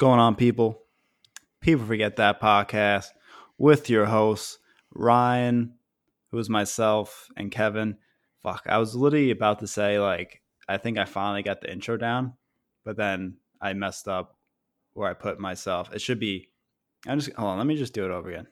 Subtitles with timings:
[0.00, 0.82] going on, people?
[1.60, 3.08] People Forget That podcast
[3.58, 4.58] with your hosts,
[4.94, 5.74] Ryan,
[6.30, 7.98] who is myself, and Kevin.
[8.42, 11.98] Fuck, I was literally about to say, like, I think I finally got the intro
[11.98, 12.32] down,
[12.82, 14.38] but then I messed up
[14.94, 15.92] where I put myself.
[15.92, 16.48] It should be,
[17.06, 18.46] I'm just, hold on, let me just do it over again.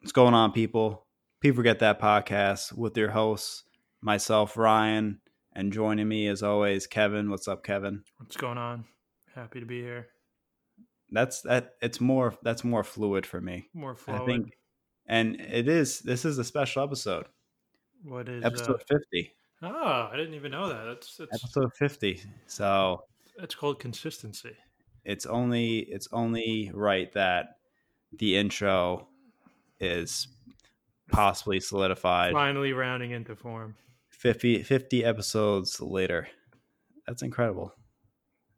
[0.00, 1.04] What's going on, people?
[1.40, 3.64] People Forget That podcast with your hosts,
[4.00, 5.18] myself, Ryan,
[5.54, 7.30] and joining me as always, Kevin.
[7.30, 8.02] What's up, Kevin?
[8.18, 8.84] What's going on?
[9.34, 10.08] Happy to be here.
[11.10, 11.74] That's that.
[11.82, 12.34] It's more.
[12.42, 13.68] That's more fluid for me.
[13.74, 14.22] More fluid.
[14.22, 14.52] I think,
[15.06, 16.00] and it is.
[16.00, 17.26] This is a special episode.
[18.02, 19.32] What is Episode uh, fifty.
[19.62, 20.84] Oh, I didn't even know that.
[20.84, 22.20] That's that's Episode fifty.
[22.46, 23.02] So
[23.38, 24.56] it's called consistency.
[25.04, 27.56] it's only it's only right that
[28.18, 29.08] the intro
[29.80, 30.28] is
[31.10, 33.74] possibly solidified Finally rounding into form.
[34.24, 36.26] 50, 50 episodes later.
[37.06, 37.74] That's incredible.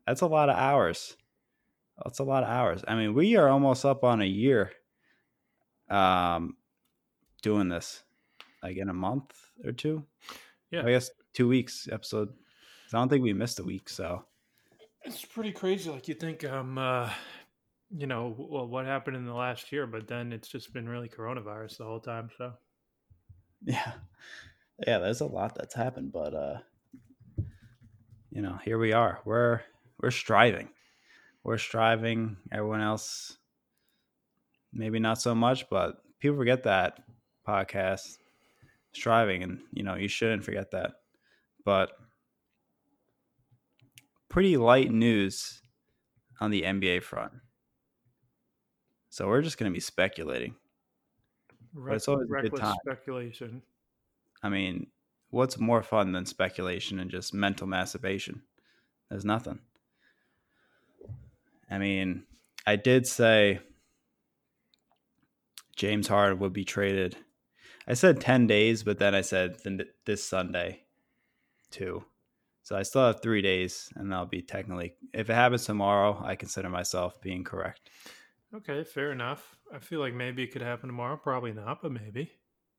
[0.06, 1.16] That's a lot of hours.
[2.04, 2.84] That's a lot of hours.
[2.86, 4.70] I mean, we are almost up on a year
[5.90, 6.56] um
[7.42, 8.04] doing this.
[8.62, 10.04] Like in a month or two.
[10.70, 10.86] Yeah.
[10.86, 12.28] I guess two weeks episode.
[12.92, 14.24] I don't think we missed a week, so
[15.02, 15.90] It's pretty crazy.
[15.90, 17.10] Like you think, um, uh,
[17.90, 21.08] you know, well, what happened in the last year, but then it's just been really
[21.08, 22.30] coronavirus the whole time.
[22.38, 22.52] So
[23.64, 23.94] yeah.
[24.84, 26.58] Yeah, there's a lot that's happened, but uh
[28.30, 29.20] you know, here we are.
[29.24, 29.60] We're
[30.00, 30.68] we're striving.
[31.42, 32.36] We're striving.
[32.52, 33.38] Everyone else
[34.72, 37.02] maybe not so much, but people forget that
[37.48, 38.18] podcast
[38.92, 40.92] striving and you know, you shouldn't forget that.
[41.64, 41.92] But
[44.28, 45.62] pretty light news
[46.40, 47.32] on the NBA front.
[49.08, 50.54] So we're just going to be speculating.
[51.72, 52.76] Reck- it's always a good time.
[52.84, 53.62] speculation.
[54.46, 54.86] I mean,
[55.30, 58.42] what's more fun than speculation and just mental masturbation?
[59.10, 59.58] There's nothing.
[61.68, 62.22] I mean,
[62.64, 63.58] I did say
[65.74, 67.16] James Harden would be traded.
[67.88, 70.82] I said 10 days, but then I said th- this Sunday
[71.72, 72.04] too.
[72.62, 76.36] So I still have three days, and I'll be technically, if it happens tomorrow, I
[76.36, 77.90] consider myself being correct.
[78.54, 79.56] Okay, fair enough.
[79.74, 81.16] I feel like maybe it could happen tomorrow.
[81.16, 82.30] Probably not, but maybe.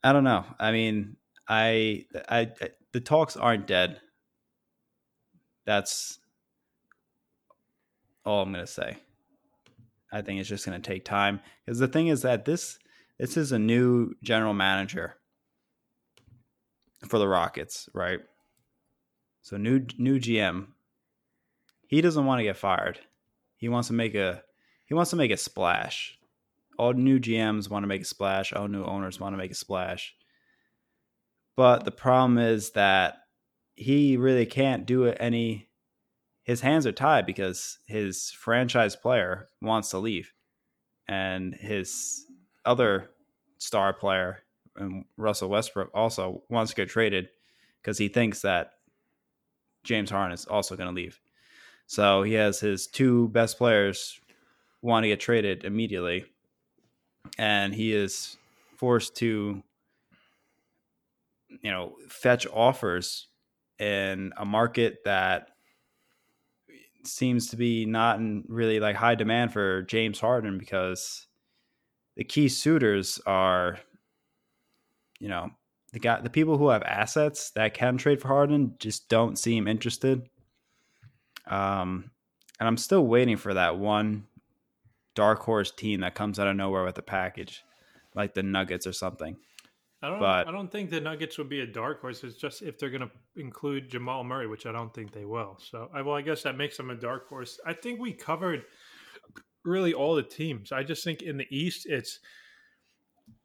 [0.02, 0.46] I don't know.
[0.60, 4.02] I mean, I, I, I the talks aren't dead.
[5.66, 6.20] That's
[8.26, 8.98] all I'm gonna say.
[10.12, 12.80] I think it's just gonna take time because the thing is that this
[13.18, 15.16] this is a new general manager
[17.08, 18.20] for the Rockets, right?
[19.42, 20.68] So new new GM.
[21.88, 23.00] He doesn't want to get fired.
[23.56, 24.44] He wants to make a
[24.86, 26.18] he wants to make a splash.
[26.78, 28.54] All new GMs want to make a splash.
[28.54, 30.16] All new owners want to make a splash.
[31.58, 33.16] But the problem is that
[33.76, 35.68] he really can't do it any.
[36.44, 40.32] His hands are tied because his franchise player wants to leave,
[41.10, 42.26] and his
[42.64, 43.10] other
[43.58, 44.44] star player,
[44.80, 47.28] um, Russell Westbrook, also wants to get traded
[47.82, 48.74] because he thinks that
[49.84, 51.20] James Harden is also going to leave.
[51.88, 54.20] So he has his two best players
[54.82, 56.26] want to get traded immediately,
[57.38, 58.38] and he is
[58.78, 59.64] forced to
[61.62, 63.28] you know fetch offers
[63.80, 65.50] in a market that
[67.06, 71.28] seems to be not in really like high demand for James Harden because
[72.16, 73.80] the key suitors are
[75.20, 75.50] you know
[75.94, 79.68] the guy the people who have assets that can trade for Harden just don't seem
[79.68, 80.28] interested.
[81.48, 82.12] Um
[82.60, 84.26] and I'm still waiting for that one
[85.16, 87.64] dark horse team that comes out of nowhere with a package
[88.16, 89.38] like the Nuggets or something
[90.02, 90.20] I don't.
[90.20, 92.24] But- I don't think the Nuggets would be a dark horse.
[92.24, 95.58] It's just if they're going to include Jamal Murray, which I don't think they will.
[95.60, 97.60] So, I, well, I guess that makes them a dark horse.
[97.66, 98.64] I think we covered
[99.66, 100.72] really all the teams.
[100.72, 102.20] I just think in the East, it's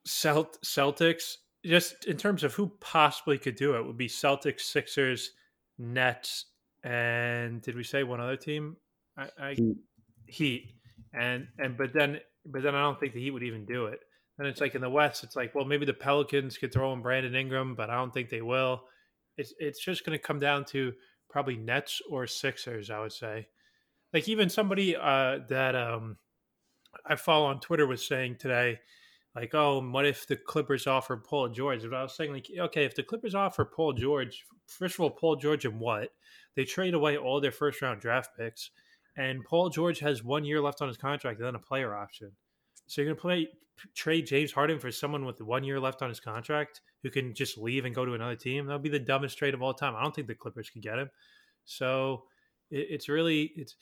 [0.06, 1.36] Celt- Celtics.
[1.64, 5.30] Just in terms of who possibly could do it, would be Celtics, Sixers,
[5.78, 6.46] Nets,
[6.82, 8.76] and did we say one other team?
[9.16, 9.76] I, I Heat.
[10.26, 10.74] Heat,
[11.14, 14.00] and and but then but then I don't think the Heat would even do it.
[14.38, 17.02] And it's like in the West, it's like, well, maybe the Pelicans could throw in
[17.02, 18.84] Brandon Ingram, but I don't think they will.
[19.36, 20.92] It's it's just going to come down to
[21.30, 23.48] probably Nets or Sixers, I would say.
[24.12, 26.16] Like even somebody uh, that um,
[27.06, 28.78] I follow on Twitter was saying today,
[29.34, 31.82] like, oh, what if the Clippers offer Paul George?
[31.82, 35.10] But I was saying, like, okay, if the Clippers offer Paul George, first of all,
[35.10, 36.10] Paul George and what?
[36.54, 38.70] They trade away all their first round draft picks,
[39.16, 42.32] and Paul George has one year left on his contract and then a player option.
[42.92, 43.48] So you're gonna play
[43.94, 47.56] trade James Harden for someone with one year left on his contract who can just
[47.56, 48.66] leave and go to another team?
[48.66, 49.96] That would be the dumbest trade of all time.
[49.96, 51.08] I don't think the Clippers could get him.
[51.64, 52.24] So
[52.70, 53.76] it, it's really it's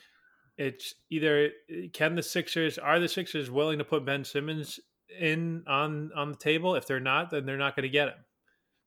[0.58, 1.50] it's either
[1.92, 4.78] can the Sixers are the Sixers willing to put Ben Simmons
[5.18, 6.76] in on on the table?
[6.76, 8.14] If they're not, then they're not going to get him,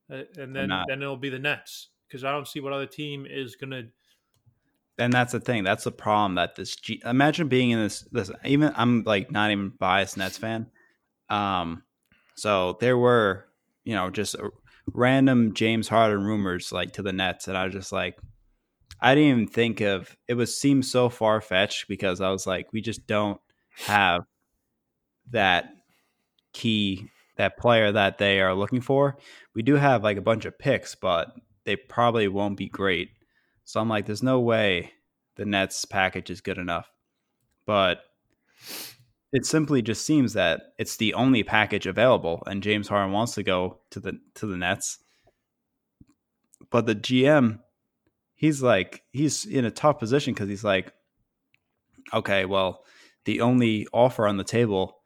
[0.09, 3.27] uh, and then then it'll be the Nets because I don't see what other team
[3.29, 3.87] is going to.
[4.97, 5.63] And that's the thing.
[5.63, 6.35] That's the problem.
[6.35, 10.37] That this G, imagine being in this this even I'm like not even biased Nets
[10.37, 10.67] fan.
[11.29, 11.83] Um,
[12.35, 13.45] so there were
[13.83, 14.35] you know just
[14.93, 18.17] random James Harden rumors like to the Nets, and I was just like,
[19.01, 20.35] I didn't even think of it.
[20.35, 23.41] Was seemed so far fetched because I was like, we just don't
[23.71, 24.25] have
[25.31, 25.69] that
[26.53, 29.17] key that player that they are looking for.
[29.55, 31.33] We do have like a bunch of picks, but
[31.65, 33.09] they probably won't be great.
[33.65, 34.91] So I'm like, there's no way
[35.35, 36.91] the Nets package is good enough.
[37.65, 38.01] But
[39.31, 43.43] it simply just seems that it's the only package available, and James Harden wants to
[43.43, 44.99] go to the to the Nets.
[46.69, 47.59] But the GM,
[48.35, 50.93] he's like he's in a tough position because he's like,
[52.13, 52.83] okay, well,
[53.25, 54.99] the only offer on the table,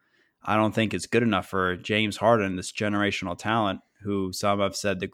[0.44, 4.76] I don't think is good enough for James Harden, this generational talent, who some have
[4.76, 5.10] said the,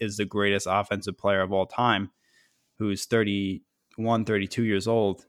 [0.00, 2.10] is the greatest offensive player of all time,
[2.78, 5.26] who's 31, 32 years old.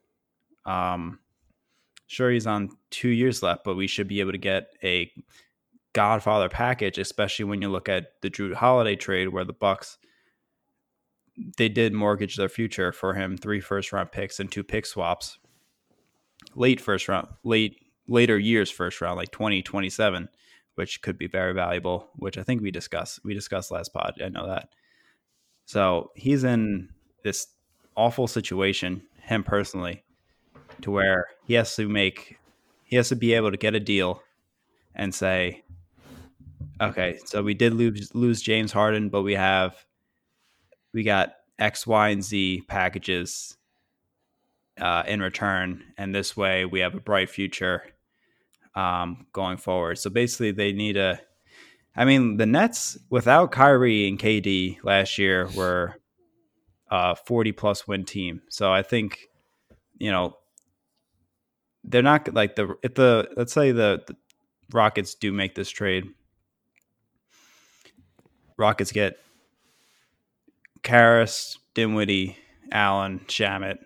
[0.66, 1.20] Um,
[2.08, 5.12] sure he's on two years left, but we should be able to get a
[5.94, 9.98] Godfather package, especially when you look at the Jrue Holiday trade where the Bucks
[11.58, 15.38] they did mortgage their future for him, three first round picks and two pick swaps.
[16.56, 20.30] Late first round, late later years first round, like 2027,
[20.76, 23.20] which could be very valuable, which I think we discussed.
[23.24, 24.16] We discussed last pod.
[24.24, 24.70] I know that.
[25.66, 26.90] So he's in
[27.24, 27.48] this
[27.96, 30.04] awful situation, him personally,
[30.82, 32.38] to where he has to make
[32.84, 34.22] he has to be able to get a deal
[34.96, 35.64] and say
[36.82, 39.76] okay so we did lose lose James Harden but we have
[40.94, 43.58] we got X Y and Z packages
[44.80, 47.84] uh, in return and this way we have a bright future
[48.76, 49.98] um, going forward.
[49.98, 51.20] So basically they need a
[51.96, 55.96] I mean the Nets without Kyrie and KD last year were
[56.90, 59.20] a 40 plus win team so I think
[59.98, 60.36] you know
[61.84, 64.16] they're not like the if the let's say the, the
[64.72, 66.06] Rockets do make this trade.
[68.58, 69.18] Rockets get
[70.84, 72.38] Caris, Dinwiddie,
[72.72, 73.78] Allen, Shamet,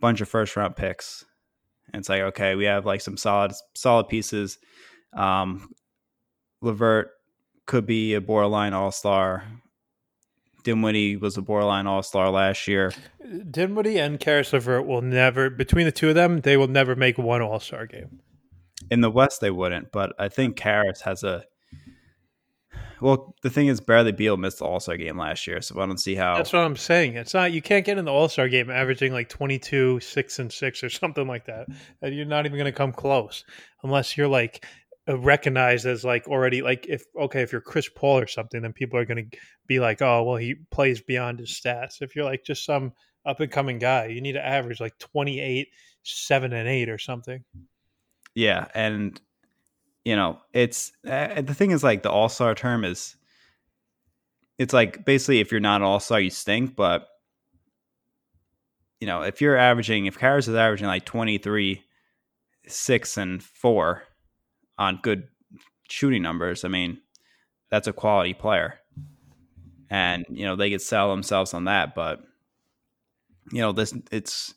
[0.00, 1.24] bunch of first round picks.
[1.92, 4.58] And it's like, okay, we have like some solid solid pieces.
[5.12, 5.70] Um
[6.62, 7.10] Levert
[7.66, 9.44] could be a borderline all star.
[10.66, 12.92] Dinwiddie was a borderline all star last year.
[13.48, 17.18] Dinwiddie and Caris LeVert will never, between the two of them, they will never make
[17.18, 18.18] one all star game.
[18.90, 21.44] In the West, they wouldn't, but I think Caris has a.
[23.00, 25.86] Well, the thing is, Bradley Beal missed the All Star game last year, so I
[25.86, 26.36] don't see how.
[26.36, 27.14] That's what I'm saying.
[27.14, 30.52] It's not you can't get in the All Star game averaging like 22, six and
[30.52, 31.66] six or something like that.
[32.02, 33.44] And you're not even going to come close
[33.82, 34.64] unless you're like
[35.08, 38.98] recognized as like already like if okay if you're Chris Paul or something then people
[38.98, 42.02] are going to be like oh well he plays beyond his stats.
[42.02, 42.92] If you're like just some
[43.24, 45.68] up and coming guy you need to average like 28
[46.02, 47.44] 7 and 8 or something.
[48.34, 49.20] Yeah and
[50.04, 53.16] you know it's uh, the thing is like the all-star term is
[54.58, 57.08] it's like basically if you're not all-star you stink but
[59.00, 61.82] you know if you're averaging if Caris is averaging like 23
[62.66, 64.02] 6 and 4
[64.78, 65.28] on good
[65.88, 66.98] shooting numbers, I mean,
[67.70, 68.78] that's a quality player.
[69.88, 72.20] And, you know, they could sell themselves on that, but
[73.52, 74.54] you know, this it's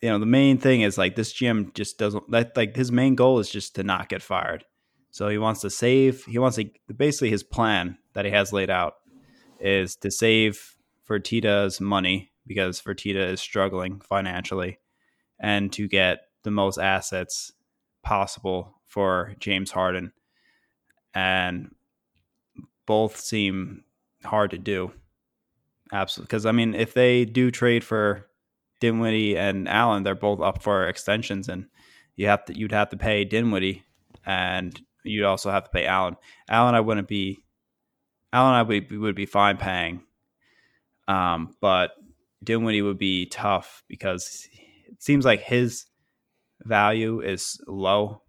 [0.00, 3.14] you know, the main thing is like this GM just doesn't that like his main
[3.14, 4.64] goal is just to not get fired.
[5.10, 8.70] So he wants to save he wants to basically his plan that he has laid
[8.70, 8.94] out
[9.58, 10.76] is to save
[11.08, 14.78] Fertitta's money because Fertitta is struggling financially
[15.38, 17.52] and to get the most assets
[18.02, 20.12] possible for James Harden,
[21.14, 21.72] and
[22.86, 23.84] both seem
[24.24, 24.92] hard to do.
[25.92, 28.26] Absolutely, because I mean, if they do trade for
[28.80, 31.66] Dinwiddie and Allen, they're both up for extensions, and
[32.16, 33.84] you have to you'd have to pay Dinwiddie,
[34.26, 36.16] and you'd also have to pay Allen.
[36.48, 37.44] Allen, I wouldn't be.
[38.32, 40.02] Allen, I would, would be fine paying,
[41.08, 41.92] um, but
[42.42, 44.48] Dinwiddie would be tough because
[44.88, 45.86] it seems like his
[46.64, 48.22] value is low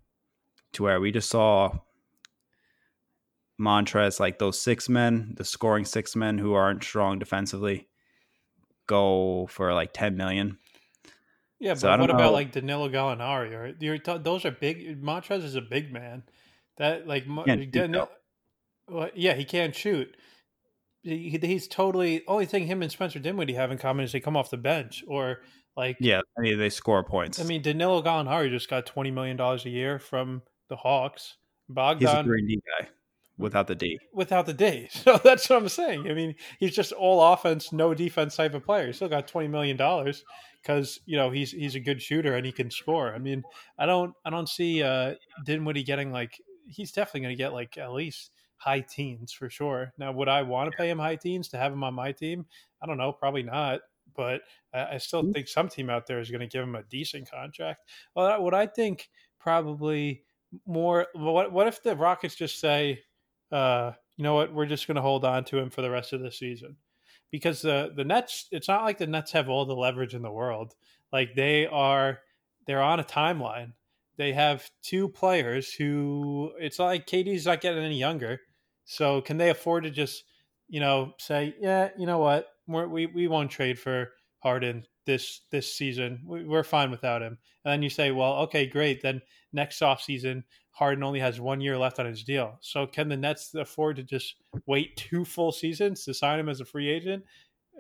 [0.74, 1.80] to where we just saw
[3.60, 7.88] Montrezl, like those six men, the scoring six men who aren't strong defensively,
[8.88, 10.58] go for like 10 million.
[11.60, 12.16] Yeah, so but what know.
[12.16, 13.54] about like Danilo Gallinari?
[13.54, 15.02] Or t- those are big.
[15.02, 16.24] Montrezl is a big man.
[16.78, 17.26] That like
[17.72, 17.96] Dan-
[18.88, 20.16] well, yeah, he can't shoot.
[21.04, 24.36] he, he's totally only thing him and Spencer Dinwiddie have in common is they come
[24.36, 25.42] off the bench or
[25.78, 27.40] like yeah, I mean they score points.
[27.40, 31.36] I mean Danilo Gallinari just got twenty million dollars a year from the Hawks.
[31.70, 32.88] Bogdan he's a green D guy
[33.38, 34.00] without the D.
[34.14, 36.10] Without the D, so that's what I'm saying.
[36.10, 38.88] I mean, he's just all offense, no defense type of player.
[38.88, 40.24] He still got twenty million dollars
[40.62, 43.14] because you know he's he's a good shooter and he can score.
[43.14, 43.44] I mean,
[43.78, 47.78] I don't I don't see uh, Dinwiddie getting like he's definitely going to get like
[47.78, 49.92] at least high teens for sure.
[49.98, 52.46] Now, would I want to pay him high teens to have him on my team?
[52.82, 53.82] I don't know, probably not.
[54.16, 54.42] But
[54.74, 55.34] I, I still mm-hmm.
[55.34, 57.82] think some team out there is going to give him a decent contract.
[58.16, 59.10] Well, what I think
[59.40, 60.24] probably
[60.66, 61.08] more.
[61.14, 63.02] What what if the Rockets just say,
[63.52, 66.14] uh, you know what, we're just going to hold on to him for the rest
[66.14, 66.78] of the season?
[67.32, 70.32] Because the the Nets, it's not like the Nets have all the leverage in the
[70.32, 70.74] world.
[71.12, 72.20] Like they are,
[72.68, 73.74] they're on a timeline.
[74.18, 78.40] They have two players who it's like KD's not getting any younger
[78.86, 80.26] so can they afford to just,
[80.68, 84.10] you know, say, yeah, you know what, We're, we we won't trade for
[84.42, 86.22] Harden this this season.
[86.26, 87.38] We're fine without him.
[87.64, 89.02] And then you say, well, okay, great.
[89.02, 89.22] Then
[89.54, 92.58] next offseason, Harden only has one year left on his deal.
[92.62, 96.62] So can the Nets afford to just wait two full seasons to sign him as
[96.62, 97.24] a free agent?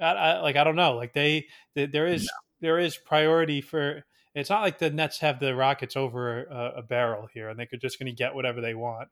[0.01, 0.96] I, I, like I don't know.
[0.96, 2.30] Like they, they there is no.
[2.62, 4.03] there is priority for.
[4.34, 7.68] It's not like the Nets have the Rockets over a, a barrel here, and they're
[7.82, 9.10] just going to get whatever they want.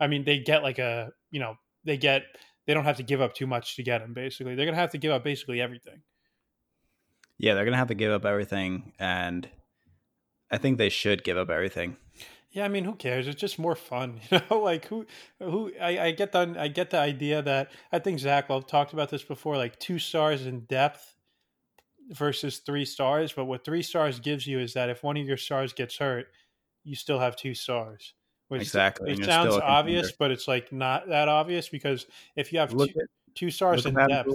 [0.00, 2.22] I mean, they get like a you know they get
[2.66, 4.12] they don't have to give up too much to get him.
[4.12, 6.02] Basically, they're gonna have to give up basically everything.
[7.38, 9.48] Yeah, they're gonna have to give up everything, and
[10.50, 11.96] I think they should give up everything.
[12.50, 13.28] Yeah, I mean, who cares?
[13.28, 14.58] It's just more fun, you know.
[14.60, 15.06] like who,
[15.40, 15.72] who?
[15.80, 19.10] I, I get the I get the idea that I think Zach Lowe talked about
[19.10, 21.16] this before, like two stars in depth
[22.10, 23.32] versus three stars.
[23.32, 26.28] But what three stars gives you is that if one of your stars gets hurt,
[26.82, 28.14] you still have two stars.
[28.48, 29.12] Which exactly.
[29.12, 33.08] It sounds obvious, but it's like not that obvious because if you have two, at,
[33.34, 34.32] two, stars in depth,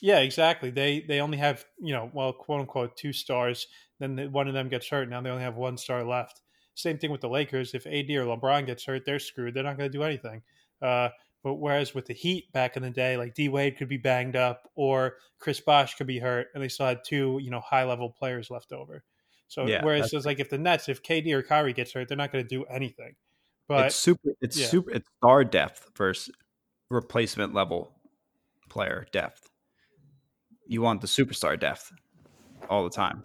[0.00, 0.70] yeah, exactly.
[0.70, 3.66] They they only have you know well quote unquote two stars.
[3.98, 5.08] Then the, one of them gets hurt.
[5.08, 6.40] Now they only have one star left.
[6.74, 7.74] Same thing with the Lakers.
[7.74, 9.54] If AD or LeBron gets hurt, they're screwed.
[9.54, 10.42] They're not going to do anything.
[10.80, 11.10] Uh,
[11.42, 14.36] but whereas with the Heat back in the day, like D Wade could be banged
[14.36, 17.84] up or Chris Bosh could be hurt, and they still had two you know high
[17.84, 19.04] level players left over.
[19.48, 22.16] So yeah, whereas it's like if the Nets, if KD or Kyrie gets hurt, they're
[22.16, 23.16] not going to do anything.
[23.68, 24.30] But it's super.
[24.40, 24.66] It's yeah.
[24.66, 24.90] super.
[24.90, 26.34] It's star depth versus
[26.88, 27.92] replacement level
[28.68, 29.49] player depth.
[30.70, 31.92] You want the superstar depth
[32.68, 33.24] all the time.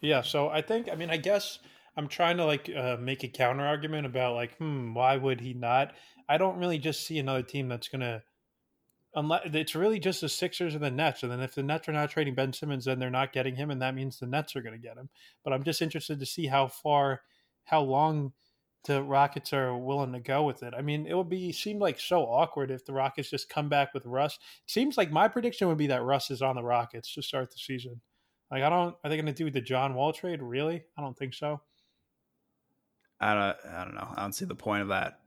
[0.00, 0.22] Yeah.
[0.22, 0.88] So I think.
[0.90, 1.60] I mean, I guess
[1.96, 5.54] I'm trying to like uh, make a counter argument about like, hmm, why would he
[5.54, 5.94] not?
[6.28, 8.24] I don't really just see another team that's gonna.
[9.14, 11.92] Unless it's really just the Sixers and the Nets, and then if the Nets are
[11.92, 14.62] not trading Ben Simmons, then they're not getting him, and that means the Nets are
[14.62, 15.08] to get him.
[15.44, 17.20] But I'm just interested to see how far,
[17.64, 18.32] how long
[18.86, 20.72] the Rockets are willing to go with it.
[20.76, 23.92] I mean, it would be seem like so awkward if the Rockets just come back
[23.92, 24.34] with Russ.
[24.64, 27.50] It seems like my prediction would be that Russ is on the Rockets to start
[27.50, 28.00] the season.
[28.50, 30.40] Like I don't are they going to do the John Wall trade?
[30.40, 30.84] Really?
[30.96, 31.60] I don't think so.
[33.20, 34.08] I don't I don't know.
[34.16, 35.18] I don't see the point of that.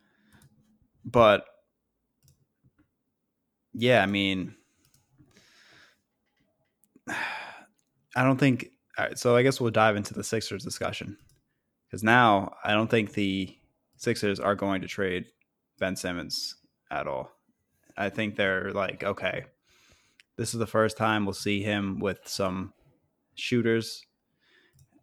[1.04, 1.46] But
[3.74, 4.56] yeah, I mean
[8.16, 11.18] I don't think All right, so I guess we'll dive into the Sixers discussion
[11.90, 13.56] because now I don't think the
[13.98, 15.26] Sixers are going to trade
[15.80, 16.56] Ben Simmons
[16.92, 17.32] at all.
[17.98, 19.46] I think they're like, okay,
[20.38, 22.74] this is the first time we'll see him with some
[23.36, 24.06] shooters,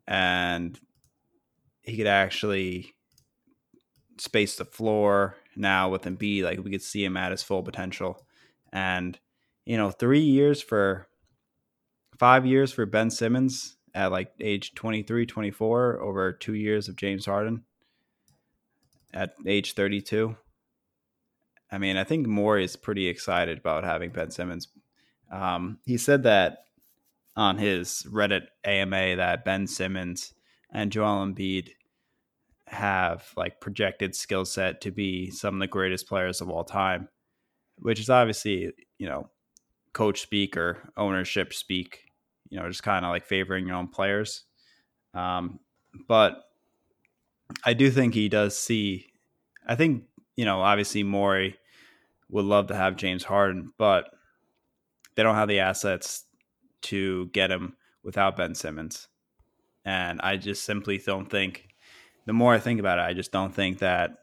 [0.06, 0.78] and
[1.82, 2.94] he could actually
[4.18, 6.44] space the floor now with Embiid.
[6.44, 8.26] Like we could see him at his full potential,
[8.72, 9.18] and
[9.66, 11.08] you know, three years for
[12.18, 17.24] five years for Ben Simmons at like age 23, 24 over two years of James
[17.24, 17.64] Harden
[19.14, 20.36] at age 32.
[21.72, 24.68] I mean, I think Morey is pretty excited about having Ben Simmons.
[25.32, 26.58] Um, he said that
[27.36, 30.34] on his Reddit AMA that Ben Simmons
[30.70, 31.70] and Joel Embiid
[32.66, 37.08] have like projected skill set to be some of the greatest players of all time,
[37.78, 39.30] which is obviously, you know,
[39.94, 42.05] coach speak or ownership speak
[42.48, 44.44] you know, just kind of like favoring your own players.
[45.14, 45.60] Um,
[46.08, 46.44] but
[47.64, 49.06] I do think he does see.
[49.66, 50.04] I think
[50.36, 51.56] you know, obviously Morey
[52.28, 54.10] would love to have James Harden, but
[55.14, 56.24] they don't have the assets
[56.82, 57.74] to get him
[58.04, 59.08] without Ben Simmons.
[59.84, 61.68] And I just simply don't think.
[62.26, 64.18] The more I think about it, I just don't think that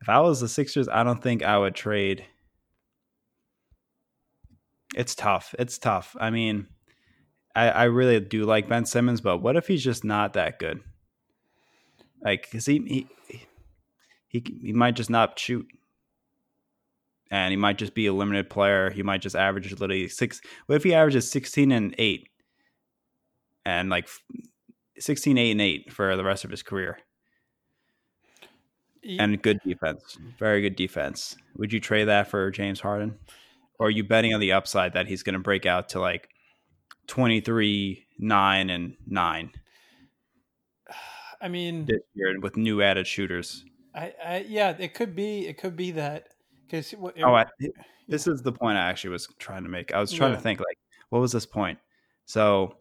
[0.00, 2.24] if I was the Sixers, I don't think I would trade.
[4.96, 5.54] It's tough.
[5.58, 6.16] It's tough.
[6.18, 6.66] I mean,
[7.54, 10.80] I, I really do like Ben Simmons, but what if he's just not that good?
[12.24, 13.08] Like, cause he he
[14.28, 15.66] he, he might just not shoot,
[17.30, 18.90] and he might just be a limited player.
[18.90, 20.40] He might just average literally six.
[20.66, 22.28] What if he averages sixteen and eight,
[23.64, 24.08] and like
[24.98, 26.98] 16, 8, and eight for the rest of his career?
[29.18, 31.36] And good defense, very good defense.
[31.56, 33.18] Would you trade that for James Harden,
[33.80, 36.28] or are you betting on the upside that he's going to break out to like
[37.06, 39.52] twenty three, nine, and nine?
[41.40, 43.64] I mean, this year with new added shooters.
[43.94, 45.46] I, I yeah, it could be.
[45.46, 46.28] It could be that
[46.66, 47.46] because oh, I,
[48.08, 49.92] this is the point I actually was trying to make.
[49.92, 50.36] I was trying yeah.
[50.36, 50.78] to think like,
[51.10, 51.78] what was this point?
[52.24, 52.76] So,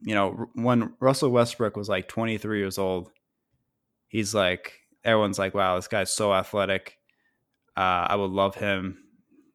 [0.00, 3.10] you know, when Russell Westbrook was like 23 years old,
[4.08, 4.72] he's like,
[5.04, 6.96] everyone's like, wow, this guy's so athletic.
[7.76, 8.98] Uh, I would love him.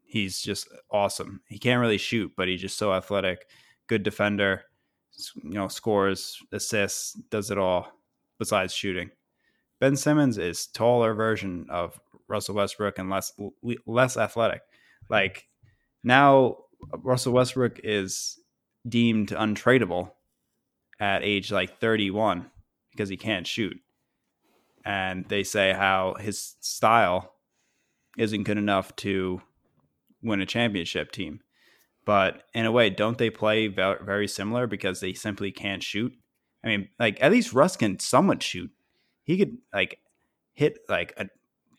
[0.07, 1.41] He's just awesome.
[1.49, 3.47] He can't really shoot, but he's just so athletic,
[3.87, 4.63] good defender.
[5.43, 7.91] You know, scores, assists, does it all
[8.39, 9.09] besides shooting.
[9.79, 13.33] Ben Simmons is taller version of Russell Westbrook and less
[13.85, 14.61] less athletic.
[15.09, 15.47] Like
[16.03, 16.57] now,
[16.99, 18.39] Russell Westbrook is
[18.87, 20.11] deemed untradeable
[20.99, 22.49] at age like 31
[22.91, 23.77] because he can't shoot.
[24.85, 27.33] And they say how his style
[28.17, 29.41] isn't good enough to
[30.21, 31.41] win a championship team.
[32.05, 36.13] But in a way, don't they play very similar because they simply can't shoot?
[36.63, 38.71] I mean, like at least Russ can somewhat shoot.
[39.23, 39.99] He could like
[40.53, 41.27] hit like a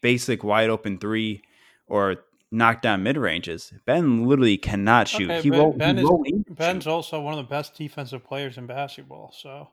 [0.01, 1.43] basic wide open three
[1.87, 2.17] or
[2.51, 3.73] knock down mid ranges.
[3.87, 5.31] Ben literally cannot shoot.
[5.31, 6.91] Okay, he ben, won't, ben he is, won't Ben's shoot.
[6.91, 9.33] also one of the best defensive players in basketball.
[9.37, 9.69] So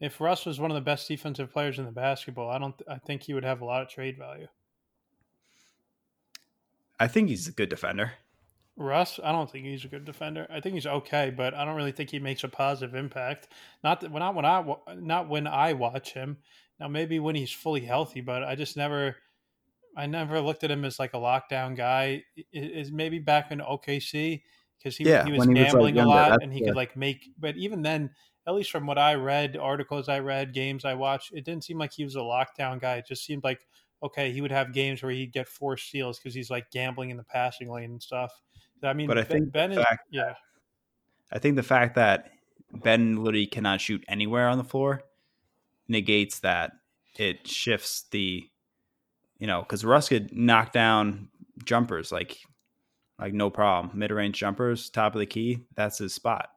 [0.00, 2.74] if Russ was one of the best defensive players in the basketball, I don't.
[2.88, 4.48] I think he would have a lot of trade value.
[7.02, 8.12] I think he's a good defender.
[8.76, 10.46] Russ, I don't think he's a good defender.
[10.48, 13.48] I think he's okay, but I don't really think he makes a positive impact.
[13.82, 16.38] Not that, not when I not when I watch him.
[16.78, 19.16] Now maybe when he's fully healthy, but I just never
[19.96, 22.22] I never looked at him as like a lockdown guy.
[22.52, 24.42] Is maybe back in OKC
[24.78, 27.30] because he, yeah, he was gambling was, like, a lot and he could like make.
[27.36, 28.10] But even then,
[28.46, 31.78] at least from what I read, articles I read, games I watched, it didn't seem
[31.78, 32.98] like he was a lockdown guy.
[32.98, 33.66] It just seemed like
[34.02, 37.16] okay, he would have games where he'd get four steals because he's like gambling in
[37.16, 38.32] the passing lane and stuff.
[38.82, 40.34] I mean, but I think Ben, ben is, yeah.
[41.32, 42.30] I think the fact that
[42.72, 45.02] Ben literally cannot shoot anywhere on the floor
[45.88, 46.72] negates that.
[47.18, 48.48] It shifts the
[49.42, 51.28] you know, because Russ could knock down
[51.64, 52.38] jumpers like
[53.18, 53.90] like no problem.
[53.98, 56.48] Mid range jumpers, top of the key, that's his spot.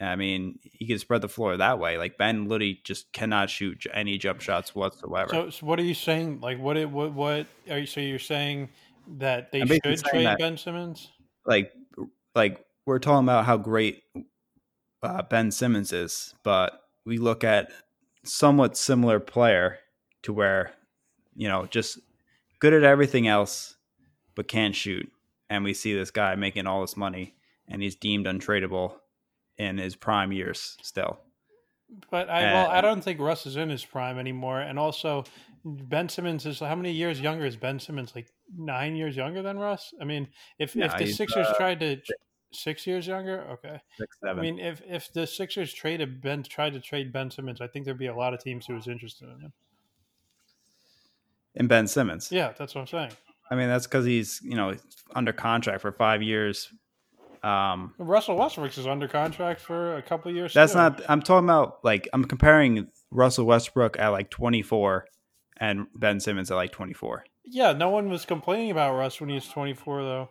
[0.00, 1.96] I mean, he can spread the floor that way.
[1.96, 5.28] Like Ben literally just cannot shoot any jump shots whatsoever.
[5.30, 6.40] So, so what are you saying?
[6.40, 6.76] Like, what?
[6.90, 7.12] What?
[7.14, 7.86] What are you?
[7.86, 8.68] So you're saying
[9.18, 11.10] that they should trade Ben Simmons?
[11.46, 11.72] Like,
[12.34, 14.02] like we're talking about how great
[15.02, 17.70] uh, Ben Simmons is, but we look at
[18.24, 19.78] somewhat similar player
[20.22, 20.72] to where
[21.36, 21.98] you know, just
[22.58, 23.76] good at everything else,
[24.34, 25.10] but can't shoot.
[25.48, 27.34] And we see this guy making all this money,
[27.68, 28.94] and he's deemed untradeable
[29.58, 31.18] in his prime years still.
[32.10, 34.60] But I and, well, I don't think Russ is in his prime anymore.
[34.60, 35.24] And also,
[35.64, 38.12] Ben Simmons is how many years younger is Ben Simmons?
[38.14, 39.94] Like nine years younger than Russ.
[40.00, 41.98] I mean, if if the Sixers uh, tried to
[42.52, 43.80] six years younger, okay.
[43.98, 44.38] Six, seven.
[44.38, 47.84] I mean, if if the Sixers traded Ben tried to trade Ben Simmons, I think
[47.84, 49.52] there'd be a lot of teams who was interested in him
[51.56, 52.30] in Ben Simmons.
[52.30, 53.12] Yeah, that's what I'm saying.
[53.50, 54.76] I mean, that's because he's you know
[55.14, 56.72] under contract for five years.
[57.46, 60.52] Um, Russell Westbrook is under contract for a couple years.
[60.52, 60.78] That's too.
[60.78, 61.02] not.
[61.08, 65.06] I'm talking about like I'm comparing Russell Westbrook at like 24
[65.58, 67.24] and Ben Simmons at like 24.
[67.44, 70.28] Yeah, no one was complaining about Russ when he was 24 though.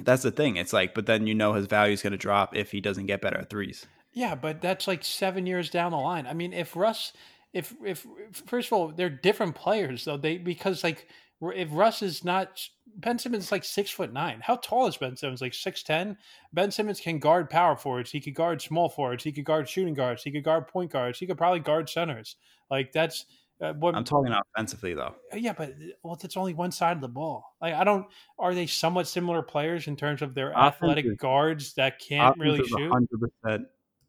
[0.00, 0.56] That's the thing.
[0.56, 3.06] It's like, but then you know his value is going to drop if he doesn't
[3.06, 3.86] get better at threes.
[4.12, 6.26] Yeah, but that's like seven years down the line.
[6.26, 7.12] I mean, if Russ
[7.52, 8.06] if if
[8.46, 11.08] first of all they're different players though they because like
[11.50, 14.40] if Russ is not Ben Simmons is like six foot nine.
[14.40, 15.40] How tall is Ben Simmons?
[15.40, 16.16] Like six ten.
[16.52, 18.10] Ben Simmons can guard power forwards.
[18.10, 19.24] He could guard small forwards.
[19.24, 20.22] He could guard shooting guards.
[20.22, 21.18] He could guard point guards.
[21.18, 22.36] He could probably guard centers.
[22.70, 23.26] Like that's
[23.60, 25.14] uh, what I'm talking offensively though.
[25.32, 27.56] Uh, yeah, but well, that's only one side of the ball.
[27.60, 28.06] Like I don't.
[28.38, 32.90] Are they somewhat similar players in terms of their athletic guards that can't really shoot?
[32.90, 33.66] Hundred percent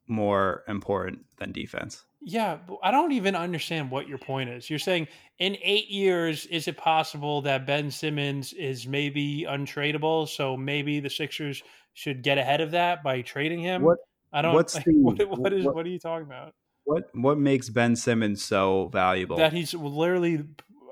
[0.08, 2.04] more important than defense.
[2.26, 4.70] Yeah, I don't even understand what your point is.
[4.70, 5.08] You're saying
[5.40, 10.30] in eight years, is it possible that Ben Simmons is maybe untradeable?
[10.30, 13.84] So maybe the Sixers should get ahead of that by trading him.
[13.84, 13.98] What
[14.32, 14.54] I don't.
[14.54, 16.54] What's like, the, what, what is what, what are you talking about?
[16.86, 19.38] What what makes Ben Simmons so valuable?
[19.38, 20.44] That he's literally,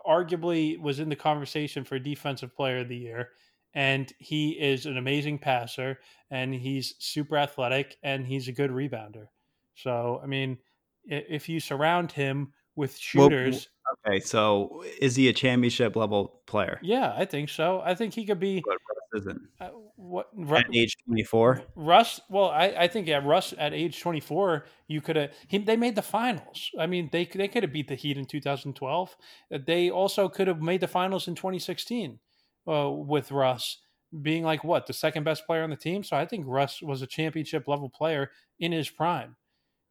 [0.08, 3.30] arguably, was in the conversation for Defensive Player of the Year,
[3.74, 9.28] and he is an amazing passer, and he's super athletic, and he's a good rebounder.
[9.76, 10.58] So I mean
[11.06, 13.68] if you surround him with shooters,
[14.06, 16.80] Okay, so is he a championship level player?
[16.82, 17.82] Yeah, I think so.
[17.84, 18.64] I think he could be.
[18.66, 19.42] But Russ isn't.
[19.60, 21.64] Uh, what At age 24?
[21.76, 22.22] Russ?
[22.30, 25.32] Well, I, I think yeah, Russ at age 24, you could have.
[25.50, 26.70] They made the finals.
[26.80, 29.18] I mean, they they could have beat the Heat in 2012.
[29.66, 32.20] They also could have made the finals in 2016
[32.68, 33.80] uh, with Russ
[34.22, 36.04] being like what the second best player on the team.
[36.04, 39.36] So I think Russ was a championship level player in his prime.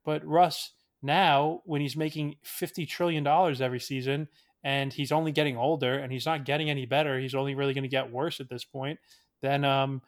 [0.05, 4.29] But Russ now, when he's making fifty trillion dollars every season,
[4.63, 7.83] and he's only getting older, and he's not getting any better, he's only really going
[7.83, 8.99] to get worse at this point.
[9.43, 10.03] Then um,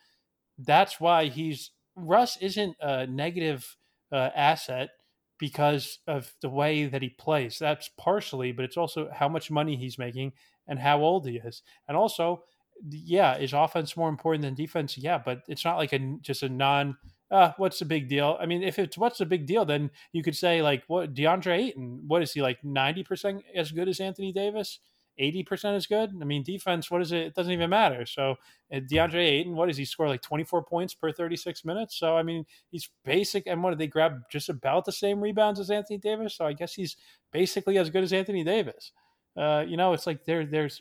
[0.59, 3.77] that's why he's Russ isn't a negative
[4.11, 4.91] uh, asset
[5.39, 7.59] because of the way that he plays.
[7.59, 10.33] That's partially, but it's also how much money he's making
[10.69, 12.43] and how old he is, and also
[12.91, 14.99] yeah, is offense more important than defense?
[14.99, 16.97] Yeah, but it's not like a just a non.
[17.33, 18.37] Uh, what's the big deal?
[18.38, 21.57] I mean, if it's what's the big deal, then you could say like what DeAndre
[21.68, 22.03] Ayton.
[22.07, 22.62] What is he like?
[22.62, 24.79] Ninety percent as good as Anthony Davis.
[25.21, 26.11] 80% is good.
[26.21, 27.27] I mean, defense, what is it?
[27.27, 28.07] It doesn't even matter.
[28.07, 28.37] So,
[28.73, 30.09] uh, DeAndre Ayton, what does he score?
[30.09, 31.99] Like 24 points per 36 minutes.
[31.99, 33.47] So, I mean, he's basic.
[33.47, 34.21] And what did they grab?
[34.31, 36.35] Just about the same rebounds as Anthony Davis.
[36.35, 36.97] So, I guess he's
[37.31, 38.92] basically as good as Anthony Davis.
[39.37, 40.81] Uh, you know, it's like there, there's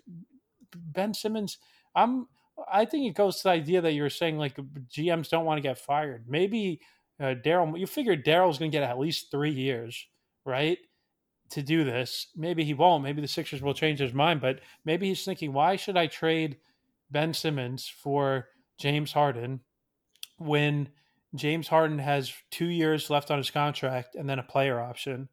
[0.75, 1.57] Ben Simmons.
[1.95, 2.27] I'm
[2.71, 4.57] I think it goes to the idea that you're saying like
[4.89, 6.25] GMs don't want to get fired.
[6.27, 6.81] Maybe
[7.19, 10.07] uh, Daryl, you figure Daryl's going to get at least three years,
[10.45, 10.77] right,
[11.51, 12.27] to do this.
[12.35, 13.03] Maybe he won't.
[13.03, 16.57] Maybe the Sixers will change his mind, but maybe he's thinking, why should I trade
[17.11, 18.47] Ben Simmons for
[18.79, 19.61] James Harden
[20.37, 20.89] when
[21.35, 25.29] James Harden has two years left on his contract and then a player option?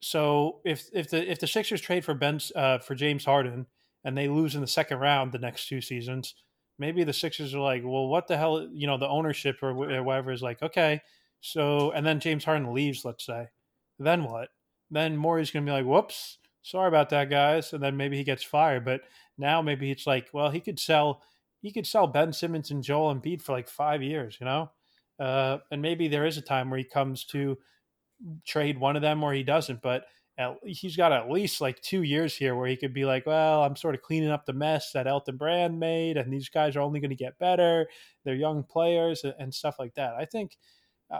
[0.00, 3.66] So if if the if the Sixers trade for Ben uh, for James Harden
[4.02, 6.34] and they lose in the second round the next two seasons,
[6.80, 8.66] maybe the Sixers are like, well, what the hell?
[8.72, 11.00] You know, the ownership or whatever is like, okay,
[11.40, 13.48] so, and then James Harden leaves, let's say,
[13.98, 14.48] then what?
[14.90, 17.74] Then Morey's going to be like, whoops, sorry about that, guys.
[17.74, 18.84] And then maybe he gets fired.
[18.84, 19.02] But
[19.38, 21.22] now maybe it's like, well, he could sell,
[21.60, 24.70] he could sell Ben Simmons and Joel Embiid for like five years, you know?
[25.18, 27.58] Uh, and maybe there is a time where he comes to
[28.46, 29.82] trade one of them or he doesn't.
[29.82, 30.06] But
[30.40, 33.62] at, he's got at least like two years here where he could be like, well,
[33.62, 36.80] I'm sort of cleaning up the mess that Elton Brand made, and these guys are
[36.80, 37.86] only going to get better.
[38.24, 40.14] They're young players and stuff like that.
[40.14, 40.56] I think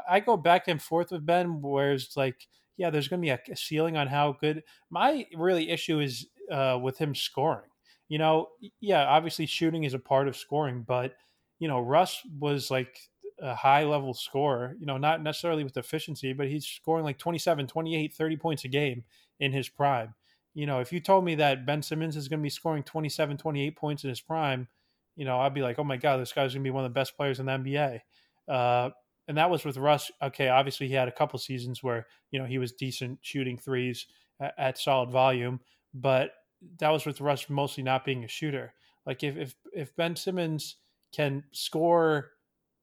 [0.09, 3.53] I go back and forth with Ben, where it's like, yeah, there's going to be
[3.53, 4.63] a, ceiling on how good.
[4.89, 7.69] My really issue is uh, with him scoring.
[8.09, 8.49] You know,
[8.81, 11.15] yeah, obviously shooting is a part of scoring, but
[11.59, 12.97] you know, Russ was like
[13.41, 17.67] a high level scorer, you know, not necessarily with efficiency, but he's scoring like 27,
[17.67, 19.05] 28, 30 points a game
[19.39, 20.15] in his prime.
[20.55, 23.37] You know, if you told me that Ben Simmons is going to be scoring 27,
[23.37, 24.69] 28 points in his prime,
[25.17, 26.91] you know, I'd be like, oh my God, this guy's going to be one of
[26.91, 28.01] the best players in the NBA.
[28.49, 28.91] Uh,
[29.29, 30.11] and that was with Russ.
[30.23, 34.07] Okay, obviously he had a couple seasons where, you know, he was decent shooting threes
[34.41, 35.61] at, at solid volume,
[35.95, 36.33] but
[36.79, 38.75] that was with Russ mostly not being a shooter.
[39.07, 40.77] Like if, if, if Ben Simmons
[41.13, 42.31] can score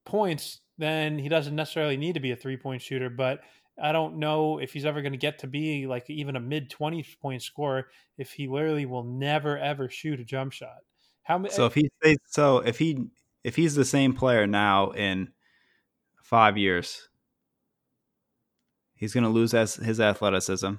[0.08, 3.10] points, then he doesn't necessarily need to be a three point shooter.
[3.10, 3.42] But
[3.82, 6.70] I don't know if he's ever going to get to be like even a mid
[6.70, 10.80] 20 point scorer if he literally will never ever shoot a jump shot.
[11.24, 11.54] How many?
[11.54, 13.06] So if he eh, stays, so if he
[13.44, 15.30] if he's the same player now in
[16.24, 17.10] five years,
[18.96, 20.74] he's going to lose as his athleticism,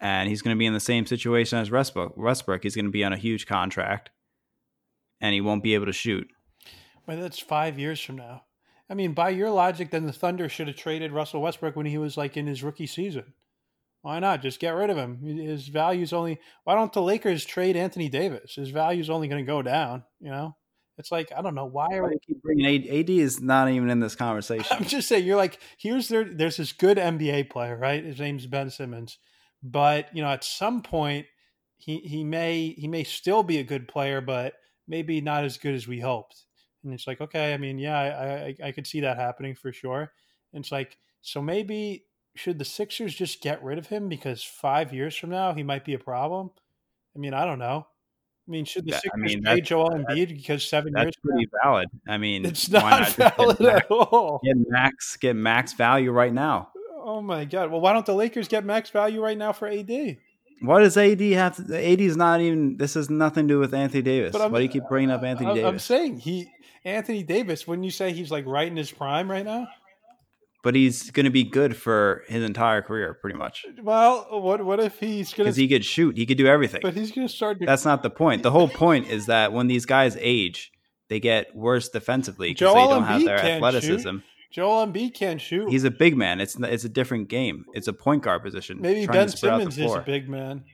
[0.00, 2.16] and he's going to be in the same situation as Westbrook.
[2.16, 4.10] Westbrook, he's going to be on a huge contract,
[5.20, 6.28] and he won't be able to shoot.
[7.06, 8.44] But that's five years from now.
[8.88, 11.98] I mean, by your logic, then the Thunder should have traded Russell Westbrook when he
[11.98, 13.32] was like in his rookie season.
[14.02, 14.42] Why not?
[14.42, 15.18] Just get rid of him.
[15.22, 16.40] His value's only.
[16.64, 18.56] Why don't the Lakers trade Anthony Davis?
[18.56, 20.02] His value's only going to go down.
[20.20, 20.56] You know,
[20.98, 23.90] it's like I don't know why are we keep bringing AD, AD is not even
[23.90, 24.66] in this conversation.
[24.70, 26.24] I'm just saying you're like here's there.
[26.24, 28.04] There's this good NBA player, right?
[28.04, 29.18] His name's Ben Simmons,
[29.62, 31.26] but you know at some point
[31.76, 34.54] he he may he may still be a good player, but
[34.86, 36.44] maybe not as good as we hoped.
[36.84, 39.72] And it's like, okay, I mean, yeah, I, I, I could see that happening for
[39.72, 40.12] sure.
[40.52, 44.92] And it's like, so maybe should the Sixers just get rid of him because five
[44.92, 46.50] years from now he might be a problem?
[47.14, 47.86] I mean, I don't know.
[48.48, 51.14] I mean, should the Sixers I mean, trade Joel Embiid because seven that's years?
[51.22, 51.88] That's pretty valid.
[52.08, 54.40] I mean, it's not, not valid max, at all.
[54.44, 56.70] Get max, get max value right now.
[57.04, 57.70] Oh my god!
[57.70, 60.18] Well, why don't the Lakers get max value right now for AD?
[60.60, 61.56] What does AD have?
[61.56, 62.76] To, AD is not even.
[62.76, 64.34] This has nothing to do with Anthony Davis.
[64.34, 65.68] Why do you keep bringing up Anthony I'm, Davis?
[65.68, 66.48] I'm saying he
[66.84, 69.68] Anthony Davis, wouldn't you say he's like right in his prime right now?
[70.62, 73.66] But he's going to be good for his entire career, pretty much.
[73.82, 75.42] Well, what what if he's going to?
[75.44, 76.80] Because he could shoot, he could do everything.
[76.82, 77.58] But he's going to start.
[77.60, 77.66] To...
[77.66, 78.44] That's not the point.
[78.44, 80.70] The whole point is that when these guys age,
[81.08, 84.08] they get worse defensively because they don't have their athleticism.
[84.08, 84.22] Shoot.
[84.52, 85.68] Joel Embiid can't shoot.
[85.70, 86.40] He's a big man.
[86.40, 87.64] It's it's a different game.
[87.74, 88.80] It's a point guard position.
[88.80, 90.64] Maybe Ben spread out the Simmons is a big man.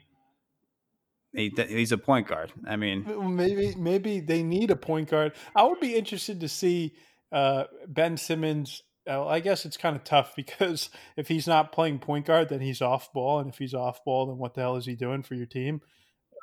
[1.32, 2.52] He, he's a point guard.
[2.66, 3.04] I mean,
[3.36, 5.32] Maybe maybe they need a point guard.
[5.54, 6.94] I would be interested to see
[7.30, 8.82] uh, Ben Simmons.
[9.06, 12.60] Uh, I guess it's kind of tough because if he's not playing point guard, then
[12.60, 15.22] he's off ball, and if he's off ball, then what the hell is he doing
[15.22, 15.80] for your team?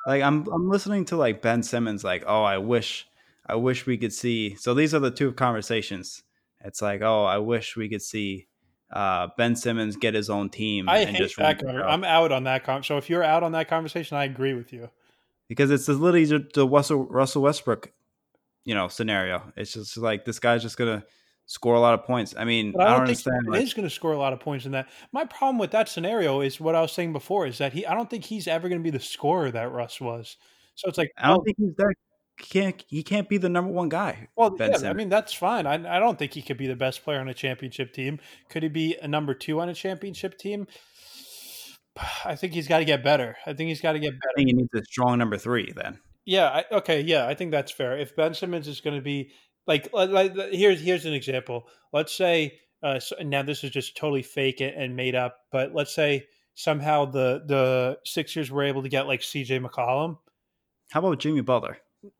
[0.06, 3.06] like I'm I'm listening to like Ben Simmons like, "Oh, I wish
[3.46, 6.22] I wish we could see." So these are the two conversations.
[6.64, 8.46] It's like, "Oh, I wish we could see
[8.92, 11.42] uh, Ben Simmons get his own team I and hate just that.
[11.42, 12.64] run the Conver- show." I'm out on that.
[12.64, 14.90] Con- so if you're out on that conversation, I agree with you.
[15.48, 17.92] because it's literally the- Russell Russell Westbrook,
[18.64, 19.52] you know, scenario.
[19.56, 21.04] It's just like this guy's just gonna
[21.46, 22.34] score a lot of points.
[22.36, 23.42] I mean, But I I don't, don't, think understand.
[23.46, 24.88] he Like, is going to score a lot of points in that.
[25.12, 27.86] My problem with that scenario is what I was saying before is that he.
[27.86, 30.36] I don't think he's ever going to be the scorer that Russ was.
[30.74, 31.94] So it's like, I don't oh, think he's that.
[32.38, 34.28] Can't he can't be the number one guy?
[34.36, 35.66] well, Ben yeah, I mean that's fine.
[35.66, 38.18] I, I don't think he could be the best player on a championship team.
[38.50, 40.66] Could he be a number two on a championship team?
[42.24, 43.36] I think he's got to get better.
[43.46, 44.32] I think he's got to get I better.
[44.36, 45.72] think he needs a strong number three.
[45.74, 46.48] Then Yeah.
[46.48, 47.00] I, okay.
[47.00, 47.98] Yeah, I think that's fair.
[47.98, 49.30] If Ben Simmons is going to be
[49.66, 51.66] like, like, here's here's an example.
[51.92, 55.74] Let's say uh, so, now this is just totally fake and- and made up, but
[55.74, 59.58] let's say somehow the the Sixers were able to get like C.J.
[59.60, 60.18] McCollum.
[60.90, 61.78] how about Jimmy Butler?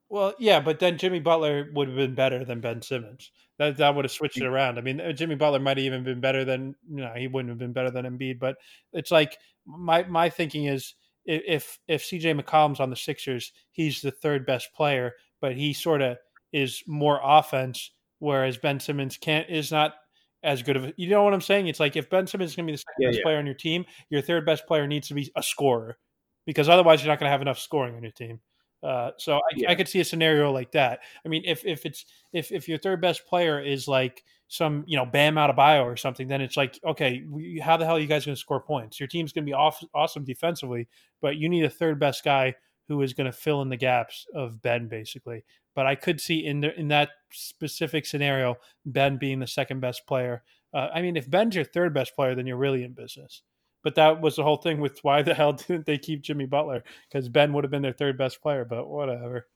[0.09, 3.33] Well, yeah, but then Jimmy Butler would have been better than Ben Simmons.
[3.59, 4.79] That that would have switched it around.
[4.79, 7.51] I mean, uh, Jimmy Butler might have even been better than you know he wouldn't
[7.51, 8.38] have been better than Embiid.
[8.38, 8.57] But
[8.92, 10.94] it's like my my thinking is
[11.25, 16.03] if if CJ McCollum's on the Sixers, he's the third best player, but he sort
[16.03, 16.18] of
[16.53, 19.94] is more offense, whereas Ben Simmons can't is not
[20.42, 21.66] as good of a, you know what I'm saying?
[21.66, 23.22] It's like if Ben Simmons is going to be the second Yeah, best yeah.
[23.25, 25.99] player on your team, your third best player needs to be a scorer
[26.46, 28.40] because otherwise you're not going to have enough scoring on your team.
[28.87, 29.70] Uh, so I, Yeah.
[29.70, 31.01] I could see a scenario like that.
[31.25, 34.96] I mean, if if it's if if your third best player is like some you
[34.96, 38.07] know Bam Adebayo or something, then it's like okay, we, how the hell are you
[38.07, 39.01] guys going to score points?
[39.01, 40.87] Your team's going to be off, awesome defensively,
[41.20, 42.55] but you need a third best guy
[42.87, 45.44] who is going to fill in the gaps of Ben basically.
[45.75, 50.07] But I could see in the, in that specific scenario, Ben being the second best
[50.07, 50.44] player.
[50.72, 53.42] Uh, I mean, if Ben's your third best player, then you're really in business.
[53.87, 56.83] But that was the whole thing with why the hell didn't they keep Jimmy Butler?
[57.09, 58.64] Because Ben would have been their third best player.
[58.64, 59.46] But whatever.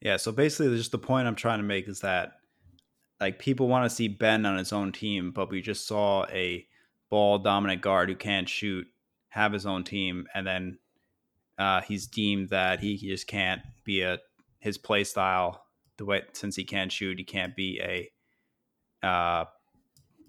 [0.00, 2.38] Yeah, so basically, just the point I'm trying to make is that
[3.20, 6.66] like people want to see Ben on his own team, but we just saw a
[7.10, 8.86] ball dominant guard who can't shoot
[9.28, 10.78] have his own team, and then
[11.58, 14.18] uh, he's deemed that he just can't be a
[14.60, 15.66] his play style
[15.98, 19.44] the way since he can't shoot, he can't be a uh,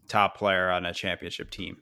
[0.10, 1.78] top player on a championship team.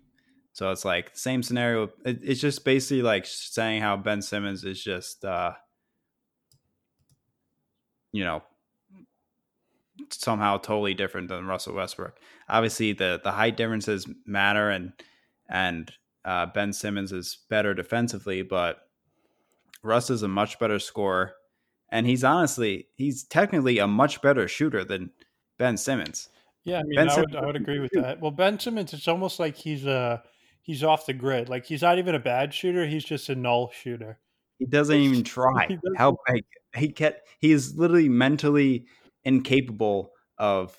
[0.54, 1.90] So it's like the same scenario.
[2.06, 5.26] It, it's just basically like saying how Ben Simmons is just.
[5.26, 5.54] Uh,
[8.14, 8.44] you know,
[10.10, 12.18] somehow totally different than Russell Westbrook.
[12.48, 14.94] Obviously, the the height differences matter, and
[15.50, 15.92] and
[16.24, 18.88] uh, Ben Simmons is better defensively, but
[19.82, 21.34] Russ is a much better scorer,
[21.90, 25.12] and he's honestly he's technically a much better shooter than
[25.58, 26.30] Ben Simmons.
[26.64, 28.22] Yeah, I mean, Ben I would, I would agree with that.
[28.22, 30.20] Well, Ben Simmons, it's almost like he's uh
[30.64, 31.50] he's off the grid.
[31.50, 34.20] Like he's not even a bad shooter; he's just a null shooter.
[34.58, 35.68] He doesn't even try.
[35.68, 35.98] He doesn't.
[35.98, 36.46] How like
[36.76, 38.86] he get he is literally mentally
[39.24, 40.76] incapable of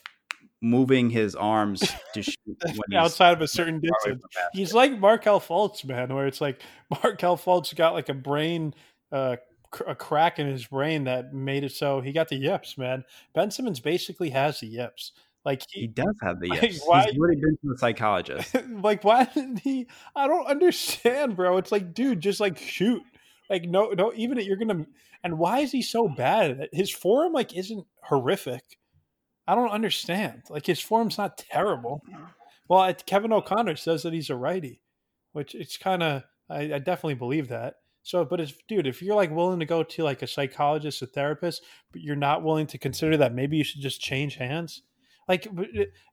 [0.60, 1.80] moving his arms
[2.14, 2.36] to shoot
[2.94, 4.50] Outside of a certain distance, from the basket.
[4.54, 6.12] he's like Markelle Fultz, man.
[6.12, 8.74] Where it's like Markelle Fultz got like a brain,
[9.12, 9.36] uh,
[9.70, 13.04] cr- a crack in his brain that made it so he got the yips, man.
[13.34, 15.12] Ben Simmons basically has the yips.
[15.44, 16.82] Like He he, does have the Like, yips.
[16.84, 18.54] why- He's already been to a psychologist.
[18.70, 19.86] like why didn't he?
[20.16, 21.56] I don't understand bro.
[21.58, 23.02] It's like dude just like shoot.
[23.50, 24.86] Like no no even if you're gonna
[25.22, 26.50] and why is he so bad?
[26.52, 28.62] At it his form like isn't horrific.
[29.46, 30.42] I don't understand.
[30.48, 32.02] Like his form's not terrible.
[32.68, 34.80] Well kevin o'connor says that he's a righty
[35.32, 37.74] which it's kind of I, I definitely believe that.
[38.02, 41.06] So but it's dude if you're like willing to go to like a psychologist a
[41.06, 44.82] therapist but you're not willing to consider that maybe you should just change hands
[45.28, 45.48] like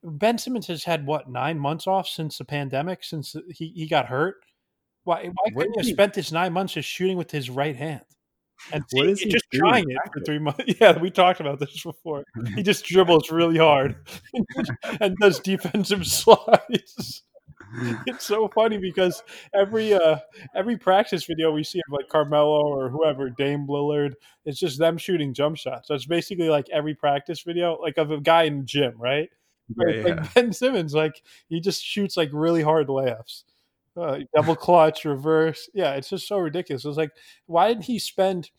[0.04, 4.06] Ben Simmons has had what nine months off since the pandemic, since he, he got
[4.08, 4.36] hurt.
[5.04, 8.02] Why why couldn't you have spent his nine months just shooting with his right hand?
[8.71, 10.63] And What see- is he just trying it for three months.
[10.80, 12.24] Yeah, we talked about this before.
[12.56, 13.95] He just dribbles really hard
[15.02, 17.24] and does defensive slides.
[18.07, 20.17] It's so funny because every uh
[20.55, 24.13] every practice video we see of like Carmelo or whoever, Dame Lillard,
[24.45, 25.88] it's just them shooting jump shots.
[25.88, 29.29] So it's basically like every practice video, like of a guy in the gym, right?
[29.77, 30.03] Yeah, Like, yeah.
[30.03, 33.43] like Ben Simmons, like he just shoots like really hard layups,
[33.97, 35.69] uh, double clutch, reverse.
[35.73, 36.86] Yeah, it's just so ridiculous.
[36.86, 37.12] It's like,
[37.45, 38.51] why didn't he spend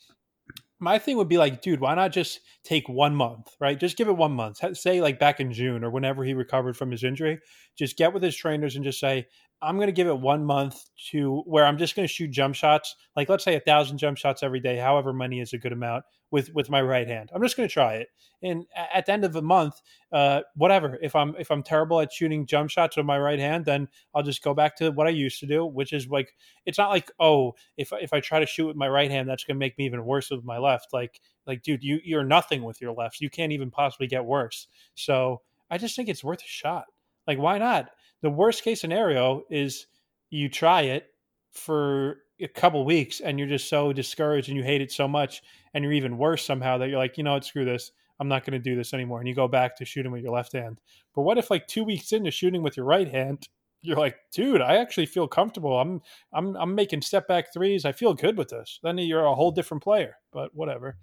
[0.82, 3.78] my thing would be like, dude, why not just take one month, right?
[3.78, 4.60] Just give it one month.
[4.76, 7.38] Say like back in June or whenever he recovered from his injury,
[7.78, 9.28] just get with his trainers and just say,
[9.62, 12.56] I'm going to give it one month to where I'm just going to shoot jump
[12.56, 15.72] shots, like let's say a thousand jump shots every day, however many is a good
[15.72, 17.30] amount with with my right hand.
[17.32, 18.08] I'm just going to try it,
[18.42, 19.80] and at the end of the month,
[20.12, 20.98] uh, whatever.
[21.00, 24.24] If I'm if I'm terrible at shooting jump shots with my right hand, then I'll
[24.24, 26.34] just go back to what I used to do, which is like
[26.66, 29.44] it's not like oh if if I try to shoot with my right hand, that's
[29.44, 30.88] going to make me even worse with my left.
[30.92, 33.20] Like like dude, you you're nothing with your left.
[33.20, 34.66] You can't even possibly get worse.
[34.96, 36.86] So I just think it's worth a shot.
[37.28, 37.90] Like why not?
[38.22, 39.86] The worst case scenario is
[40.30, 41.08] you try it
[41.52, 45.42] for a couple weeks and you're just so discouraged and you hate it so much
[45.74, 47.92] and you're even worse somehow that you're like, you know what, screw this.
[48.18, 49.18] I'm not going to do this anymore.
[49.18, 50.80] And you go back to shooting with your left hand.
[51.14, 53.48] But what if like two weeks into shooting with your right hand,
[53.80, 55.78] you're like, dude, I actually feel comfortable.
[55.78, 56.00] I'm
[56.32, 57.84] I'm I'm making step back threes.
[57.84, 58.78] I feel good with this.
[58.82, 60.16] Then you're a whole different player.
[60.32, 60.96] But whatever.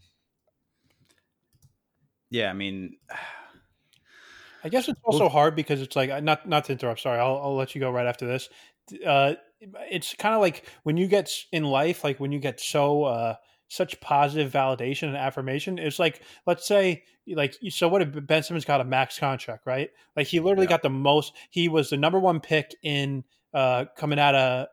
[2.30, 2.96] Yeah, I mean
[4.64, 7.02] I guess it's also hard because it's like not not to interrupt.
[7.02, 8.50] Sorry, I'll I'll let you go right after this.
[9.06, 9.34] Uh,
[9.92, 13.36] it's kind of like when you get in life, like when you get so uh,
[13.68, 15.78] such positive validation and affirmation.
[15.78, 19.90] It's like let's say like so what if Ben Simmons got a max contract, right?
[20.16, 20.72] Like he literally yeah.
[20.72, 21.34] got the most.
[21.50, 24.68] He was the number one pick in uh, coming out of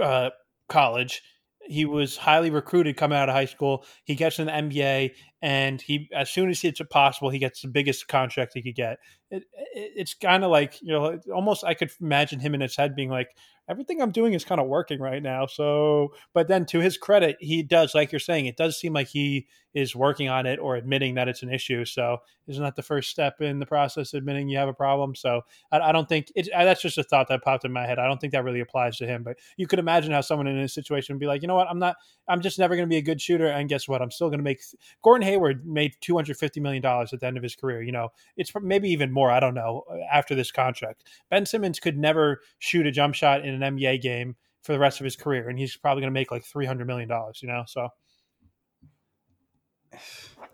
[0.00, 0.30] uh,
[0.68, 1.22] college
[1.66, 3.84] he was highly recruited coming out of high school.
[4.04, 5.12] He gets an NBA,
[5.44, 8.98] and he as soon as it's possible, he gets the biggest contract he could get.
[9.30, 9.42] It,
[9.74, 12.96] it, it's kind of like you know, almost I could imagine him in his head
[12.96, 13.28] being like,
[13.68, 15.46] everything I'm doing is kind of working right now.
[15.46, 19.08] So, but then to his credit, he does, like you're saying, it does seem like
[19.08, 21.84] he is working on it or admitting that it's an issue.
[21.84, 25.14] So, isn't that the first step in the process, admitting you have a problem?
[25.14, 27.98] So, I, I don't think it, that's just a thought that popped in my head.
[27.98, 30.58] I don't think that really applies to him, but you could imagine how someone in
[30.58, 31.96] his situation would be like, you know what, I'm not,
[32.28, 33.46] I'm just never going to be a good shooter.
[33.46, 34.02] And guess what?
[34.02, 34.62] I'm still going to make,
[35.02, 37.82] Gordon Hayward made $250 million at the end of his career.
[37.82, 41.04] You know, it's maybe even more, I don't know, after this contract.
[41.30, 44.78] Ben Simmons could never shoot a jump shot in in an NBA game for the
[44.78, 47.40] rest of his career, and he's probably going to make like three hundred million dollars.
[47.42, 47.88] You know, so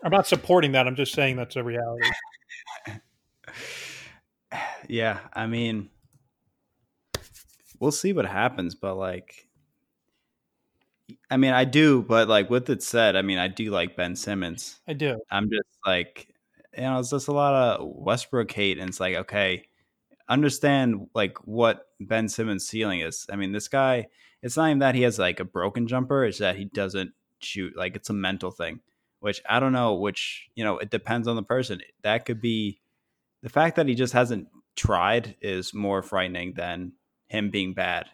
[0.03, 0.87] I'm not supporting that.
[0.87, 2.09] I'm just saying that's a reality.
[4.89, 5.91] yeah, I mean,
[7.79, 9.47] we'll see what happens, but like.
[11.31, 14.17] I mean, I do, but like with it said, I mean, I do like Ben
[14.17, 14.81] Simmons.
[14.89, 15.21] I do.
[15.31, 16.35] I'm just like,
[16.77, 19.67] you know, it's just a lot of Westbrook hate, and it's like, okay,
[20.29, 23.27] understand like what Ben Simmons' ceiling is.
[23.31, 24.09] I mean, this guy,
[24.43, 27.77] it's not even that he has like a broken jumper, it's that he doesn't shoot.
[27.77, 28.81] Like it's a mental thing,
[29.21, 31.81] which I don't know, which, you know, it depends on the person.
[32.03, 32.81] That could be
[33.43, 36.93] the fact that he just hasn't tried is more frightening than
[37.29, 38.07] him being bad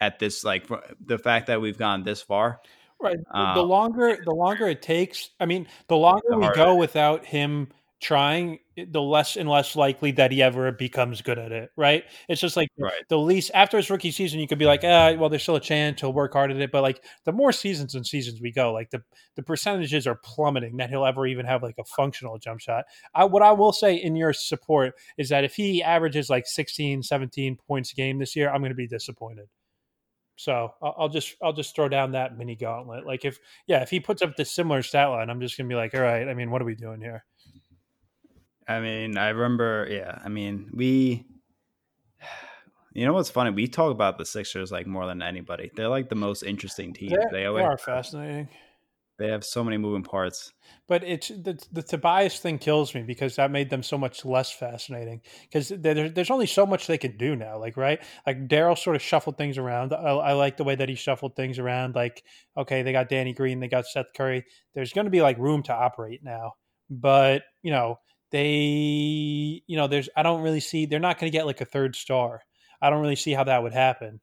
[0.00, 0.66] at this like
[1.04, 2.60] the fact that we've gone this far.
[3.02, 3.16] Right.
[3.32, 7.68] The longer the longer it takes, I mean, the longer the we go without him
[8.00, 8.58] trying,
[8.88, 12.04] the less and less likely that he ever becomes good at it, right?
[12.28, 12.92] It's just like right.
[13.08, 15.60] the least after his rookie season, you could be like, ah, well, there's still a
[15.60, 16.72] chance he'll work hard at it.
[16.72, 19.02] But like the more seasons and seasons we go, like the
[19.36, 22.84] the percentages are plummeting that he'll ever even have like a functional jump shot.
[23.14, 27.02] I, what I will say in your support is that if he averages like 16,
[27.02, 29.48] 17 points a game this year, I'm going to be disappointed.
[30.40, 33.04] So I'll just I'll just throw down that mini gauntlet.
[33.04, 35.74] Like if yeah, if he puts up this similar stat line, I'm just gonna be
[35.74, 36.26] like, all right.
[36.26, 37.26] I mean, what are we doing here?
[38.66, 40.18] I mean, I remember, yeah.
[40.24, 41.26] I mean, we,
[42.94, 43.50] you know what's funny?
[43.50, 45.70] We talk about the Sixers like more than anybody.
[45.76, 47.10] They're like the most interesting team.
[47.10, 48.48] They're, they, always, they are fascinating.
[49.20, 50.50] They have so many moving parts.
[50.88, 54.50] But it's the the Tobias thing kills me because that made them so much less
[54.50, 55.20] fascinating.
[55.42, 57.58] Because there, there's only so much they can do now.
[57.58, 59.92] Like right, like Daryl sort of shuffled things around.
[59.92, 61.94] I, I like the way that he shuffled things around.
[61.94, 62.24] Like
[62.56, 64.46] okay, they got Danny Green, they got Seth Curry.
[64.74, 66.54] There's going to be like room to operate now.
[66.88, 67.98] But you know
[68.30, 71.64] they you know there's i don't really see they're not going to get like a
[71.64, 72.42] third star
[72.80, 74.20] i don't really see how that would happen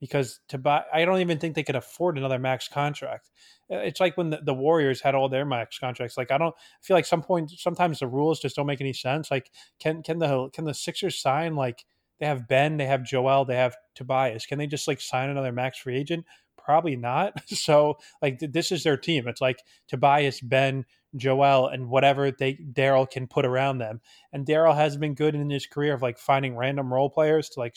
[0.00, 3.30] because to buy i don't even think they could afford another max contract.
[3.70, 6.16] It's like when the, the warriors had all their max contracts.
[6.16, 8.92] Like i don't I feel like some point sometimes the rules just don't make any
[8.92, 9.30] sense.
[9.30, 11.84] Like can can the can the sixers sign like
[12.20, 14.46] they have ben they have joel they have tobias.
[14.46, 16.24] Can they just like sign another max free agent?
[16.56, 17.34] Probably not.
[17.48, 19.28] So like this is their team.
[19.28, 20.84] It's like tobias ben
[21.16, 24.00] Joel and whatever they Daryl can put around them.
[24.32, 27.60] And Daryl has been good in his career of like finding random role players to
[27.60, 27.76] like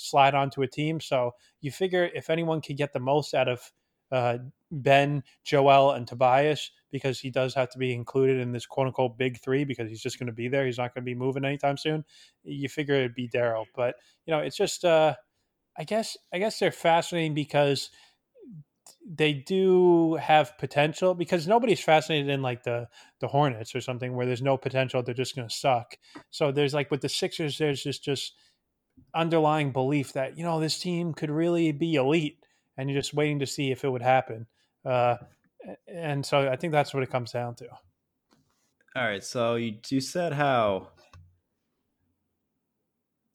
[0.00, 1.00] slide onto a team.
[1.00, 3.72] So you figure if anyone can get the most out of
[4.12, 4.38] uh,
[4.72, 9.16] Ben, Joel, and Tobias, because he does have to be included in this quote unquote
[9.16, 10.66] big three because he's just going to be there.
[10.66, 12.04] He's not going to be moving anytime soon.
[12.42, 13.94] You figure it'd be Daryl, but
[14.26, 15.14] you know, it's just, uh,
[15.78, 17.90] I guess, I guess they're fascinating because
[19.08, 22.88] they do have potential because nobody's fascinated in like the
[23.20, 25.96] the Hornets or something where there's no potential they're just going to suck.
[26.30, 28.34] So there's like with the Sixers there's just just
[29.14, 32.38] underlying belief that you know this team could really be elite
[32.76, 34.46] and you're just waiting to see if it would happen.
[34.84, 35.16] Uh,
[35.86, 37.66] and so I think that's what it comes down to.
[38.96, 40.88] All right, so you you said how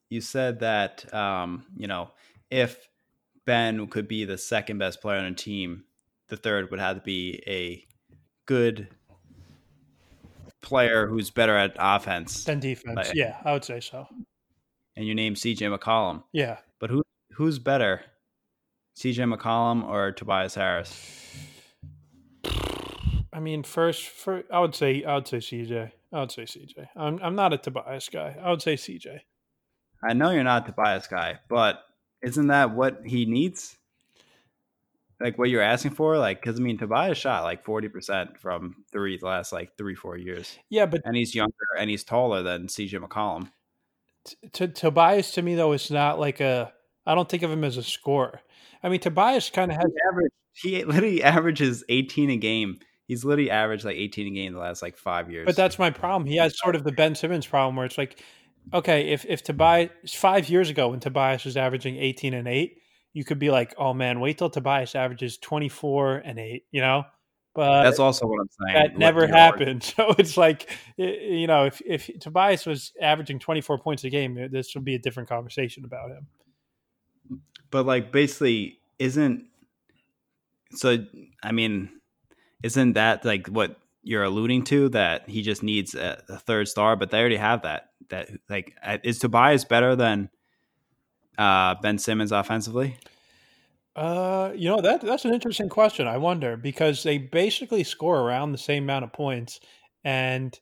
[0.10, 2.12] you said that um, you know
[2.50, 2.90] if
[3.46, 5.86] Ben could be the second best player on a team,
[6.28, 7.86] the third would have to be a
[8.46, 8.88] good
[10.62, 12.96] player who's better at offense than defense.
[12.96, 14.08] Like, yeah, I would say so.
[14.98, 16.24] And you name CJ McCollum.
[16.32, 18.02] Yeah, but who who's better,
[18.98, 21.26] CJ McCollum or Tobias Harris?
[23.34, 25.92] I mean, first, for I would say I would say CJ.
[26.14, 26.88] I would say CJ.
[26.96, 28.38] I'm I'm not a Tobias guy.
[28.42, 29.20] I would say CJ.
[30.02, 31.84] I know you're not a Tobias guy, but
[32.22, 33.78] isn't that what he needs?
[35.20, 36.18] Like what you're asking for?
[36.18, 39.96] Like, because I mean, Tobias shot like forty percent from three the last like three
[39.96, 40.58] four years.
[40.70, 43.50] Yeah, but and he's younger and he's taller than CJ McCollum.
[44.54, 46.74] T- Tobias to me though is not like a.
[47.06, 48.42] I don't think of him as a scorer.
[48.82, 50.32] I mean, Tobias kind of has he average.
[50.54, 52.78] He literally averages eighteen a game.
[53.08, 55.46] He's literally averaged like eighteen a game the last like five years.
[55.46, 56.28] But that's my problem.
[56.28, 58.22] He has sort of the Ben Simmons problem where it's like
[58.74, 62.78] okay, if if Tobias five years ago when Tobias was averaging eighteen and eight,
[63.14, 66.82] you could be like, oh man, wait till Tobias averages twenty four and eight, you
[66.82, 67.04] know.
[67.56, 68.84] But that's also what I'm saying.
[68.84, 69.84] That never happened.
[69.96, 74.76] So it's like, you know, if if Tobias was averaging 24 points a game, this
[74.76, 76.28] would be a different conversation about him.
[77.72, 79.46] But like, basically, isn't
[80.72, 80.98] so?
[81.42, 81.90] I mean,
[82.62, 86.96] isn't that like what you're alluding to that he just needs a, a, third star,
[86.96, 87.90] but they already have that.
[88.10, 90.30] That like is Tobias better than
[91.38, 92.98] uh, Ben Simmons offensively?
[93.96, 96.08] Uh, you know that that's an interesting question.
[96.08, 99.62] I wonder because they basically score around the same amount of points,
[100.04, 100.58] and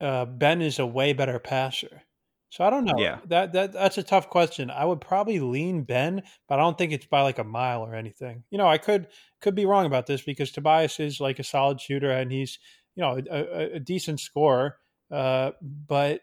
[0.00, 2.02] uh, Ben is a way better passer.
[2.48, 2.98] So I don't know.
[2.98, 4.70] Yeah, that that that's a tough question.
[4.70, 7.94] I would probably lean Ben, but I don't think it's by like a mile or
[7.94, 8.42] anything.
[8.50, 9.08] You know, I could
[9.42, 12.58] could be wrong about this because Tobias is like a solid shooter and he's
[12.96, 14.78] you know a, a decent scorer.
[15.12, 16.22] Uh, but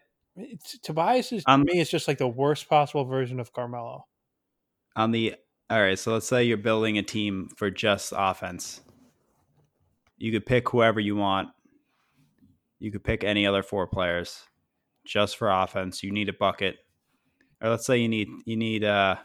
[0.82, 4.04] Tobias is um, to me is just like the worst possible version of Carmelo.
[4.96, 5.36] On the
[5.70, 8.80] all right, so let's say you're building a team for just offense.
[10.16, 11.48] You could pick whoever you want.
[12.78, 14.44] You could pick any other four players
[15.04, 16.02] just for offense.
[16.02, 16.76] You need a bucket,
[17.60, 19.16] or let's say you need you need uh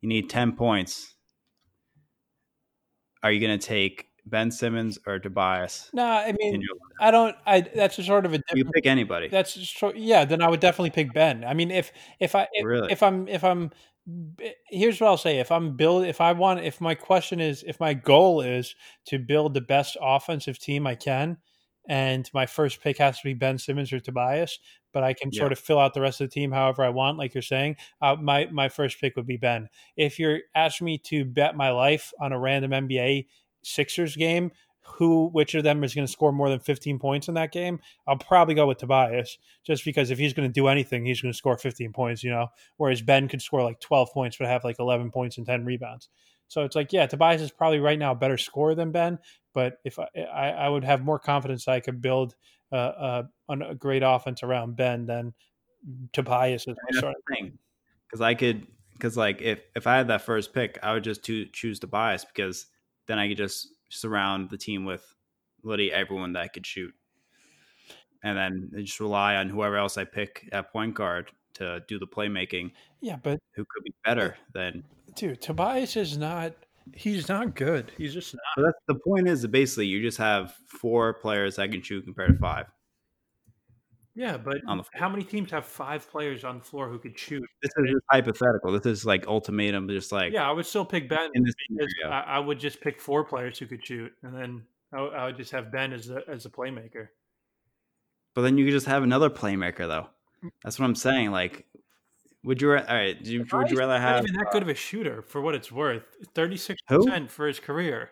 [0.00, 1.14] you need ten points.
[3.22, 5.90] Are you going to take Ben Simmons or Tobias?
[5.92, 6.62] No, I mean
[7.00, 7.36] I don't.
[7.46, 8.40] I that's a sort of a.
[8.54, 9.28] You pick anybody.
[9.28, 10.24] That's just, yeah.
[10.24, 11.44] Then I would definitely pick Ben.
[11.44, 12.92] I mean, if if I if, really?
[12.92, 13.70] if I'm if I'm
[14.68, 17.78] here's what I'll say: if I'm build, if I want, if my question is, if
[17.80, 18.74] my goal is
[19.06, 21.38] to build the best offensive team I can,
[21.88, 24.58] and my first pick has to be Ben Simmons or Tobias,
[24.92, 25.40] but I can yeah.
[25.40, 27.76] sort of fill out the rest of the team however I want, like you're saying.
[28.00, 29.68] Uh, my my first pick would be Ben.
[29.96, 33.26] If you're asking me to bet my life on a random NBA
[33.62, 34.50] Sixers game,
[34.84, 37.80] who which of them is going to score more than 15 points in that game,
[38.06, 41.32] I'll probably go with Tobias, just because if he's going to do anything, he's going
[41.32, 42.48] to score 15 points, you know.
[42.76, 46.08] Whereas Ben could score like 12 points but have like 11 points and 10 rebounds.
[46.48, 49.18] So it's like, yeah, Tobias is probably right now a better scorer than Ben,
[49.54, 52.34] but if I, I, I would have more confidence I could build
[52.72, 55.34] uh, a great offense around Ben than
[56.12, 57.58] Tobias is my sort of thing.
[58.06, 61.22] Because I could, because like if if I had that first pick, I would just
[61.24, 62.66] to, choose Tobias because
[63.06, 65.04] then I could just surround the team with
[65.62, 66.94] literally everyone that could shoot,
[68.22, 72.06] and then just rely on whoever else I pick at point guard to do the
[72.06, 72.72] playmaking.
[73.00, 74.84] Yeah, but who could be better than
[75.14, 75.40] dude?
[75.40, 76.54] Tobias is not
[76.94, 77.92] He's not good.
[77.96, 78.42] He's just not.
[78.56, 79.28] But that's the point.
[79.28, 82.66] Is basically you just have four players that can shoot compared to five.
[84.14, 84.58] Yeah, but
[84.94, 87.42] how many teams have five players on the floor who could shoot?
[87.62, 88.72] This is just hypothetical.
[88.72, 89.88] This is like ultimatum.
[89.88, 91.30] Just like yeah, I would still pick Ben.
[91.34, 91.54] In this
[92.04, 95.38] I, I, would just pick four players who could shoot, and then I, I would
[95.38, 97.08] just have Ben as a, as a playmaker.
[98.34, 100.08] But then you could just have another playmaker, though.
[100.62, 101.30] That's what I'm saying.
[101.30, 101.66] Like
[102.44, 102.70] would you?
[102.70, 103.16] All right.
[103.16, 104.16] Would you, would you rather have?
[104.16, 106.02] Not even that good uh of a shooter for what it's worth.
[106.34, 108.10] Thirty six percent for his career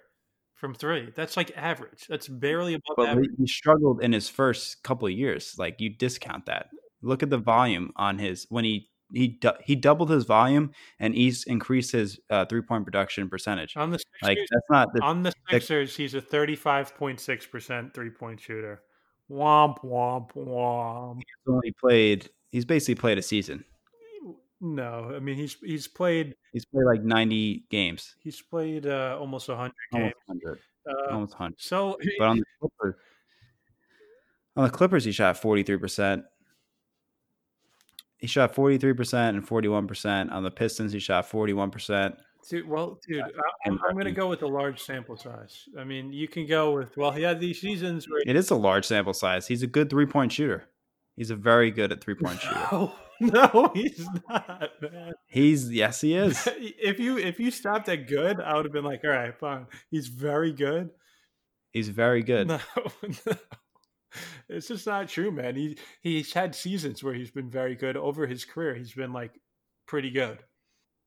[0.61, 1.11] from three.
[1.17, 2.07] That's like average.
[2.09, 3.31] That's barely above but average.
[3.39, 5.57] He struggled in his first couple of years.
[5.59, 6.69] Like you discount that.
[7.03, 11.45] Look at the volume on his when he he he doubled his volume and he's
[11.45, 13.77] increased his uh, three point production percentage.
[13.77, 15.97] On the Sixers, like that's not the, on the Sixers.
[15.97, 18.83] The, he's a thirty five point six percent three point shooter.
[19.31, 21.17] Womp womp womp.
[21.17, 22.31] He's only played.
[22.51, 23.65] He's basically played a season
[24.61, 28.15] No, I mean he's he's played He's played like 90 games.
[28.23, 30.13] he's played uh, almost hundred games.
[30.29, 30.59] Almost 100.
[30.89, 31.55] Uh, Almost 100.
[31.61, 32.95] so But on the Clippers,
[34.57, 36.25] on the Clippers, he shot 43%.
[38.19, 40.33] He shot 43% and 41%.
[40.33, 42.17] On the Pistons, he shot 41%.
[42.49, 43.23] Dude, well, dude,
[43.67, 45.69] I'm, I'm going to go with a large sample size.
[45.79, 48.55] I mean, you can go with well, he had these seasons where It is a
[48.57, 49.47] large sample size.
[49.47, 50.67] He's a good three point shooter.
[51.17, 52.91] He's a very good at three point shooter.
[53.33, 55.13] no, he's not, man.
[55.27, 56.49] He's yes, he is.
[56.57, 59.67] if you if you stopped at good, I would have been like, all right, fine.
[59.91, 60.91] He's very good.
[61.73, 62.49] He's very good.
[62.49, 62.61] No,
[63.27, 63.37] no.
[64.49, 65.55] It's just not true, man.
[65.55, 68.75] He he's had seasons where he's been very good over his career.
[68.75, 69.39] He's been like
[69.87, 70.39] pretty good.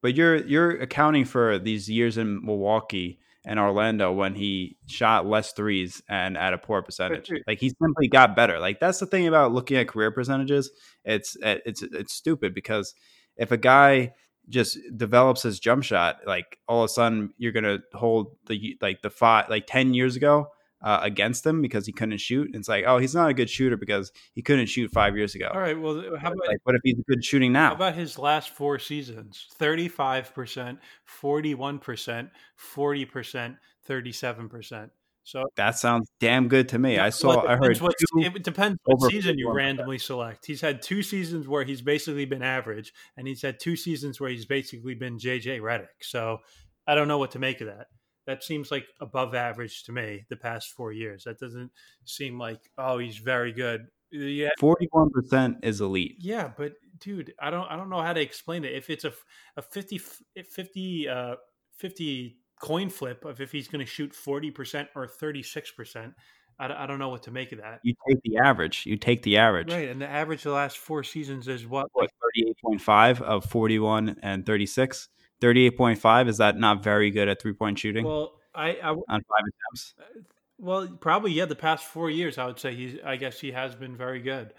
[0.04, 5.52] But you're you're accounting for these years in Milwaukee and Orlando when he shot less
[5.52, 7.30] threes and at a poor percentage.
[7.46, 8.60] Like he simply got better.
[8.60, 10.72] Like that's the thing about looking at career percentages.
[11.04, 12.94] It's eh, it's it's stupid because
[13.36, 14.14] if a guy
[14.50, 19.02] just develops his jump shot, like all of a sudden you're gonna hold the like
[19.02, 20.48] the five like ten years ago
[20.84, 22.48] uh, against him because he couldn't shoot.
[22.48, 25.34] And It's like oh he's not a good shooter because he couldn't shoot five years
[25.36, 25.50] ago.
[25.54, 25.80] All right.
[25.80, 27.70] Well, how about Like what if he's good shooting now?
[27.70, 29.48] How about his last four seasons?
[29.60, 30.78] 35%,
[31.22, 32.30] 41%,
[32.76, 33.58] 40%,
[33.90, 34.90] 37%.
[35.26, 37.00] So That sounds damn good to me.
[37.00, 37.48] I saw.
[37.48, 37.78] I heard.
[37.80, 40.46] what, it depends what season you randomly select.
[40.46, 44.30] He's had two seasons where he's basically been average, and he's had two seasons where
[44.30, 45.88] he's basically been JJ Redick.
[46.02, 46.40] So
[46.86, 47.88] I don't know what to make of that
[48.26, 51.24] that seems like above average to me the past four years.
[51.26, 51.72] That doesn't
[52.06, 53.88] seem like oh he's very good.
[54.12, 56.18] Yeah, forty one percent is elite.
[56.20, 58.74] Yeah, but dude, I don't I don't know how to explain it.
[58.74, 59.14] If it's a
[59.58, 60.02] a 50,
[60.50, 61.36] 50, uh,
[61.78, 66.14] 50 coin flip of if he's going to shoot forty percent or thirty six percent.
[66.60, 67.80] I, don't know what to make of that.
[67.84, 68.86] You take the average.
[68.86, 69.70] You take the average.
[69.74, 71.88] Right, and the average the last four seasons is what?
[71.92, 75.10] What thirty eight point five of forty one and thirty six.
[75.42, 78.06] 38.5 is that not very good at three point shooting?
[78.06, 79.94] Well, I, I on five attempts.
[80.00, 80.22] Uh,
[80.60, 81.46] well, probably yeah.
[81.46, 83.00] The past four years, I would say he's.
[83.04, 84.54] I guess he has been very good.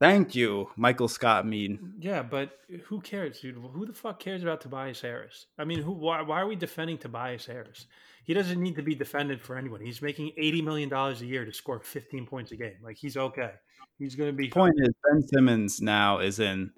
[0.00, 1.92] Thank you, Michael Scott Mean.
[1.98, 2.52] Yeah, but
[2.84, 3.56] who cares, dude?
[3.56, 5.46] Who the fuck cares about Tobias Harris?
[5.58, 5.92] I mean, who?
[5.92, 7.86] Why, why are we defending Tobias Harris?
[8.24, 9.82] He doesn't need to be defended for anyone.
[9.82, 12.76] He's making eighty million dollars a year to score fifteen points a game.
[12.82, 13.52] Like he's okay.
[13.98, 14.46] He's going to be.
[14.46, 16.70] The point is, Ben Simmons now is in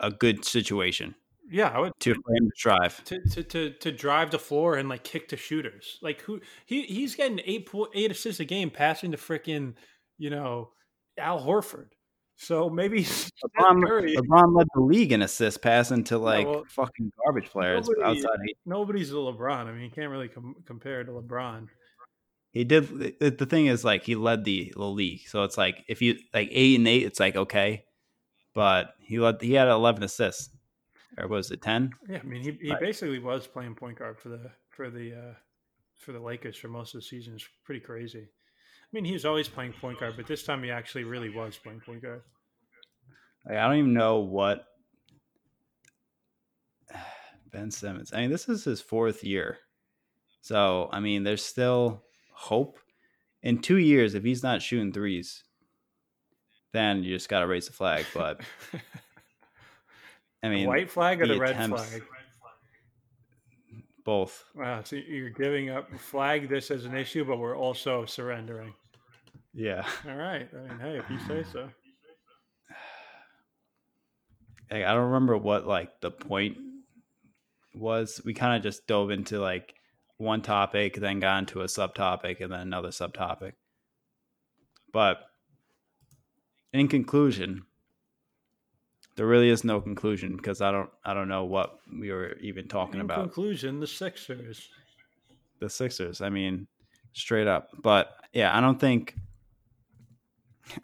[0.00, 1.14] a good situation.
[1.50, 4.88] Yeah, I would to for him to to, to to to drive the floor and
[4.88, 5.98] like kick to shooters.
[6.00, 9.74] Like who he he's getting eight eight assists a game, passing to freaking
[10.18, 10.70] you know
[11.18, 11.88] Al Horford.
[12.36, 17.50] So maybe LeBron, LeBron led the league in assists passing to like well, fucking garbage
[17.50, 18.38] players nobody- outside.
[18.64, 19.66] Nobody's a LeBron.
[19.66, 21.66] I mean, you can't really com- compare to LeBron.
[22.52, 23.18] he did.
[23.20, 26.16] The, the thing is, like, he led the, the league, so it's like if you
[26.32, 27.84] like eight and eight, it's like okay,
[28.54, 29.42] but he led.
[29.42, 30.48] He had eleven assists,
[31.20, 31.90] or was it ten?
[32.08, 32.80] Yeah, I mean, he, he Right.
[32.80, 35.34] basically was playing point guard for the for the uh,
[35.98, 37.34] for the Lakers for most of the season.
[37.34, 38.28] It's pretty crazy.
[38.28, 41.56] I mean, he was always playing point guard, but this time he actually really was
[41.56, 42.22] playing point guard.
[43.46, 44.66] Like, I don't even know what
[47.52, 48.12] Ben Simmons.
[48.12, 49.58] I mean, this is his fourth year,
[50.40, 52.78] so I mean, there's still hope.
[53.42, 55.44] In two years, if he's not shooting threes,
[56.72, 58.04] then you just got to raise the flag.
[58.12, 58.42] But
[60.42, 62.02] I the mean, white flag or the the red attempts- flag?
[64.04, 64.44] both.
[64.54, 68.72] Wow, so you're giving up flag this as an issue, but we're also surrendering.
[69.52, 69.84] Yeah.
[70.08, 70.48] All right.
[70.52, 71.68] I mean, hey, if you say so.
[74.70, 76.56] Like, I don't remember what like the point
[77.74, 78.20] was.
[78.24, 79.74] We kind of just dove into like
[80.16, 83.54] one topic, then got into a subtopic, and then another subtopic.
[84.92, 85.18] But
[86.72, 87.62] in conclusion,
[89.20, 92.68] there really is no conclusion because I don't I don't know what we were even
[92.68, 93.18] talking In about.
[93.18, 94.70] conclusion, the Sixers.
[95.58, 96.22] the Sixers.
[96.22, 96.66] I mean,
[97.12, 97.68] straight up.
[97.82, 99.14] But yeah, I don't think.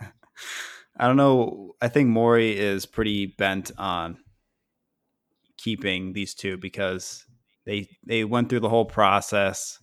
[0.98, 1.76] I don't know.
[1.80, 4.18] I think Morey is pretty bent on
[5.56, 7.24] keeping these two because
[7.64, 9.78] they they went through the whole process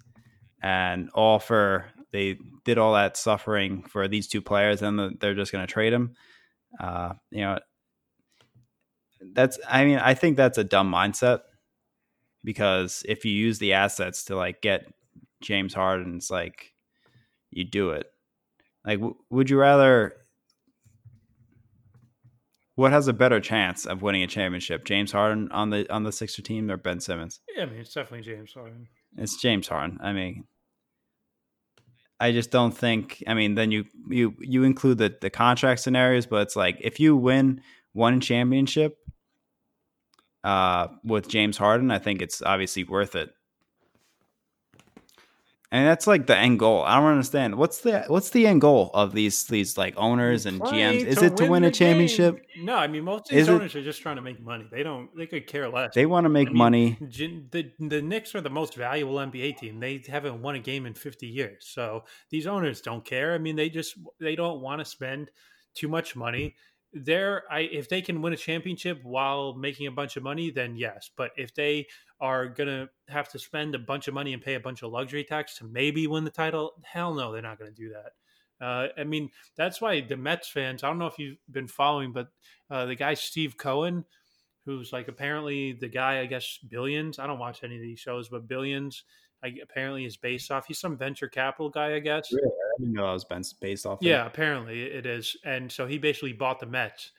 [0.61, 5.51] and all for they did all that suffering for these two players and they're just
[5.51, 6.13] going to trade them.
[6.79, 7.57] Uh, you know,
[9.33, 9.59] that's.
[9.67, 11.41] I mean, I think that's a dumb mindset
[12.43, 14.91] because if you use the assets to like get
[15.41, 16.73] James Harden, it's like
[17.51, 18.07] you do it.
[18.85, 20.13] Like, w- would you rather?
[22.75, 26.11] What has a better chance of winning a championship, James Harden on the on the
[26.11, 27.39] Sixer team or Ben Simmons?
[27.55, 28.87] Yeah, I mean, it's definitely James Harden.
[29.15, 29.99] It's James Harden.
[30.01, 30.45] I mean,
[32.19, 33.23] I just don't think.
[33.27, 36.99] I mean, then you you you include the the contract scenarios, but it's like if
[36.99, 37.61] you win
[37.91, 38.97] one championship,
[40.43, 43.33] uh, with James Harden, I think it's obviously worth it.
[45.73, 46.83] And that's like the end goal.
[46.83, 47.55] I don't understand.
[47.55, 51.03] What's the what's the end goal of these these like owners and GMs?
[51.03, 52.45] Is it to win a championship?
[52.53, 52.65] Game.
[52.65, 54.67] No, I mean most of these Is owners it, are just trying to make money.
[54.69, 55.95] They don't they could care less.
[55.95, 56.97] They want to make I mean, money.
[57.01, 59.79] The the Knicks are the most valuable NBA team.
[59.79, 61.65] They haven't won a game in 50 years.
[61.65, 63.33] So these owners don't care.
[63.33, 65.31] I mean they just they don't want to spend
[65.73, 66.55] too much money
[66.93, 70.75] there i if they can win a championship while making a bunch of money then
[70.75, 71.09] yes.
[71.15, 71.87] But if they
[72.19, 75.23] are gonna have to spend a bunch of money and pay a bunch of luxury
[75.23, 78.13] tax to maybe win the title hell no they're not gonna do that.
[78.65, 82.13] Uh, i mean that's why the mets fans i don't know if you've been following
[82.13, 82.27] but
[82.69, 84.05] uh, the guy steve cohen
[84.65, 88.29] who's like apparently the guy i guess billions i don't watch any of these shows
[88.29, 89.03] but billions
[89.43, 90.65] I, apparently is based off.
[90.67, 92.31] He's some venture capital guy, I guess.
[92.31, 92.47] Really?
[92.47, 93.25] I didn't know I was
[93.59, 93.99] based off.
[94.01, 95.35] Yeah, apparently it is.
[95.43, 97.11] And so he basically bought the Mets,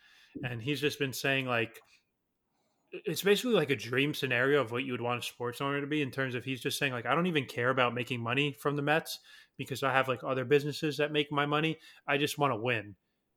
[0.43, 1.79] and he's just been saying like,
[3.05, 5.87] it's basically like a dream scenario of what you would want a sports owner to
[5.87, 8.57] be in terms of he's just saying like, I don't even care about making money
[8.61, 9.19] from the Mets
[9.59, 11.79] because I have like other businesses that make my money.
[12.07, 12.95] I just want to win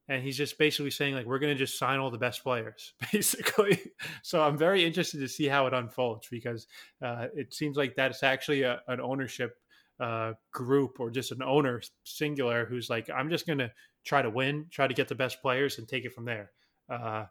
[0.09, 2.93] and he's just basically saying like we're going to just sign all the best players
[3.11, 3.79] basically.
[4.23, 6.67] So i'm very interested to see how it unfolds because
[7.01, 9.55] uh, it seems like that's actually a, an ownership
[9.99, 13.71] uh, group or just an owner singular who's like i'm just going to
[14.07, 16.51] try to win try to get the best players and take it from there.
[16.89, 17.25] Uh,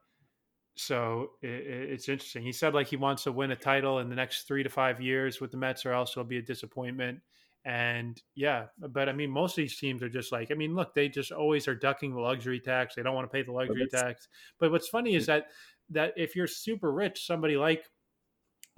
[0.77, 2.43] so it, it's interesting.
[2.43, 5.01] He said like he wants to win a title in the next three to five
[5.01, 7.20] years with the mets or else it'll be a disappointment
[7.67, 10.95] and yeah, but I mean, most of these teams are just like, I mean, look,
[10.95, 12.95] they just always are ducking the luxury tax.
[12.95, 14.29] They don't want to pay the luxury tax.
[14.61, 15.49] But what's funny is that
[15.91, 17.85] that if you're super rich, somebody like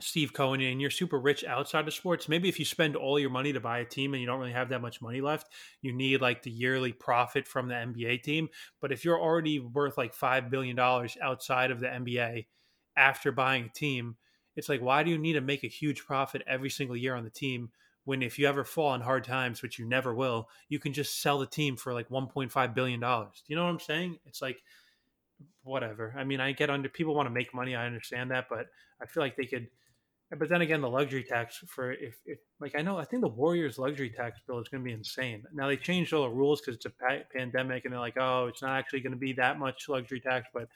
[0.00, 3.28] Steve Cohen and you're super rich outside of sports, maybe if you spend all your
[3.28, 5.92] money to buy a team and you don't really have that much money left, you
[5.92, 8.48] need like the yearly profit from the NBA team.
[8.80, 12.46] But if you're already worth like $5 billion outside of the NBA
[12.96, 14.16] after buying a team,
[14.56, 17.24] it's like, why do you need to make a huge profit every single year on
[17.24, 17.68] the team?
[18.08, 21.20] When if you ever fall in hard times, which you never will, you can just
[21.20, 23.42] sell the team for like 1.5 billion dollars.
[23.46, 24.18] Do you know what I'm saying?
[24.24, 24.62] It's like
[25.62, 26.14] whatever.
[26.16, 27.76] I mean, I get under people want to make money.
[27.76, 29.66] I understand that, but I feel like they could.
[30.34, 33.28] But then again, the luxury tax for if, if like I know I think the
[33.28, 35.44] Warriors luxury tax bill is going to be insane.
[35.52, 38.46] Now they changed all the rules because it's a pa- pandemic, and they're like, oh,
[38.46, 40.68] it's not actually going to be that much luxury tax, but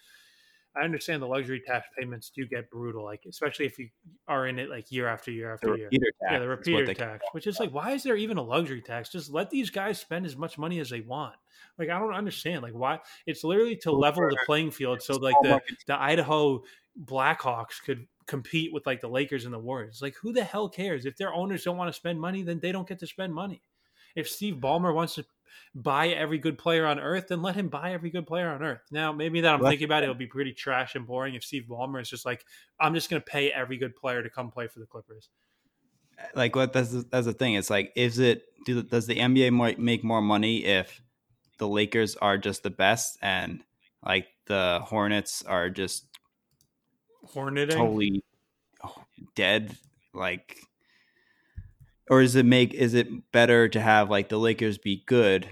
[0.75, 3.89] I understand the luxury tax payments do get brutal, like especially if you
[4.27, 5.91] are in it like year after year after year.
[5.91, 9.11] yeah, the repeater tax, which is like, why is there even a luxury tax?
[9.11, 11.35] Just let these guys spend as much money as they want.
[11.79, 12.63] Like I don't understand.
[12.63, 13.01] Like why?
[13.27, 16.63] It's literally to level the playing field so like the the Idaho
[17.05, 20.01] Blackhawks could compete with like the Lakers and the Warriors.
[20.01, 22.43] Like who the hell cares if their owners don't want to spend money?
[22.43, 23.63] Then they don't get to spend money.
[24.15, 25.25] If Steve Ballmer wants to
[25.75, 28.83] buy every good player on earth, then let him buy every good player on earth.
[28.91, 31.67] Now, maybe that I'm thinking about it, it'll be pretty trash and boring if Steve
[31.69, 32.45] Ballmer is just like,
[32.81, 35.29] I'm just going to pay every good player to come play for the Clippers.
[36.19, 36.73] Uh, like what?
[36.73, 37.55] That's the, that's the thing.
[37.55, 38.45] It's like, is it?
[38.65, 41.03] Do, does the NBA make more money if
[41.59, 43.65] the Lakers are just the best and
[44.05, 46.07] like the Hornets are just
[47.35, 47.71] Horneting?
[47.71, 48.25] totally
[48.85, 49.77] oh, dead?
[50.15, 50.61] Like
[52.13, 55.49] or is it make is it better to have like the Lakers be good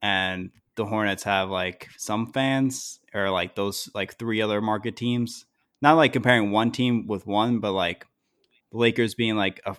[0.00, 5.44] and the Hornets have like some fans or like those like three other market teams?
[5.82, 8.06] Not like comparing one team with one, but like
[8.72, 9.76] the Lakers being like a,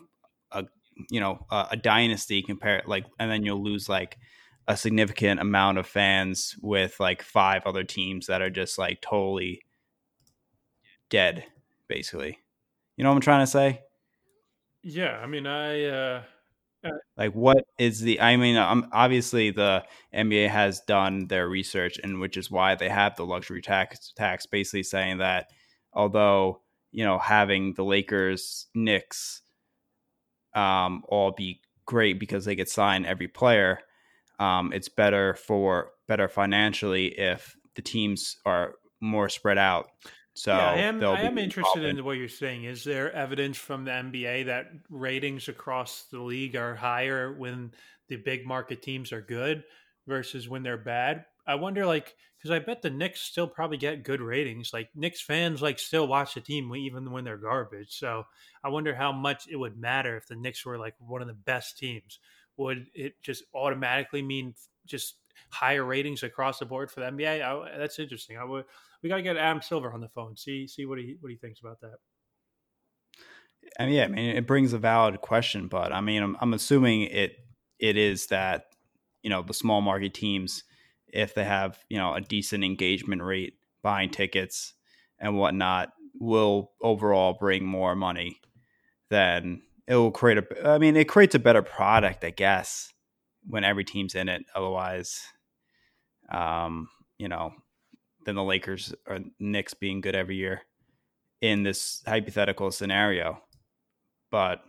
[0.52, 0.66] a
[1.10, 4.20] you know a, a dynasty compare like, and then you'll lose like
[4.68, 9.64] a significant amount of fans with like five other teams that are just like totally
[11.10, 11.46] dead,
[11.88, 12.38] basically.
[12.96, 13.82] You know what I'm trying to say?
[14.88, 16.22] Yeah, I mean, I uh,
[16.86, 18.22] uh, like what is the?
[18.22, 19.84] I mean, um, obviously the
[20.14, 24.46] NBA has done their research, and which is why they have the luxury tax tax,
[24.46, 25.48] basically saying that
[25.92, 26.62] although
[26.92, 29.42] you know having the Lakers, Knicks,
[30.54, 33.80] um, all be great because they get sign every player,
[34.40, 39.88] um, it's better for better financially if the teams are more spread out.
[40.36, 42.66] So yeah, I am, I am interested in what you're saying.
[42.66, 47.74] Is there evidence from the NBA that ratings across the league are higher when
[48.10, 49.64] the big market teams are good
[50.06, 51.26] versus when they're bad?
[51.48, 54.74] I wonder, like, because I bet the Knicks still probably get good ratings.
[54.74, 57.98] Like Knicks fans, like, still watch the team even when they're garbage.
[57.98, 58.26] So
[58.64, 61.34] I wonder how much it would matter if the Knicks were like one of the
[61.34, 62.20] best teams.
[62.58, 64.56] Would it just automatically mean
[64.86, 65.18] just
[65.50, 67.42] higher ratings across the board for the NBA?
[67.42, 68.38] I, that's interesting.
[68.38, 68.66] I would
[69.06, 70.36] we got to get Adam Silver on the phone.
[70.36, 71.98] See see what he what he thinks about that.
[73.80, 76.56] I mean, yeah, I mean, it brings a valid question, but I mean, I'm, I'm
[76.56, 77.36] assuming it
[77.78, 78.66] it is that
[79.22, 80.64] you know the small market teams,
[81.08, 84.74] if they have you know a decent engagement rate buying tickets
[85.20, 88.40] and whatnot, will overall bring more money
[89.12, 90.68] than it will create a.
[90.68, 92.92] I mean, it creates a better product, I guess,
[93.46, 94.46] when every team's in it.
[94.56, 95.22] Otherwise,
[96.32, 96.90] um,
[97.20, 97.54] you know,
[98.26, 100.62] than the Lakers or Knicks being good every year
[101.42, 103.42] in this hypothetical scenario.
[104.32, 104.62] But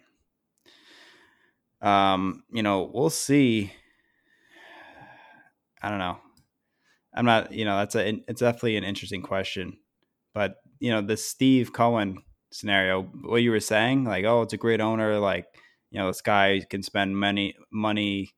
[1.82, 3.72] um, you know, we'll see.
[5.82, 6.18] I don't know.
[7.14, 9.78] I'm not, you know, that's a it's definitely an interesting question.
[10.34, 12.18] But, you know, the Steve Cohen
[12.52, 15.46] scenario, what you were saying, like, oh, it's a great owner, like,
[15.90, 18.34] you know, this guy can spend many money,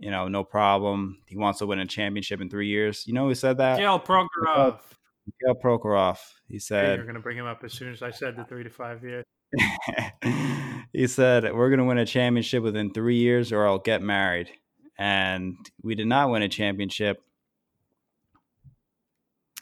[0.00, 1.18] you know, no problem.
[1.26, 3.06] He wants to win a championship in three years.
[3.06, 3.78] You know who said that?
[3.78, 4.78] Gail Prokhorov.
[5.26, 6.18] Mikhail Prokhorov.
[6.48, 8.64] He said you're going to bring him up as soon as I said the three
[8.64, 9.24] to five years.
[10.92, 14.50] he said we're going to win a championship within three years, or I'll get married.
[14.98, 17.22] And we did not win a championship,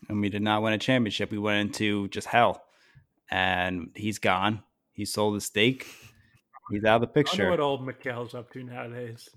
[0.09, 1.32] and we did not win a championship.
[1.32, 2.62] We went into just hell,
[3.28, 4.62] and he's gone.
[4.93, 5.86] He sold his stake.
[6.70, 7.43] He's out of the picture.
[7.43, 9.28] I know what old Mikhail's up to nowadays.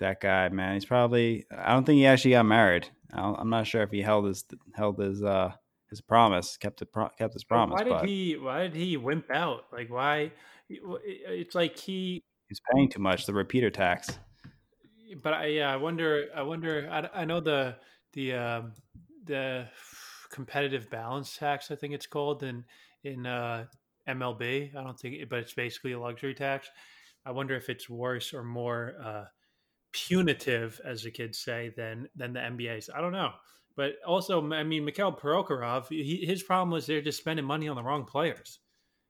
[0.00, 1.46] That guy, man, he's probably.
[1.56, 2.88] I don't think he actually got married.
[3.12, 5.52] I'm not sure if he held his held his uh
[5.88, 7.78] his promise, kept it kept his promise.
[7.78, 8.36] Why did but he?
[8.36, 9.66] Why did he wimp out?
[9.72, 10.32] Like why?
[10.68, 14.18] It's like he he's paying too much the repeater tax.
[15.22, 16.26] But I yeah, I wonder.
[16.34, 16.88] I wonder.
[16.90, 17.76] I, I know the
[18.14, 18.72] the um,
[19.24, 19.68] the
[20.30, 21.70] competitive balance tax.
[21.70, 22.64] I think it's called in
[23.04, 23.66] in uh,
[24.08, 24.74] MLB.
[24.76, 26.68] I don't think, but it's basically a luxury tax.
[27.24, 29.24] I wonder if it's worse or more uh,
[29.94, 32.90] punitive, as the kids say, than than the NBA's.
[32.94, 33.30] I don't know.
[33.76, 37.76] But also, I mean, Mikhail Prokhorov, he, his problem was they're just spending money on
[37.76, 38.60] the wrong players.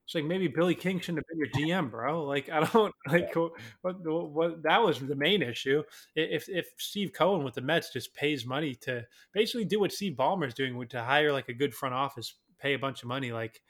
[0.04, 2.24] It's like maybe Billy King shouldn't have been your GM, bro.
[2.24, 5.82] Like I don't like what, what, what that was the main issue.
[6.14, 10.16] If if Steve Cohen with the Mets just pays money to basically do what Steve
[10.16, 13.62] Ballmer's doing, to hire like a good front office, pay a bunch of money, like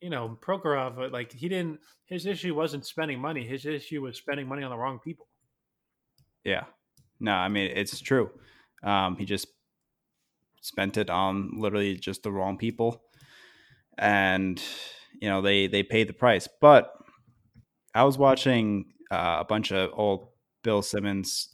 [0.00, 1.80] you know Prokhorov, uh, like he didn't.
[2.06, 3.44] His issue wasn't spending money.
[3.44, 5.26] His issue was spending money on the wrong people.
[6.44, 6.64] Yeah,
[7.20, 8.30] no, I mean it's true.
[8.82, 9.48] Um, he just
[10.60, 13.02] spent it on literally just the wrong people,
[13.98, 14.62] and
[15.20, 16.48] you know they they paid the price.
[16.60, 16.92] But
[17.94, 20.28] I was watching uh, a bunch of old
[20.62, 21.48] Bill Simmons.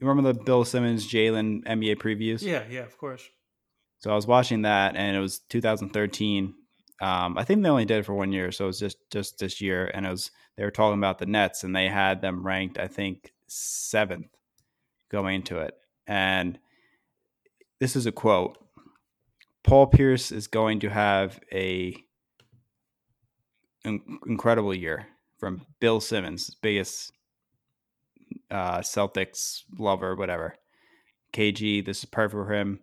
[0.00, 2.42] You remember the Bill Simmons Jalen NBA previews?
[2.42, 3.28] Yeah, yeah, of course.
[3.98, 6.54] So I was watching that, and it was 2013.
[7.00, 9.38] Um, I think they only did it for one year, so it was just just
[9.38, 12.44] this year, and it was they were talking about the Nets, and they had them
[12.44, 14.28] ranked, I think, seventh
[15.10, 15.74] going into it,
[16.06, 16.58] and
[17.80, 18.58] this is a quote.
[19.62, 21.94] Paul Pierce is going to have a
[23.84, 25.06] in- incredible year
[25.38, 27.12] from Bill Simmons, biggest
[28.50, 30.56] uh, Celtics lover, whatever.
[31.32, 32.80] KG, this is perfect for him.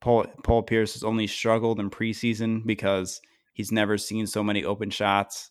[0.00, 3.20] Paul Paul Pierce has only struggled in preseason because
[3.52, 5.50] he's never seen so many open shots.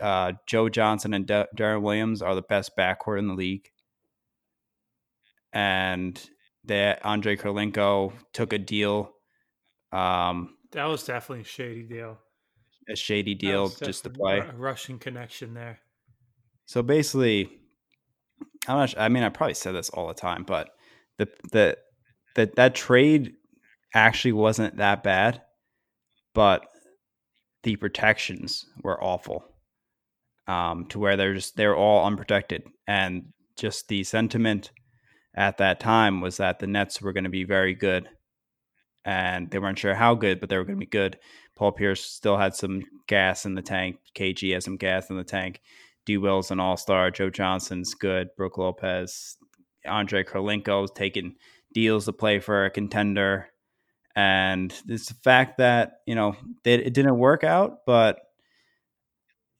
[0.00, 3.68] Uh, Joe Johnson and De- Deron Williams are the best backcourt in the league,
[5.52, 6.20] and
[6.64, 9.12] that Andre Kirilenko took a deal.
[9.92, 12.18] Um, that was definitely a shady deal.
[12.88, 14.38] A shady deal just to play.
[14.38, 15.78] A Russian connection there.
[16.66, 17.50] So basically,
[18.66, 18.94] I'm not.
[18.98, 20.70] I mean, I probably said this all the time, but
[21.18, 21.76] the the
[22.36, 23.34] that that trade
[23.94, 25.42] actually wasn't that bad,
[26.34, 26.66] but
[27.62, 29.44] the protections were awful.
[30.50, 33.26] Um, to where they're just they're all unprotected, and
[33.56, 34.72] just the sentiment
[35.36, 38.08] at that time was that the Nets were going to be very good.
[39.04, 41.18] And they weren't sure how good, but they were going to be good.
[41.56, 43.98] Paul Pierce still had some gas in the tank.
[44.16, 45.60] KG has some gas in the tank.
[46.04, 47.10] D Will's an all star.
[47.10, 48.28] Joe Johnson's good.
[48.36, 49.36] Brook Lopez.
[49.86, 51.36] Andre Kirilenko's taking
[51.72, 53.48] deals to play for a contender.
[54.16, 56.34] And it's the fact that, you know,
[56.64, 58.18] it didn't work out, but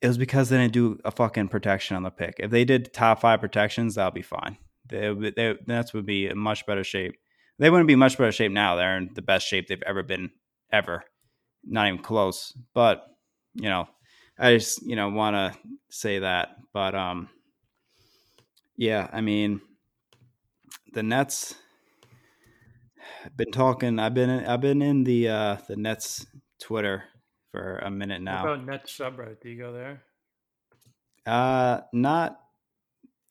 [0.02, 2.36] it was because they didn't do a fucking protection on the pick.
[2.38, 4.56] If they did top five protections, that'll be fine
[4.90, 7.14] they, they, the Nets would be in much better shape.
[7.58, 8.74] They wouldn't be much better shape now.
[8.74, 10.30] They're in the best shape they've ever been,
[10.72, 11.04] ever.
[11.64, 12.56] Not even close.
[12.74, 13.06] But
[13.54, 13.86] you know,
[14.38, 15.58] I just you know want to
[15.90, 16.50] say that.
[16.72, 17.28] But um,
[18.76, 19.60] yeah, I mean,
[20.92, 21.54] the Nets.
[23.36, 23.98] Been talking.
[23.98, 26.26] I've been I've been in the uh the Nets
[26.60, 27.04] Twitter
[27.50, 28.44] for a minute now.
[28.44, 29.40] What about Nets subreddit?
[29.40, 30.02] Do you go there?
[31.26, 32.40] Uh, not.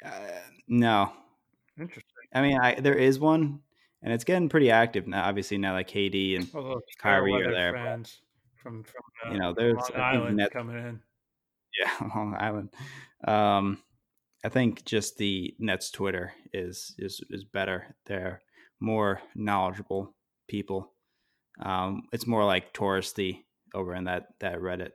[0.06, 0.12] Uh,
[0.68, 1.12] no,
[1.80, 2.04] Interesting.
[2.34, 3.62] I mean, I, there is one,
[4.04, 5.26] and it's getting pretty active now.
[5.26, 8.22] Obviously, now that KD and oh, Kyrie are there, friends
[8.56, 11.00] from from uh, you know, there's Long Island net, coming in.
[11.80, 12.70] Yeah, Long Island.
[13.26, 13.80] Um,
[14.44, 17.96] I think just the Nets Twitter is is is better.
[18.06, 18.42] They're
[18.80, 20.16] more knowledgeable
[20.48, 20.92] people.
[21.62, 23.44] Um, it's more like touristy
[23.74, 24.92] over in that that Reddit,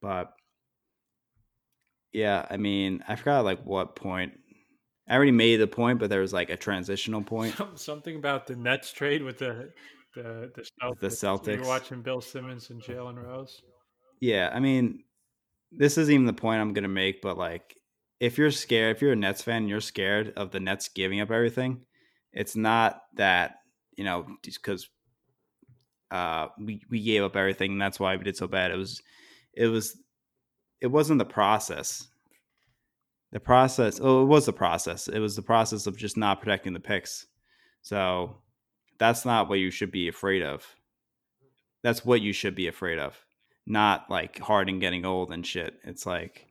[0.00, 0.32] but
[2.12, 4.32] yeah, I mean, I forgot like what point.
[5.08, 7.54] I already made the point, but there was like a transitional point.
[7.74, 9.70] Something about the Nets trade with the
[10.14, 11.00] the the Celtics.
[11.00, 11.56] The Celtics.
[11.56, 13.62] You're watching Bill Simmons and Jalen Rose.
[14.20, 15.04] Yeah, I mean,
[15.72, 17.76] this isn't even the point I'm gonna make, but like,
[18.20, 21.20] if you're scared, if you're a Nets fan, and you're scared of the Nets giving
[21.20, 21.84] up everything.
[22.32, 23.56] It's not that
[23.96, 24.88] you know because
[26.12, 28.70] uh, we we gave up everything, that's why we did so bad.
[28.70, 29.02] It was
[29.54, 29.96] it was
[30.80, 32.06] it wasn't the process.
[33.32, 35.08] The process, oh, it was the process.
[35.08, 37.26] It was the process of just not protecting the picks.
[37.80, 38.36] So
[38.98, 40.66] that's not what you should be afraid of.
[41.82, 43.18] That's what you should be afraid of,
[43.66, 45.78] not like Harden getting old and shit.
[45.82, 46.46] It's like,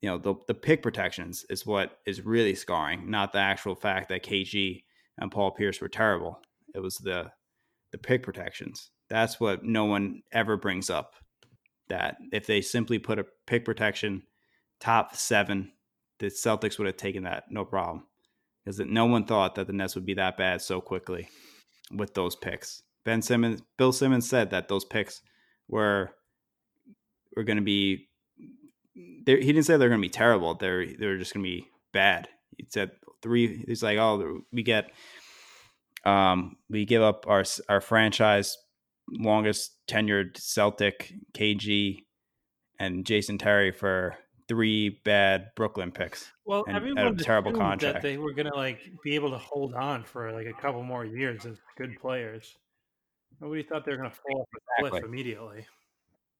[0.00, 4.08] you know, the the pick protections is what is really scarring, not the actual fact
[4.10, 4.84] that KG
[5.18, 6.40] and Paul Pierce were terrible.
[6.76, 7.32] It was the
[7.92, 8.90] the pick protections.
[9.08, 11.12] That's what no one ever brings up
[11.88, 14.22] that if they simply put a pick protection
[14.80, 15.72] top seven,
[16.18, 18.06] the Celtics would have taken that no problem.
[18.64, 21.28] Because no one thought that the Nets would be that bad so quickly
[21.94, 22.82] with those picks.
[23.04, 25.20] Ben Simmons, Bill Simmons said that those picks
[25.68, 26.10] were
[27.36, 28.08] were going to be.
[28.94, 30.54] He didn't say they're going to be terrible.
[30.54, 32.28] They're they're just going to be bad.
[32.56, 33.64] He said three.
[33.66, 34.90] He's like, oh, we get,
[36.04, 38.56] um, we give up our our franchise
[39.10, 42.04] longest tenured Celtic, KG,
[42.78, 44.16] and Jason Terry for
[44.48, 46.30] three bad Brooklyn picks.
[46.44, 47.94] Well, and, everyone a terrible contract.
[47.94, 51.04] that they were gonna like be able to hold on for like a couple more
[51.04, 52.56] years as good players.
[53.40, 54.48] Nobody thought they were gonna fall off
[54.78, 55.66] a cliff immediately.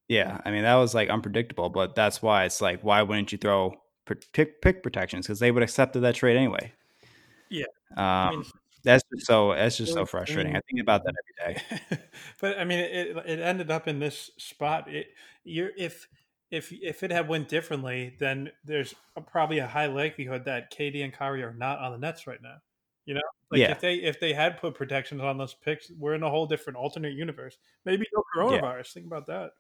[0.09, 3.39] Yeah, I mean that was like unpredictable, but that's why it's like, why wouldn't you
[3.39, 3.75] throw
[4.33, 5.27] pick, pick protections?
[5.27, 6.73] Because they would have accepted that trade anyway.
[7.49, 7.65] Yeah.
[7.97, 8.45] um, I mean,
[8.83, 10.57] that's just so that's just so frustrating.
[10.57, 11.15] I think about that
[11.45, 11.99] every day.
[12.41, 14.89] but I mean, it it ended up in this spot.
[14.93, 15.09] It
[15.45, 16.09] you're if
[16.51, 18.95] if if it had went differently, then there's
[19.27, 22.57] probably a high likelihood that KD and Kyrie are not on the Nets right now.
[23.07, 23.73] You know, like Yeah.
[23.73, 26.77] if they if they had put protections on those picks, we're in a whole different
[26.77, 27.59] alternate universe.
[27.85, 28.93] Maybe no coronavirus.
[28.93, 29.53] Think about that.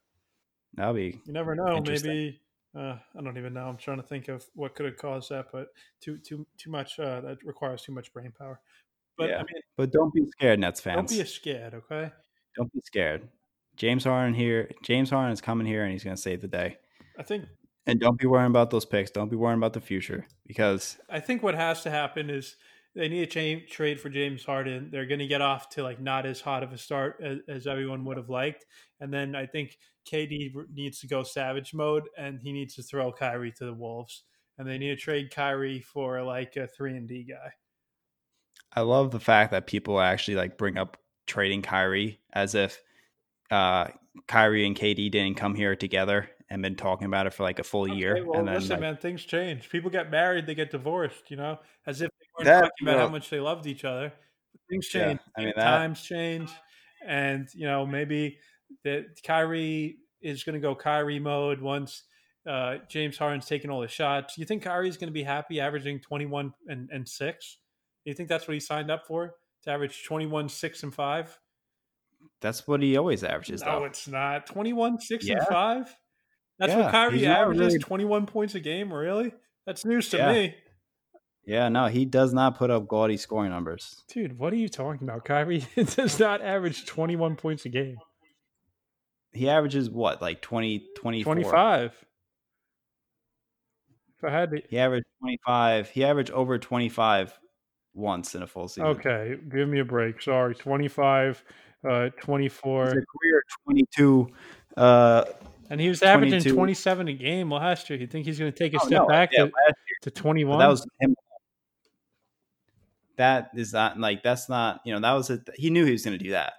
[0.75, 1.81] That'll be You never know.
[1.81, 2.41] Maybe
[2.75, 3.66] uh, I don't even know.
[3.66, 5.68] I'm trying to think of what could have caused that, but
[6.01, 6.99] too too too much.
[6.99, 8.61] Uh, that requires too much brain power.
[9.23, 9.43] But I Yeah.
[9.43, 11.11] mean, But don't be scared, Nets fans.
[11.11, 11.75] don't be scared.
[11.75, 12.11] Okay.
[12.57, 13.29] don't be scared.
[13.77, 14.70] James Harden here.
[14.83, 16.77] James Harden is coming here, and he's going to save the day.
[17.18, 17.47] I think
[17.87, 19.11] And don't be worrying about those picks.
[19.11, 22.57] Don't be worrying about the future because I think what has to happen is
[22.95, 24.91] they need a cha- trade for James Harden.
[24.91, 27.66] They're going to get off to like not as hot of a start as, as
[27.66, 28.66] everyone would have liked,
[29.01, 29.79] and then I think
[30.11, 34.25] KD needs to go savage mode, and he needs to throw Kyrie to the wolves,
[34.59, 37.53] and they need to trade Kyrie for like a three and D guy.
[38.75, 40.97] I love the fact that people actually like bring up
[41.27, 42.81] trading Kyrie as if
[43.51, 43.89] uh,
[44.27, 47.64] Kyrie and KD didn't come here together and been talking about it for like a
[47.64, 48.25] full year.
[48.27, 49.68] Well, and then listen, like, man, things change.
[49.70, 51.31] People get married, they get divorced.
[51.31, 54.12] You know, as if they weren't That- talking about how much they loved each other.
[54.68, 55.20] Things Yeah, change.
[55.37, 56.51] I mean, that- times change,
[57.07, 58.39] and you know maybe
[58.85, 62.05] that Kyrie is going to go Kyrie mode once
[62.47, 64.37] uh, James Harden's taking all the shots.
[64.39, 67.59] You think Kyrie's going to be happy averaging twenty one and, and six?
[68.05, 69.34] You think that's what he signed up for
[69.64, 71.38] to average 21, 6, and 5?
[72.40, 73.84] that's what he always averages, No, though.
[73.84, 74.46] it's not.
[74.46, 75.96] 21, 6, and 5?
[76.59, 77.66] That's Yeah, what Kyrie he's averages?
[77.74, 78.92] really- 21 points a game?
[78.92, 79.32] Really?
[79.66, 80.32] That's news to Yeah.
[80.32, 80.55] me.
[81.44, 84.03] Yeah, no, he does not put up gaudy scoring numbers.
[84.09, 85.24] Dude, what are you talking about?
[85.24, 85.64] Kyrie
[85.96, 87.96] does not average 21 points a game.
[89.32, 91.34] He averages what, like 20, 24?
[91.34, 92.05] 25.
[94.18, 94.62] If I had to.
[94.68, 95.90] He averaged 25.
[95.90, 97.36] He averaged over 25
[97.95, 98.86] once in a full season.
[98.86, 100.20] Okay, give me a break.
[100.20, 100.55] Sorry.
[100.55, 101.45] 25,
[101.88, 102.84] uh, He's 24.
[102.84, 104.28] a career 22.
[104.76, 105.24] Uh,
[105.70, 106.55] And he was averaging 22.
[106.55, 107.99] 27 a game last year.
[107.99, 109.53] You think he's going to take a oh, step no, back yeah, to,
[110.03, 110.59] to 21?
[110.59, 111.14] that was him.
[113.16, 115.49] That is not like that's not you know that was it.
[115.55, 116.55] He knew he was going to do that,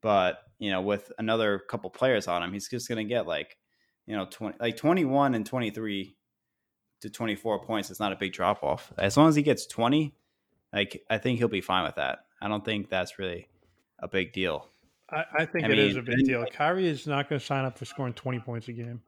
[0.00, 3.58] but you know with another couple players on him, he's just going to get like
[4.06, 6.16] you know twenty like twenty one and twenty three
[7.02, 7.90] to twenty four points.
[7.90, 10.14] It's not a big drop off as long as he gets twenty.
[10.72, 12.20] Like I think he'll be fine with that.
[12.40, 13.48] I don't think that's really
[13.98, 14.68] a big deal.
[15.10, 16.44] I, I think I it is mean, a big deal.
[16.52, 19.02] Kyrie is not going to sign up for scoring 20 points a game.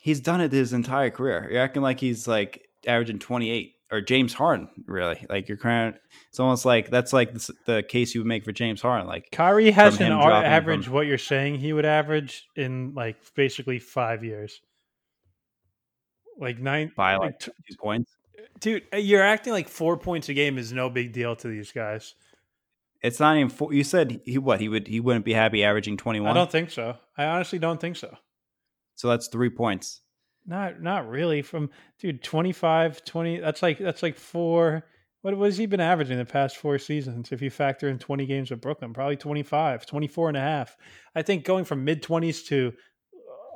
[0.00, 1.46] He's done it his entire career.
[1.50, 5.26] You're acting like he's like averaging 28 or James Harden, really.
[5.28, 6.00] Like you're kind of,
[6.30, 9.06] it's almost like that's like the, the case you would make for James Harden.
[9.06, 12.94] Like Kyrie hasn't him ar- dropping averaged from- what you're saying he would average in
[12.94, 14.60] like basically five years.
[16.38, 16.92] Like nine.
[16.96, 18.16] by like like two points.
[18.60, 21.72] Dude, uh, you're acting like four points a game is no big deal to these
[21.72, 22.14] guys.
[23.02, 23.48] It's not even.
[23.48, 24.60] Four, you said he what?
[24.60, 24.86] He would.
[24.86, 26.30] He wouldn't be happy averaging twenty one.
[26.30, 26.96] I don't think so.
[27.16, 28.14] I honestly don't think so.
[28.96, 30.02] So that's three points.
[30.46, 34.84] Not not really from dude 25 20 that's like that's like four
[35.22, 38.50] what was he been averaging the past four seasons if you factor in 20 games
[38.50, 40.76] with Brooklyn probably 25 24 and a half
[41.14, 42.72] I think going from mid 20s to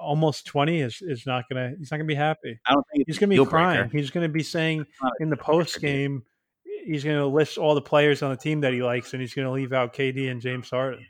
[0.01, 2.87] almost 20 is is not going to he's not going to be happy I don't
[2.93, 3.57] think he's going to be deal breaker.
[3.57, 6.23] crying he's going to be saying It's not a in the post game
[6.85, 9.35] he's going to list all the players on the team that he likes and he's
[9.35, 11.07] going to leave out KD and James Harden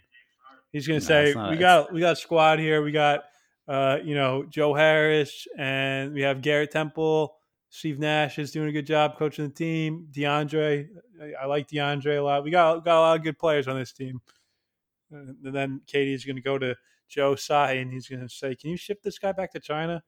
[0.72, 3.24] he's going to No, say we got we got squad here we got
[3.66, 7.34] uh, you know, Joe Harris, and we have Garrett Temple.
[7.70, 10.06] Steve Nash is doing a good job coaching the team.
[10.12, 10.86] DeAndre,
[11.18, 12.44] I, I like DeAndre a lot.
[12.44, 14.20] We got got a lot of good players on this team.
[15.10, 16.74] And then KD's going to go to
[17.08, 20.02] Joe Tsai, and he's going to say, "Can you ship this guy back to China?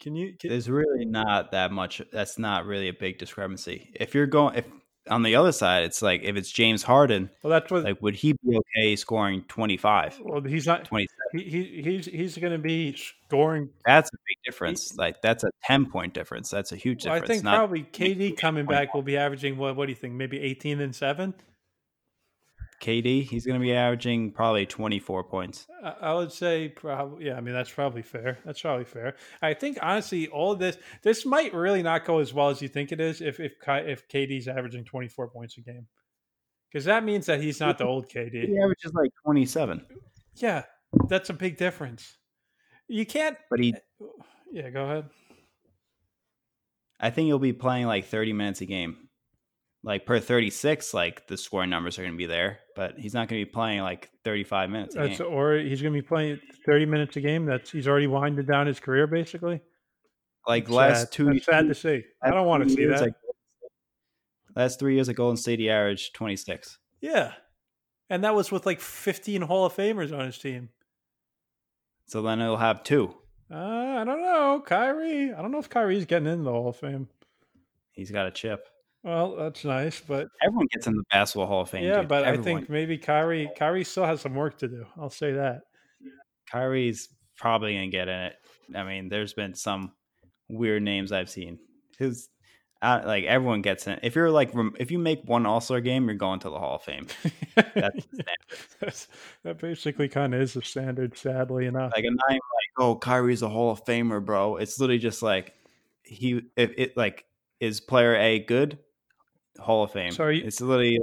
[0.00, 2.02] Can you?" Can, There's really not that much.
[2.12, 3.90] That's not really a big discrepancy.
[3.94, 4.64] If you're going, if
[5.08, 7.84] on the other side, it's like if it's James Harden, well, that's what.
[7.84, 10.84] like would he be okay scoring 25, well, he's not.
[10.84, 11.18] 27?
[11.32, 13.70] He, he he's he's going to be scoring.
[13.86, 14.96] That's a big difference.
[14.96, 16.50] Like that's a 10 point difference.
[16.50, 19.76] That's a huge Well, I think not, probably KD coming back will be averaging what?
[19.76, 20.14] What do you think?
[20.14, 21.34] Maybe eighteen and seven.
[22.80, 25.66] KD, he's going to be averaging probably 24 points.
[26.00, 27.34] I would say probably yeah.
[27.34, 28.38] I mean that's probably fair.
[28.44, 29.16] That's probably fair.
[29.42, 32.92] I think honestly, all this this might really not go as well as you think
[32.92, 35.86] it is if if if KD's averaging twenty four points a game,
[36.70, 38.46] because that means that he's not the old KD.
[38.46, 39.84] He averages like 27,
[40.36, 40.62] Yeah,
[41.08, 42.16] that's a big difference.
[42.88, 43.36] You can't.
[43.50, 43.74] but he,
[44.50, 45.04] Yeah, go ahead.
[46.98, 49.08] I think he'll be playing like 30 minutes a game.
[49.82, 53.28] Like per 36, like the scoring numbers are going to be there, but he's not
[53.28, 55.26] going to be playing like 35 minutes a That's game.
[55.30, 57.46] or he's going to be playing thirty minutes a game.
[57.46, 59.60] That's he's already winded down his career basically.
[60.46, 60.74] Like Sad.
[60.74, 62.02] last two, That's sad to see.
[62.22, 63.02] I don't want to see that.
[63.02, 63.14] at
[64.54, 66.78] last three years at Golden State, he averaged 26.
[67.00, 67.32] yeah,
[68.10, 70.68] and that was with like fifteen Hall of Famers on his team.
[72.06, 73.14] So then he'll have two.
[73.50, 73.56] Uh,
[74.00, 75.32] I don't know, Kyrie.
[75.32, 77.08] I don't know if Kyrie's getting in the Hall of Fame.
[77.92, 78.66] He's got a chip.
[79.02, 81.84] Well, that's nice, but Everyone gets in the basketball Hall of Fame.
[81.84, 82.08] yeah, dude.
[82.08, 84.84] but I think maybe Kyrie Kyrie still has some work to do.
[84.98, 85.62] I'll say that.
[86.50, 88.34] Kyrie's probably gonna get in it.
[88.74, 89.92] I mean, there's been some
[90.48, 91.58] weird names I've seen.
[91.98, 92.28] His,
[92.82, 93.98] uh, like everyone gets in.
[94.02, 96.76] If you're like, if you make one All Star game, you're going to the Hall
[96.76, 97.06] of Fame.
[97.54, 98.26] That's the standard.
[98.80, 99.08] That's,
[99.44, 101.92] that basically kind of is the standard, sadly enough.
[101.94, 102.40] Like, I'm not like,
[102.78, 104.56] oh, Kyrie's a Hall of Famer, bro.
[104.56, 105.54] It's literally just like
[106.02, 107.24] he, if it like
[107.60, 108.78] is player A good,
[109.60, 110.12] Hall of Fame.
[110.12, 110.98] So are you- it's literally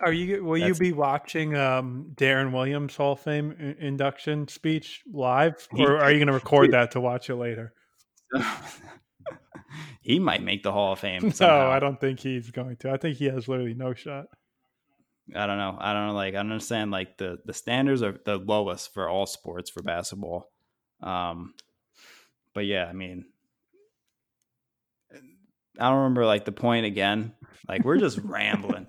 [0.00, 0.44] Are you?
[0.44, 6.10] Will you be watching um, Deron Williams Hall of Fame induction speech live, or are
[6.10, 7.72] you going to record that to watch it later?
[10.02, 11.32] he might make the Hall of Fame.
[11.40, 11.48] No.
[11.70, 12.90] I don't think he's going to.
[12.90, 14.26] I think he has literally no shot.
[15.34, 15.76] I don't know.
[15.80, 16.14] I don't know.
[16.14, 16.90] Like I don't understand.
[16.90, 20.50] Like the the standards are the lowest for all sports for basketball.
[21.02, 21.54] Um,
[22.52, 23.24] but yeah, I mean,
[25.78, 27.32] I don't remember like the point again.
[27.68, 28.86] Like we're just rambling.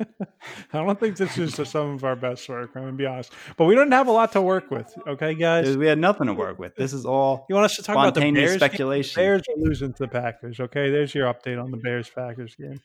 [0.73, 2.71] I don't think this is some of our best work.
[2.75, 4.93] I'm to be honest, but we don't have a lot to work with.
[5.07, 5.77] Okay, guys.
[5.77, 6.75] We had nothing to work with.
[6.75, 8.51] This is all You want us to talk about the Bears?
[8.51, 8.59] game?
[8.59, 9.21] speculation.
[9.21, 10.59] Bears are losing to the Packers.
[10.59, 12.81] Okay, there's your update on the Bears Packers game.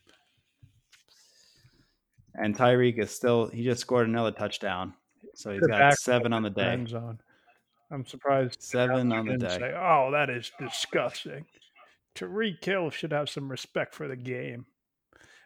[2.35, 3.49] And Tyreek is still.
[3.49, 4.95] He just scored another touchdown,
[5.35, 6.83] so he's The got seven on the day.
[6.89, 7.19] Zone.
[7.91, 8.63] I'm surprised.
[8.63, 9.59] Seven on the day.
[9.59, 11.45] Say, oh, that is disgusting.
[12.21, 14.67] Tyreek Hill should have some respect for the game.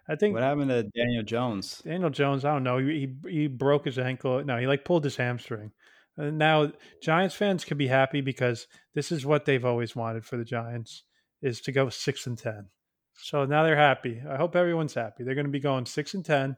[0.09, 1.81] I think What happened to Daniel Jones?
[1.85, 2.45] Daniel Jones.
[2.45, 2.79] I don't know.
[2.79, 4.45] He, he he broke his ankle.
[4.45, 5.73] No, he like pulled his hamstring.
[6.17, 6.73] And now
[7.03, 11.05] Giants fans could be happy because this is what they've always wanted for the Giants
[11.43, 12.69] is to go six and ten.
[13.17, 14.21] So now they're happy.
[14.29, 15.25] I hope everyone's happy.
[15.25, 16.57] They're going to be going six and ten,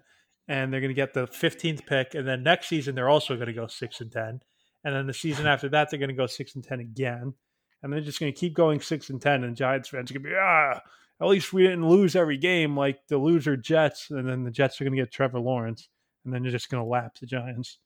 [0.48, 2.14] and they're going to get the fifteenth pick.
[2.14, 4.40] And then next season they're also going to go six and ten.
[4.84, 7.34] And then the season after that they're going to go six and ten again.
[7.82, 9.44] And they're just going to keep going six and ten.
[9.44, 10.80] And Giants fans are going to be ah.
[11.20, 14.80] At least we didn't lose every game like the loser Jets, and then the Jets
[14.80, 15.88] are going to get Trevor Lawrence,
[16.24, 17.78] and then you're just going to lap the Giants.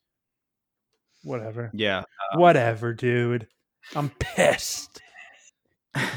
[1.22, 1.70] Whatever.
[1.72, 2.02] Yeah,
[2.34, 3.46] Whatever, dude.
[3.94, 5.00] I'm pissed.
[5.94, 6.10] yeah.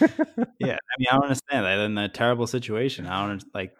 [0.00, 1.78] I mean, I don't understand that.
[1.80, 3.74] In a terrible situation, I don't like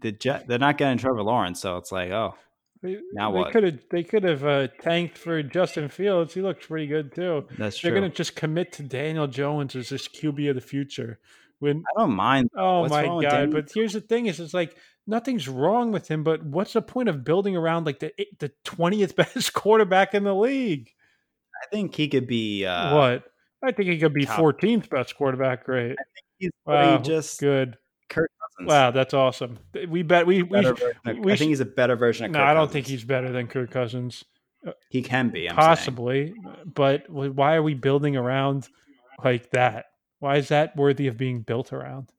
[0.00, 0.46] the Jet.
[0.46, 2.34] They're not getting Trevor Lawrence, so it's like, oh,
[2.82, 3.52] They, Now they what?
[3.52, 6.32] could have they could have uh, tanked for Justin Fields.
[6.34, 7.46] He looks pretty good too.
[7.58, 8.00] that's They're true.
[8.00, 11.18] going to just commit to Daniel Jones as this QB of the future.
[11.58, 12.48] When I don't mind.
[12.56, 13.52] oh What's my god!
[13.52, 14.74] But here's the thing: is it's like
[15.06, 16.24] nothing's wrong with him.
[16.24, 20.34] But what's the point of building around like the the twentieth best quarterback in the
[20.34, 20.90] league?
[21.62, 22.64] I think he could be.
[22.64, 23.24] Uh, what?
[23.62, 25.66] I think he could be 14th best quarterback.
[25.66, 25.96] Great.
[26.38, 27.76] He's Wow, just Good.
[28.08, 28.30] Kirk.
[28.66, 29.58] Wow, that's awesome.
[29.88, 32.32] We bet we we, of- we I think he's a better version of.
[32.32, 32.72] no, Kirk I don't Cousins.
[32.72, 34.24] think he's better than Kirk Cousins.
[34.90, 35.68] He can be I'm saying.
[35.68, 36.34] Possibly,
[36.66, 38.68] but why are we building around
[39.24, 39.86] like that?
[40.18, 42.12] Why is that worthy of being built around?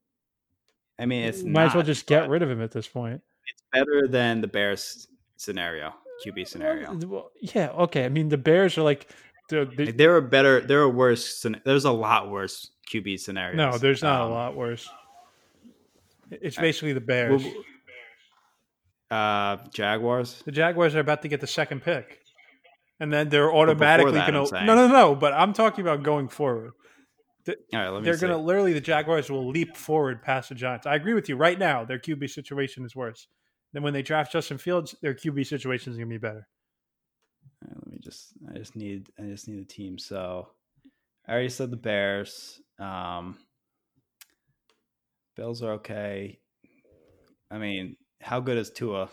[0.98, 3.22] I mean, it's Might as well just get rid of him at this point.
[3.46, 5.94] It's better than the Bears scenario,
[6.26, 6.92] QB scenario.
[7.06, 8.04] Well, yeah, okay.
[8.04, 9.08] I mean, the Bears are like,
[9.48, 10.60] the, the, Like, there are better.
[10.60, 11.44] There are worse.
[11.64, 13.56] There's a lot worse QB scenarios.
[13.56, 14.88] no, there's not Um, a lot worse.
[16.40, 17.44] It's basically the Bears.
[19.10, 20.42] Uh, Jaguars.
[20.46, 22.20] The Jaguars are about to get the second pick,
[22.98, 24.64] and then they're automatically that, going to.
[24.64, 25.14] No, no, no.
[25.14, 26.72] But I'm talking about going forward.
[27.46, 28.04] All right, let me.
[28.04, 30.86] They're going to literally the Jaguars will leap forward past the Giants.
[30.86, 31.36] I agree with you.
[31.36, 33.26] Right now, their QB situation is worse.
[33.74, 36.46] Then when they draft Justin Fields, their QB situation is going to be better.
[37.62, 38.32] All right, let me just.
[38.48, 39.08] I just need.
[39.18, 39.98] I just need a team.
[39.98, 40.48] So,
[41.28, 42.62] I already said the Bears.
[42.78, 43.36] Um,
[45.36, 46.38] Bills are okay.
[47.50, 49.08] I mean, how good is Tua?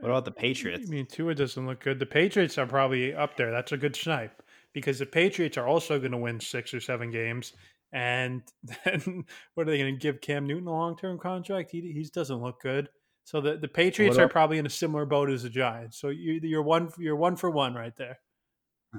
[0.00, 0.88] What about the Patriots?
[0.88, 1.98] I mean, Tua doesn't look good.
[1.98, 3.50] The Patriots are probably up there.
[3.50, 4.42] That's a good snipe
[4.72, 7.54] because the Patriots are also going to win six or seven games.
[7.92, 8.42] And
[8.84, 11.70] then what are they going to give Cam Newton a long term contract?
[11.70, 12.88] He he doesn't look good.
[13.24, 15.98] So the, the Patriots are probably in a similar boat as the Giants.
[15.98, 18.18] So you you're one you're one for one right there.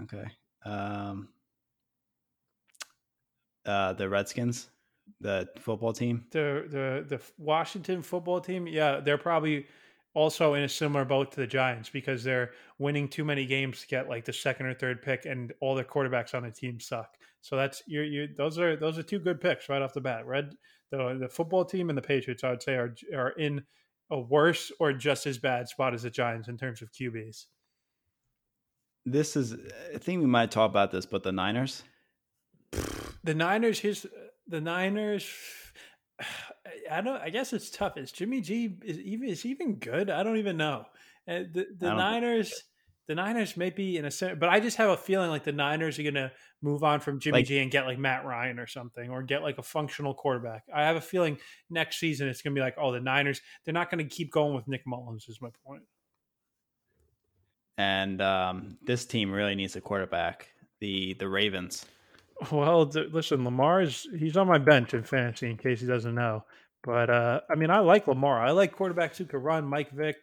[0.03, 0.25] Okay.
[0.65, 1.29] Um.
[3.65, 4.69] Uh, the Redskins,
[5.21, 6.25] the football team.
[6.31, 9.67] The the the Washington football team, yeah, they're probably
[10.13, 13.87] also in a similar boat to the Giants because they're winning too many games to
[13.87, 17.17] get like the second or third pick, and all the quarterbacks on the team suck.
[17.41, 20.25] So that's you you those are those are two good picks right off the bat.
[20.25, 20.55] Red
[20.91, 23.63] the the football team and the Patriots, I would say, are are in
[24.09, 27.45] a worse or just as bad spot as the Giants in terms of QBs.
[29.05, 29.55] This is.
[29.93, 31.83] I think we might talk about this, but the Niners.
[33.23, 34.05] The Niners, here's
[34.47, 35.29] the Niners.
[36.91, 37.21] I don't.
[37.21, 37.97] I guess it's tough.
[37.97, 40.09] Is Jimmy G is even is he even good?
[40.09, 40.85] I don't even know.
[41.27, 42.53] Uh, the the Niners,
[43.07, 45.99] the Niners may be in a but I just have a feeling like the Niners
[45.99, 46.31] are gonna
[46.61, 49.43] move on from Jimmy Like- G and get like Matt Ryan or something, or get
[49.43, 50.63] like a functional quarterback.
[50.73, 51.37] I have a feeling
[51.69, 53.41] next season it's gonna be like, oh, the Niners.
[53.65, 55.27] They're not gonna keep going with Nick Mullens.
[55.29, 55.83] Is my point.
[57.77, 60.47] and um, this team really needs a quarterback.
[60.79, 61.85] The the Ravens.
[62.51, 66.45] Well, listen, Lamar's he's on my bench in fantasy in case he doesn't know.
[66.83, 68.39] But uh, I mean, I like Lamar.
[68.39, 69.65] I like quarterbacks who could run.
[69.65, 70.17] Mike Vick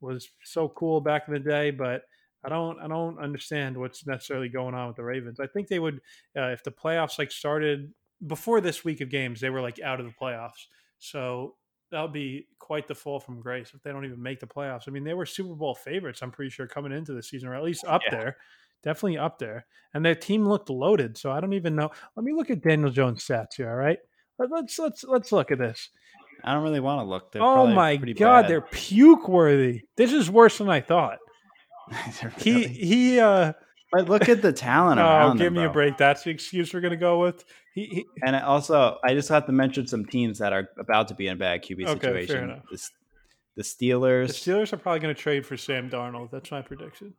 [0.00, 2.02] was so cool back in the day, but
[2.44, 5.38] I don't I don't understand what's necessarily going on with the Ravens.
[5.40, 6.00] I think they would
[6.36, 7.92] uh, if the playoffs like started
[8.26, 10.66] before this week of games, they were like out of the playoffs.
[10.98, 11.54] So
[11.90, 14.82] that would be quite the fall from grace if they don't even make the playoffs.
[14.86, 16.22] I mean, they were Super Bowl favorites.
[16.22, 18.18] I'm pretty sure coming into the season, or at least up Yeah.
[18.18, 18.36] there,
[18.82, 19.66] definitely up there.
[19.92, 21.18] And their team looked loaded.
[21.18, 21.90] So I don't even know.
[22.16, 23.68] Let me look at Daniel Jones' stats here.
[23.70, 23.98] All right,
[24.38, 25.90] Let- let's let's let's look at this.
[26.44, 27.32] I don't really want to look.
[27.32, 28.50] They're oh my god, bad.
[28.50, 29.82] they're puke worthy.
[29.96, 31.18] This is worse than I thought.
[32.20, 33.20] They're He he.
[33.20, 33.52] uh
[33.92, 35.96] but look at the talent Oh, around give them, me a break.
[35.98, 37.44] That's the excuse we're gonna go with.
[37.74, 41.08] He, he And I also, I just have to mention some teams that are about
[41.08, 42.44] to be in a bad QB Okay, situation.
[42.44, 42.62] enough.
[43.56, 44.26] The, Steelers.
[44.28, 44.72] the the Steelers.
[44.72, 46.30] Are probably gonna trade for Sam Darnold.
[46.30, 47.14] That's my prediction.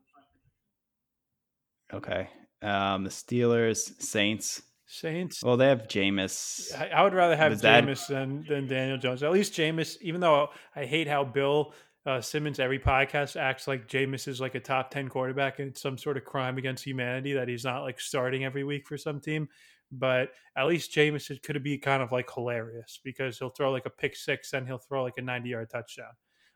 [1.94, 2.30] Okay.
[2.62, 4.62] Um, the Steelers, Saints.
[4.86, 5.42] Saints.
[5.44, 6.76] Well, they have Jameis.
[6.78, 9.24] I, I would rather have that- Jameis than, than Daniel Jones.
[9.24, 11.74] At least Jameis, even though I hate how Bill
[12.06, 15.82] uh, Simmons every podcast acts like Jameis is like a top ten quarterback and it's
[15.82, 19.20] some sort of crime against humanity that he's not like starting every week for some
[19.22, 19.48] team.
[19.94, 23.86] But at least Jameis is- could be kind of like hilarious because he'll throw like
[23.86, 26.12] a pick six and he'll throw like a ninety yard touchdown.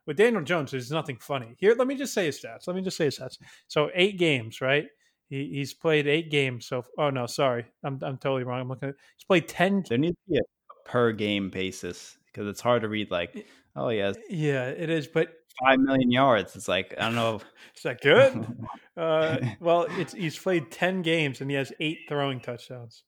[0.08, 1.74] With Daniel Jones, there's nothing funny here.
[1.78, 2.68] Let me just say his stats.
[2.68, 3.38] Let me just say his stats.
[3.68, 4.86] So eight games, right?
[5.30, 6.68] He, he's played eight games.
[6.68, 8.62] So oh no, sorry, I'm I'm totally wrong.
[8.62, 8.90] I'm looking.
[8.90, 12.84] At, he's played ten There needs to be a per game basis because it's hard
[12.84, 13.10] to read.
[13.12, 15.08] Like, oh yeah, Yeah, it is.
[15.08, 15.30] But
[15.64, 16.56] five million yards.
[16.56, 17.36] It's like I don't know.
[17.76, 18.46] is that good?
[18.98, 23.04] uh, well, it's he's played ten games and he has eight throwing touchdowns.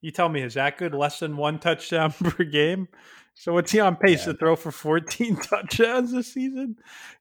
[0.00, 0.94] You tell me, is that good?
[0.94, 2.86] Less than one touchdown per game.
[3.34, 4.32] So what's he on pace Yeah.
[4.32, 6.76] to throw for fourteen touchdowns this season?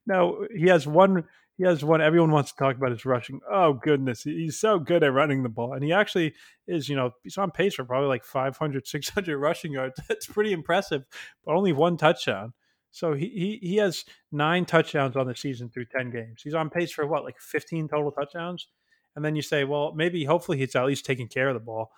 [0.05, 1.23] No, he has one.
[1.57, 2.01] He has one.
[2.01, 3.39] Everyone wants to talk about his rushing.
[3.51, 6.35] Oh goodness, he's so good at running the ball, and he actually
[6.67, 6.87] is.
[6.87, 9.99] You know, he's on pace for probably like 500, 600 rushing yards.
[10.07, 11.03] That's pretty impressive,
[11.43, 12.53] but only one touchdown.
[12.91, 16.41] So he, he he has nine touchdowns on the season through ten games.
[16.43, 18.67] He's on pace for what, like fifteen total touchdowns?
[19.15, 21.89] And then you say, well, maybe hopefully he's at least taking care of the ball.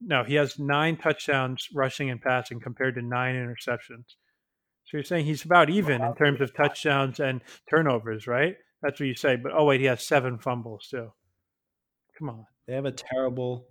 [0.00, 4.14] No, he has nine touchdowns rushing and passing compared to nine interceptions.
[4.84, 8.54] So you're saying he's about even in terms of touchdowns and turnovers, right?
[8.82, 9.36] That's what you say.
[9.36, 11.12] But oh wait, he has seven fumbles too.
[12.18, 12.46] Come on.
[12.66, 13.66] They have a terrible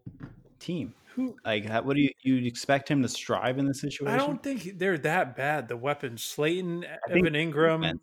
[0.60, 0.94] team.
[1.16, 4.14] Who Like, what do you you expect him to strive in this situation?
[4.14, 5.68] I don't think they're that bad.
[5.68, 8.00] The weapons: Slayton, think Evan Engram.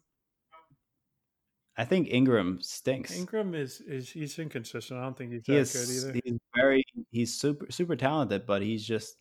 [1.76, 3.16] I think Engram stinks.
[3.16, 5.00] Engram is is he's inconsistent.
[5.00, 6.20] I don't think he's he that is good either.
[6.24, 9.16] he's very he's super super talented, but he's just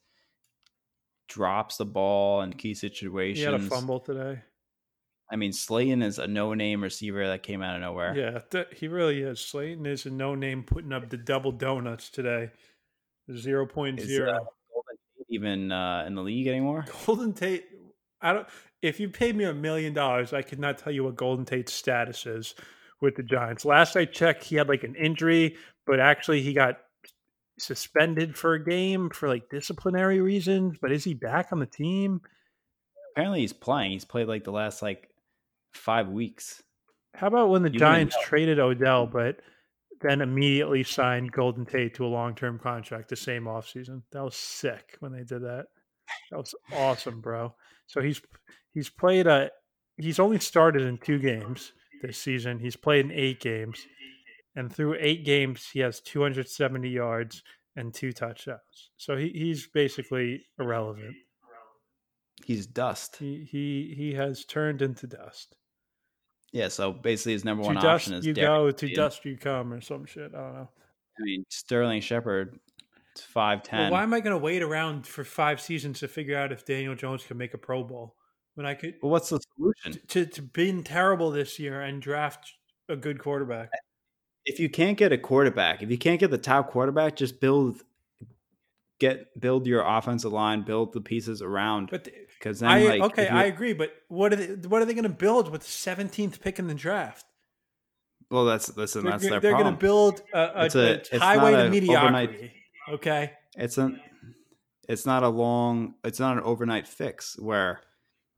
[1.28, 3.40] drops the ball in key situations.
[3.40, 4.42] He had a fumble today.
[5.32, 8.16] I mean, Slayton is a no-name receiver that came out of nowhere.
[8.16, 9.40] Yeah, th- he really is.
[9.40, 12.52] Slayton is a no name putting up the double donuts today.
[13.32, 16.86] Zero Is, uh, Golden Tate even uh, in the league anymore?
[17.06, 17.66] Golden Tate.
[18.22, 18.48] I don't.
[18.82, 21.74] If you paid me a million dollars, I could not tell you what Golden Tate's
[21.74, 22.54] status is
[23.02, 23.66] with the Giants.
[23.66, 25.56] Last I checked, he had like an injury,
[25.86, 26.80] but actually he got
[27.58, 30.78] suspended for a game for like disciplinary reasons.
[30.82, 32.22] But is he back on the team?
[33.14, 33.92] Apparently, he's playing.
[33.92, 35.10] He's played like the last like
[35.74, 36.62] five weeks.
[37.16, 39.38] How about when the You Giants traded Odell, but
[40.02, 44.02] then immediately signed Golden Tate to a long term contract the same offseason?
[44.12, 45.66] That was sick when they did that.
[46.32, 47.54] That was awesome, bro.
[47.88, 48.22] So he's
[48.74, 49.52] he's played a
[49.98, 52.60] he's only started in two games this season.
[52.60, 53.86] He's played in eight games,
[54.56, 57.44] and through eight games, he has 270 yards
[57.76, 58.92] and two touchdowns.
[58.98, 61.16] So he, he's basically irrelevant.
[62.46, 63.18] He's dust.
[63.18, 65.56] He he he has turned into dust.
[66.54, 66.70] Yeah.
[66.70, 68.96] So basically, his number To one dust option is you Derrick go, to Henry.
[68.96, 70.32] dust you come, or some shit.
[70.34, 70.70] I don't know.
[71.20, 72.58] I mean, Sterling Shepard,
[73.18, 73.82] five ten.
[73.82, 76.64] Well, why am I going to wait around for five seasons to figure out if
[76.66, 78.16] Daniel Jones can make a Pro Bowl
[78.56, 80.00] when I could well, what's the solution?
[80.08, 82.54] to to being terrible this year and draft
[82.88, 83.72] a good quarterback?
[84.46, 87.82] if you can't get a quarterback, if you can't get the top quarterback, just build
[89.00, 92.14] get build your offensive line, build the pieces around But the-
[92.44, 93.74] because I like okay, I agree.
[93.74, 96.68] But what are they, what are they going to build with the seventeenth pick in
[96.68, 97.26] the draft?
[98.30, 101.20] well that's listen They're, that's their they're going to build a, a, It's a- a
[101.20, 102.52] highway to mediocrity.
[102.90, 103.92] Okay, it's a
[104.90, 107.82] it's not a long it's not an overnight fix where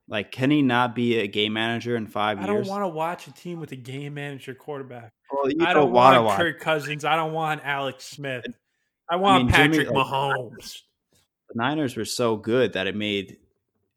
[0.07, 2.49] like can he not be a game manager in five I years?
[2.49, 5.11] I don't want to watch a team with a game manager quarterback.
[5.32, 6.38] well, you I don't wanna want watch.
[6.40, 7.06] Kirk Cousins.
[7.06, 8.45] I don't want Alex Smith.
[9.10, 10.82] I want mean, Jimmy, Patrick like- Mahomes.
[11.49, 13.38] The Niners were so good that it made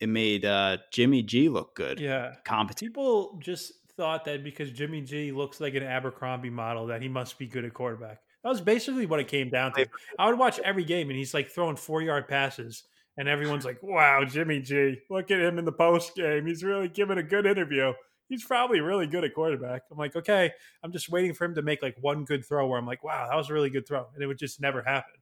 [0.00, 2.34] it made uh, Jimmy G look good, Yeah.
[2.44, 2.90] competent.
[2.92, 7.38] People just thought that because Jimmy G looks like an Abercrombie model that he must
[7.38, 8.20] be good at quarterback.
[8.44, 9.86] That was basically what it came down to.
[10.18, 12.84] I would watch every game and he's like throwing four yard passes,
[13.16, 14.98] and everyone's like, "Wow, Jimmy G!
[15.10, 16.46] Look at him in the post game.
[16.46, 17.92] He's really giving a good interview.
[18.28, 20.52] He's probably really good at quarterback." I'm like, "Okay,
[20.84, 23.26] I'm just waiting for him to make like one good throw where I'm like, wow,
[23.28, 25.14] that was a really good throw," and it would just never happen.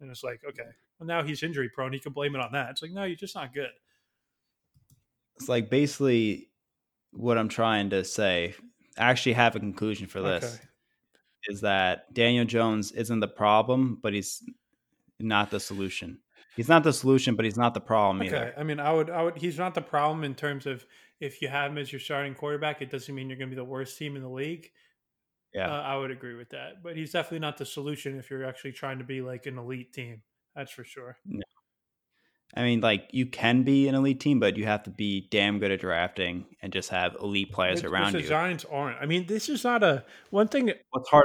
[0.00, 1.92] And it's like, okay, well now he's injury prone.
[1.92, 2.70] He can blame it on that.
[2.70, 3.70] It's like, no, you're just not good.
[5.36, 6.48] It's like basically
[7.12, 8.54] what I'm trying to say.
[8.98, 10.44] I actually have a conclusion for this.
[10.44, 10.64] Okay.
[11.48, 14.42] Is that Daniel Jones isn't the problem, but he's
[15.18, 16.18] not the solution.
[16.56, 18.54] He's not the solution, but he's not the problem Okay, either.
[18.56, 19.38] I mean, I would, I would.
[19.38, 20.84] He's not the problem in terms of
[21.18, 23.60] if you have him as your starting quarterback, it doesn't mean you're going to be
[23.60, 24.70] the worst team in the league.
[25.54, 25.70] Yeah.
[25.70, 26.82] Uh, I would agree with that.
[26.82, 29.92] But he's definitely not the solution if you're actually trying to be like an elite
[29.92, 30.22] team.
[30.54, 31.16] That's for sure.
[32.54, 35.58] I mean, like you can be an elite team, but you have to be damn
[35.58, 38.28] good at drafting and just have elite players which around the you.
[38.28, 38.98] Giants aren't.
[39.00, 40.70] I mean, this is not a one thing.
[40.90, 41.24] What's hard?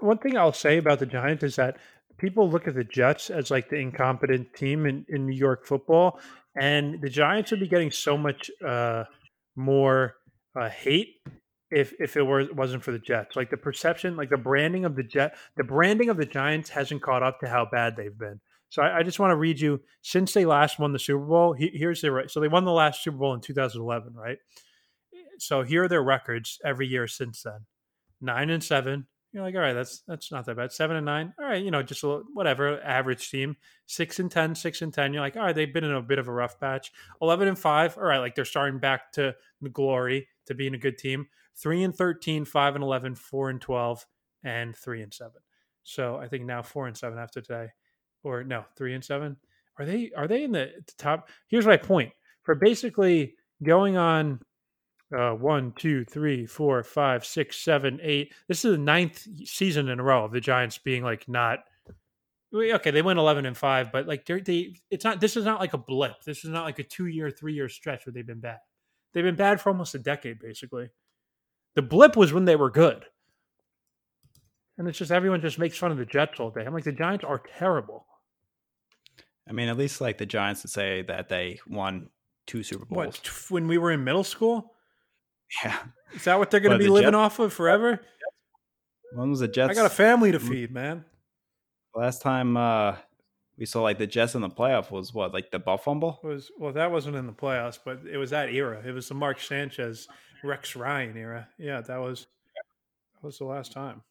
[0.00, 1.78] One thing I'll say about the Giants is that
[2.16, 6.20] people look at the Jets as like the incompetent team in, in New York football,
[6.60, 9.04] and the Giants would be getting so much uh,
[9.56, 10.14] more
[10.54, 11.16] uh, hate
[11.72, 13.34] if if it were wasn't for the Jets.
[13.34, 17.02] Like the perception, like the branding of the Jet, the branding of the Giants hasn't
[17.02, 18.40] caught up to how bad they've been.
[18.68, 21.52] So I, I just want to read you since they last won the Super Bowl.
[21.52, 24.38] He, here's their so they won the last Super Bowl in 2011, right?
[25.38, 27.66] So here are their records every year since then:
[28.20, 29.06] nine and seven.
[29.32, 30.72] You're like, all right, that's that's not that bad.
[30.72, 33.56] Seven and nine, all right, you know, just a little, whatever, average team.
[33.86, 35.12] Six and 10, six and ten.
[35.12, 36.92] You're like, all right, they've been in a bit of a rough patch.
[37.20, 40.78] Eleven and five, all right, like they're starting back to the glory to being a
[40.78, 41.26] good team.
[41.56, 44.06] Three and 13, five and 11, four and 12,
[44.44, 45.40] and three and seven.
[45.82, 47.68] So I think now four and seven after today,
[48.22, 49.36] or no, three and seven.
[49.78, 51.28] Are they are they in the top?
[51.48, 52.12] Here's my point
[52.42, 54.40] for basically going on
[55.16, 58.34] uh, one, two, three, four, five, six, seven, eight.
[58.46, 61.60] This is the ninth season in a row of the Giants being like not
[62.54, 62.90] okay.
[62.90, 64.74] They went eleven and five, but like they're they.
[64.90, 65.20] It's not.
[65.20, 66.22] This is not like a blip.
[66.24, 68.58] This is not like a two year, three year stretch where they've been bad.
[69.12, 70.90] They've been bad for almost a decade, basically.
[71.74, 73.04] The blip was when they were good,
[74.78, 76.64] and it's just everyone just makes fun of the Jets all day.
[76.64, 78.06] I'm like the Giants are terrible.
[79.48, 82.10] I mean, at least like the Giants would say that they won
[82.46, 83.06] two Super Bowls.
[83.06, 84.72] What t- when we were in middle school?
[85.64, 85.78] Yeah.
[86.14, 87.16] Is that what they're going to be living Jets?
[87.16, 88.00] off of forever?
[89.14, 89.70] When was the Jets?
[89.70, 91.04] I got a family to feed, man.
[91.94, 92.96] last time uh
[93.56, 96.20] We saw like the Jets in the playoff was what like the butt fumble.
[96.22, 98.82] It was well, that wasn't in the playoffs, but it was that era.
[98.86, 100.06] It was the Mark Sanchez,
[100.44, 101.48] Rex Ryan era.
[101.58, 102.26] Yeah, that was
[103.14, 104.02] that was the last time.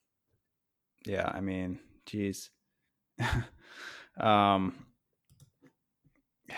[1.07, 2.49] Yeah, I mean, geez.
[4.19, 4.75] um,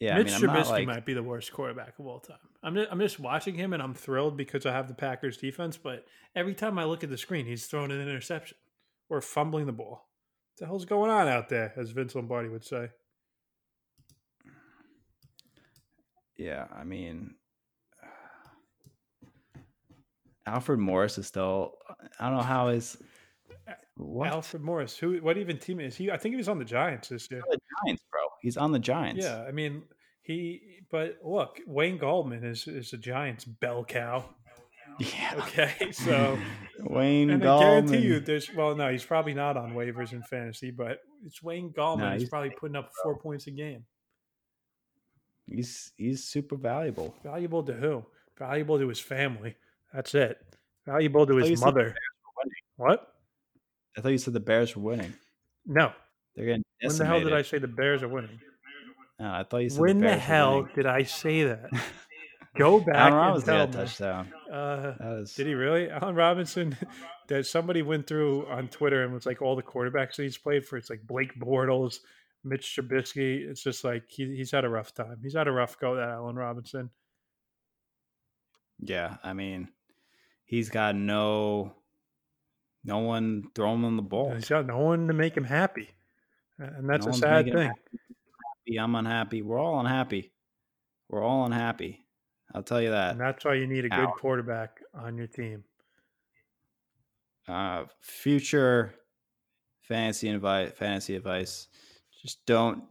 [0.00, 2.36] yeah, Mitch I mean, Trubisky like might be the worst quarterback of all time.
[2.62, 5.76] I'm just, I'm just watching him and I'm thrilled because I have the Packers defense.
[5.76, 6.04] But
[6.36, 8.56] every time I look at the screen, he's throwing an interception
[9.08, 10.08] or fumbling the ball.
[10.52, 12.90] What the hell's going on out there, as Vince Lombardi would say?
[16.42, 17.34] yeah, I mean,
[20.46, 21.74] Alfred Morris is still.
[22.18, 22.96] I don't know how his
[23.96, 24.96] what Alfred Morris.
[24.96, 25.18] Who?
[25.18, 26.10] What even team is he?
[26.10, 27.42] I think he was on the Giants this year.
[27.50, 28.20] the Giants, bro.
[28.40, 29.24] He's on the Giants.
[29.24, 29.82] Yeah, I mean
[30.22, 30.80] he.
[30.90, 34.24] But look, Wayne Gallman is is a Giants bell cow.
[34.98, 35.34] yeah.
[35.38, 36.38] Okay, so
[36.80, 40.70] Wayne and I guarantee you, there's well, no, he's probably not on waivers in fantasy,
[40.70, 41.98] but it's Wayne Gallman.
[41.98, 43.84] No, he's he's- probably putting up four points a game.
[45.46, 47.14] He's he's super valuable.
[47.22, 48.04] Valuable to who?
[48.38, 49.56] Valuable to his family.
[49.92, 50.38] That's it.
[50.86, 51.94] Valuable to his mother.
[52.76, 53.06] What?
[53.96, 55.12] I thought you said the Bears were winning.
[55.66, 55.92] No.
[56.34, 58.40] They're getting When the hell did I say the Bears are winning?
[59.20, 61.70] No, I thought you said When the the hell did I say that?
[62.56, 63.72] Go back Allen and Robinson tell a me.
[63.72, 64.32] touchdown.
[64.52, 65.88] Uh, That was Did he really?
[65.90, 66.76] Allen Robinson,
[67.28, 70.64] that somebody went through on Twitter and was like all the quarterbacks that he's played
[70.66, 70.76] for.
[70.76, 71.98] It's like Blake Bortles,
[72.44, 73.48] Mitch Trubisky.
[73.48, 75.18] It's just like he, he's had a rough time.
[75.22, 76.90] He's had a rough go, that Allen Robinson.
[78.80, 79.16] yeah.
[79.22, 79.68] I mean,
[80.52, 81.72] he's got no
[82.84, 84.34] no one throwing him the ball.
[84.34, 85.88] He's got no one to make him happy.
[86.58, 87.68] And that's No a sad thing.
[87.68, 88.76] happy.
[88.78, 89.40] I'm unhappy.
[89.40, 90.32] We're all unhappy.
[91.08, 92.04] We're all unhappy.
[92.54, 93.12] I'll tell you that.
[93.12, 94.12] And that's why you need a good Allen.
[94.18, 95.64] quarterback on your team.
[97.48, 98.94] uh, future
[99.80, 101.68] fantasy advice, fantasy advice:
[102.20, 102.84] just don't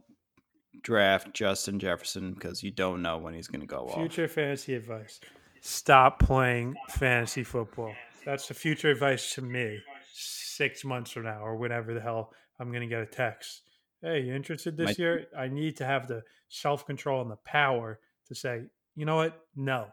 [0.82, 3.94] draft Justin Jefferson because you don't know when he's going to go off.
[3.94, 5.20] Future fantasy advice.
[5.64, 7.94] Stop playing fantasy football.
[8.26, 9.78] That's the future advice to me
[10.12, 13.62] six months from now or whenever the hell I'm going to get a text.
[14.02, 15.26] Hey, you interested this My- year?
[15.38, 18.62] I need to have the self control and the power to say,
[18.96, 19.40] you know what?
[19.54, 19.86] No,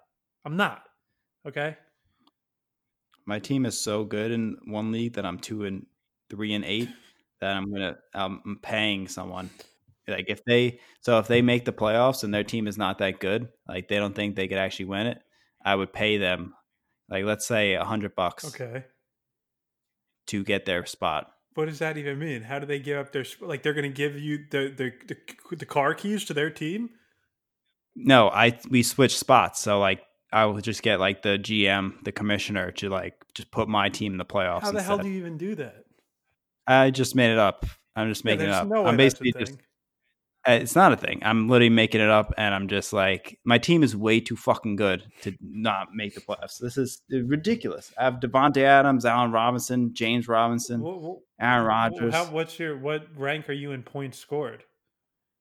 [0.44, 0.82] I'm not.
[1.48, 1.78] Okay.
[3.28, 5.86] My team is so good in one league that I'm two and
[6.32, 6.90] three and eight
[7.42, 9.52] that I'm gonna um, I'm paying someone.
[10.08, 13.20] Like if they so if they make the playoffs and their team is not that
[13.20, 15.22] good, like they don't think they could actually win it,
[15.64, 16.54] I would pay them
[17.10, 18.86] like let's say a hundred bucks Okay.
[20.28, 21.32] to get their spot.
[21.56, 22.44] What does that even mean?
[22.44, 23.64] How do they give up their like?
[23.64, 24.94] They're going to give you the, the
[25.50, 26.92] the the car keys to their team?
[27.96, 29.60] No, I we switched spots.
[29.60, 33.68] So like I will just get like the GM, the commissioner to like just put
[33.68, 34.62] my team in the playoffs.
[34.62, 35.84] How the hell do you even do that?
[36.68, 37.66] I just made it up.
[37.96, 38.68] I'm just Yeah, making it up.
[38.68, 39.58] no way I'm basically just
[40.48, 41.20] Uh, it's not a thing.
[41.24, 44.78] I'm literally making it up and I'm just like my team is way too fucking
[44.78, 46.60] good to not make the playoffs.
[46.60, 47.92] This is ridiculous.
[47.98, 50.82] I have Davante Adams, Allen Robinson, James Robinson,
[51.42, 52.14] Aaron Rodgers.
[52.14, 54.64] How, what's your what rank are you in points scored?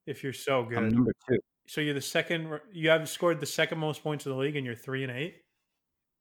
[0.07, 1.39] If you're so good, I'm number 2.
[1.69, 2.59] so you're the second.
[2.73, 5.37] You have scored the second most points in the league, and you're three and eight.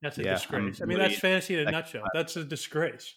[0.02, 0.82] That's a Yeah, I'm disgrace.
[0.82, 2.02] I mean, really that's fantasy in a nutshell.
[2.02, 2.10] five.
[2.14, 3.16] That's a disgrace.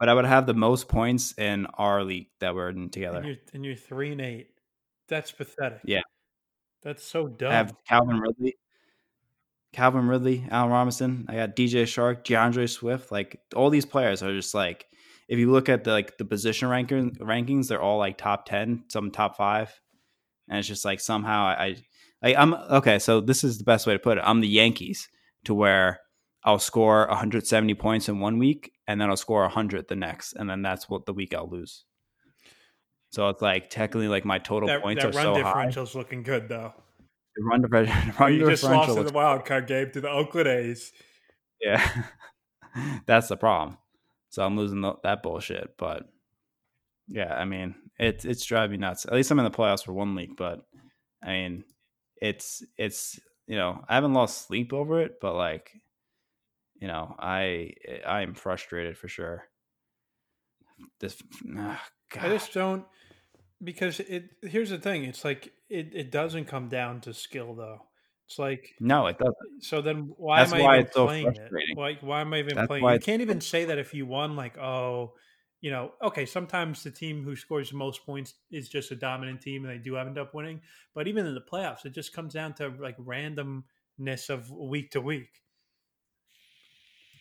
[0.00, 3.22] But I would have the most points in our league that we're in And together.
[3.24, 4.48] you're and you're three and eight.
[5.08, 5.80] That's pathetic.
[5.84, 6.00] Yeah.
[6.82, 7.50] that's so dumb.
[7.50, 8.56] I have Calvin Ridley,
[9.72, 11.26] Calvin Ridley, Allen Robinson.
[11.28, 13.10] I got DJ Chark, D'Andre Swift.
[13.12, 14.86] Like all these players are just like,
[15.28, 18.84] if you look at the like the position ranking rankings, they're all like top ten,
[18.88, 19.80] some top five,
[20.48, 21.76] and it's just like somehow I,
[22.22, 22.98] I I'm okay.
[22.98, 24.24] So this is the best way to put it.
[24.26, 25.08] I'm the Yankees
[25.44, 26.00] to where
[26.44, 30.48] I'll score 170 points in one week, and then I'll score 100 the next, and
[30.48, 31.84] then that's what the week I'll lose.
[33.10, 35.24] So it's like technically like my total that, points that are so high.
[35.24, 36.74] That run differential's looking good though.
[37.36, 40.48] The run, differential- run you just lost in the wild card game to the Oakland
[40.48, 40.92] A's.
[41.60, 42.04] Yeah,
[43.06, 43.78] that's the problem.
[44.30, 45.76] So I'm losing the, that bullshit.
[45.78, 46.04] But
[47.08, 49.06] yeah, I mean, it's it's driving me nuts.
[49.06, 50.60] At least I'm in the playoffs for one league, but
[51.22, 51.64] I mean,
[52.20, 55.72] it's it's you know I haven't lost sleep over it, but like
[56.78, 57.72] you know I
[58.06, 59.44] I am frustrated for sure.
[61.00, 61.16] This
[61.56, 61.82] ah,
[62.12, 62.24] God.
[62.26, 62.84] I just don't
[63.62, 64.30] because it.
[64.42, 67.82] Here's the thing: it's like it, it doesn't come down to skill though.
[68.26, 69.62] It's like no, it doesn't.
[69.62, 69.80] so.
[69.80, 71.52] Then why That's am I why even it's so playing it?
[71.76, 72.84] Like why am I even That's playing?
[72.84, 74.36] You can't even say that if you won.
[74.36, 75.14] Like oh,
[75.60, 76.26] you know, okay.
[76.26, 79.82] Sometimes the team who scores the most points is just a dominant team, and they
[79.82, 80.60] do end up winning.
[80.94, 85.00] But even in the playoffs, it just comes down to like randomness of week to
[85.00, 85.40] week.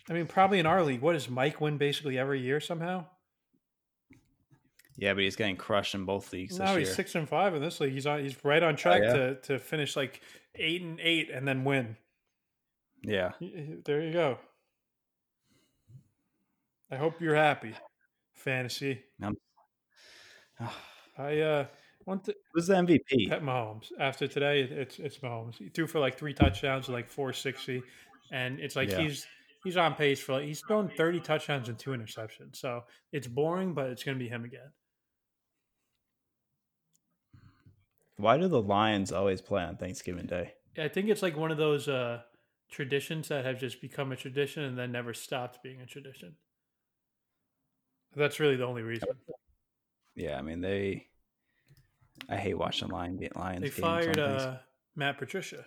[0.10, 3.06] I mean, probably in our league, what does Mike win basically every year somehow?
[4.98, 6.58] Yeah, but he's getting crushed in both leagues.
[6.58, 6.96] No, he's year.
[6.96, 7.94] six and five in this league.
[7.94, 8.24] He's on.
[8.24, 9.14] He's right on track yeah?
[9.14, 10.22] to to finish like
[10.56, 11.98] eight and eight and then win.
[13.04, 13.32] Yeah.
[13.40, 14.40] There you go.
[16.92, 17.74] I hope you're happy,
[18.34, 19.04] fantasy.
[21.18, 21.66] I uh
[22.06, 23.30] want to Who's the MVP?
[23.30, 23.92] Pat Mahomes.
[24.00, 25.58] After today, it's it's Mahomes.
[25.58, 27.84] He threw for like three touchdowns, like four sixty,
[28.32, 29.02] and it's like Yeah.
[29.02, 29.28] he's
[29.64, 32.56] he's on pace for like he's thrown thirty touchdowns and two interceptions.
[32.56, 34.72] So it's boring, but it's going to be him again.
[38.18, 40.54] Why do the Lions always play on Thanksgiving Day?
[40.78, 42.22] I think it's like one of those uh,
[42.70, 46.36] traditions that have just become a tradition and then never stopped being a tradition.
[48.16, 49.10] That's really the only reason.
[50.16, 51.08] Yeah, I mean they.
[52.28, 53.62] I hate watching Lion Lions.
[53.62, 54.56] They fired uh,
[54.96, 55.66] Matt Patricia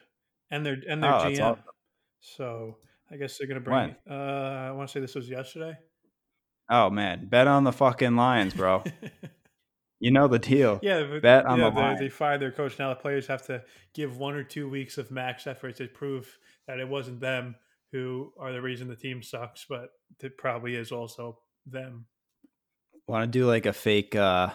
[0.51, 1.59] and their and their Oh, GM.
[2.21, 2.79] So
[3.11, 3.95] I guess they're going to bring.
[4.09, 5.77] Uh, I want to say this was yesterday.
[6.69, 8.83] oh man, bet on the fucking Lions, bro.
[10.01, 10.81] you know the deal.
[10.83, 11.97] Yeah, but, Bet on yeah, the they, line.
[11.99, 12.79] they fired their coach.
[12.79, 13.63] Now the players have to
[13.95, 17.55] give one or two weeks of max effort to prove that it wasn't them
[17.93, 19.91] who are the reason the team sucks, but
[20.21, 22.07] it probably is also them.
[23.07, 24.51] Want to do like a fake, uh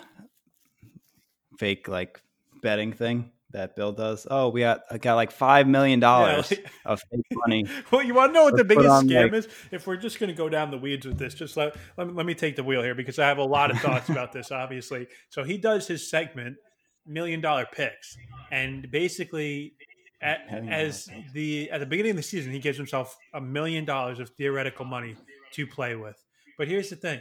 [1.59, 2.21] fake like
[2.61, 4.27] betting thing that Bill does?
[4.29, 7.65] Oh, we got I got like five million dollars like- of fake money.
[7.91, 9.47] Well, you want to know what the biggest scam like- is?
[9.71, 12.13] If we're just going to go down the weeds with this, just let, let, me,
[12.13, 14.51] let me take the wheel here because I have a lot of thoughts about this,
[14.51, 15.07] obviously.
[15.29, 16.57] So he does his segment,
[17.05, 18.17] Million Dollar Picks.
[18.51, 19.73] And basically,
[20.21, 24.19] at, as the at the beginning of the season, he gives himself a million dollars
[24.19, 25.15] of theoretical money
[25.53, 26.21] to play with.
[26.57, 27.19] But here's the thing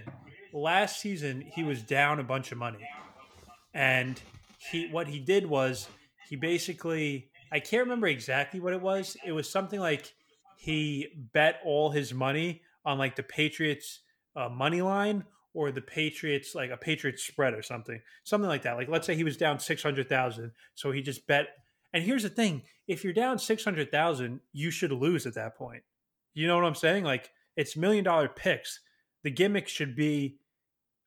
[0.53, 2.87] last season, he was down a bunch of money.
[3.75, 4.21] And
[4.71, 5.89] he what he did was
[6.35, 9.17] he basically I can't remember exactly what it was.
[9.25, 10.13] It was something like
[10.57, 14.01] he bet all his money on like the Patriots
[14.35, 18.77] uh, money line or the Patriots like a Patriots spread or something, something like that.
[18.77, 21.51] Like let's say he was down six hundred thousand, so he just bet.
[21.93, 25.57] And here's the thing: if you're down six hundred thousand, you should lose at that
[25.57, 25.85] point.
[26.33, 27.05] You know what I'm saying?
[27.05, 28.81] Like it's million dollar picks.
[29.23, 30.39] The gimmick should be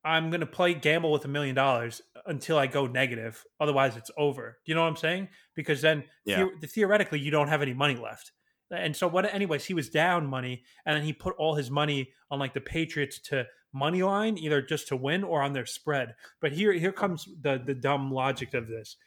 [0.08, 3.44] I'm going to play gamble with a million dollars until I go negative.
[3.60, 4.58] Otherwise, it's over.
[4.66, 5.28] Do you know what I'm saying?
[5.56, 6.48] Because then Yeah.
[6.62, 8.32] the- theoretically, you don't have any money left.
[8.72, 9.34] And so, what?
[9.34, 12.62] Anyways, he was down money, and then he put all his money on like the
[12.62, 16.16] Patriots to money line, either just to win or on their spread.
[16.42, 18.98] But here, here comes the the dumb logic of this.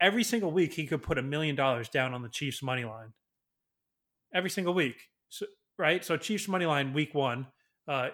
[0.00, 3.12] Every single week, he could put a million dollars down on the Chiefs money line.
[4.34, 4.96] Every single week,
[5.28, 5.46] so,
[5.78, 6.04] right?
[6.04, 7.46] So Chiefs money line week one,
[7.88, 8.10] uh,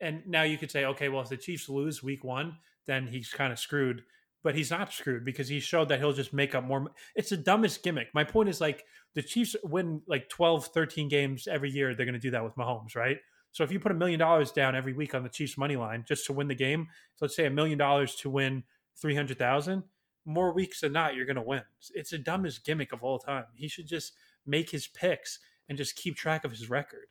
[0.00, 2.56] and now you could say, okay, well, if the Chiefs lose week one,
[2.86, 4.02] then he's kind of screwed.
[4.44, 6.86] But he's not screwed because he showed that he'll just make up more.
[7.16, 8.08] It's the dumbest gimmick.
[8.14, 8.84] My point is like
[9.14, 11.94] the Chiefs win like 12, 13 games every year.
[11.94, 13.18] They're going to do that with Mahomes, right?
[13.50, 16.04] So if you put a million dollars down every week on the Chiefs money line
[16.06, 18.62] just to win the game, so let's say a million dollars to win
[19.00, 19.82] 300,000,
[20.24, 21.62] more weeks than not, you're going to win.
[21.94, 23.44] It's the dumbest gimmick of all time.
[23.54, 24.12] He should just
[24.46, 25.38] make his picks
[25.68, 27.06] and just keep track of his record.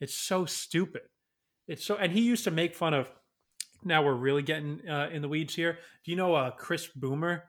[0.00, 1.02] It's so stupid.
[1.68, 3.08] It's so, and he used to make fun of.
[3.84, 5.78] Now we're really getting uh, in the weeds here.
[6.04, 7.44] Do you know uh, Chris Boomer?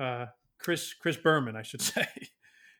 [0.00, 0.26] Uh,
[0.58, 2.06] Chris Chris Berman, I should say.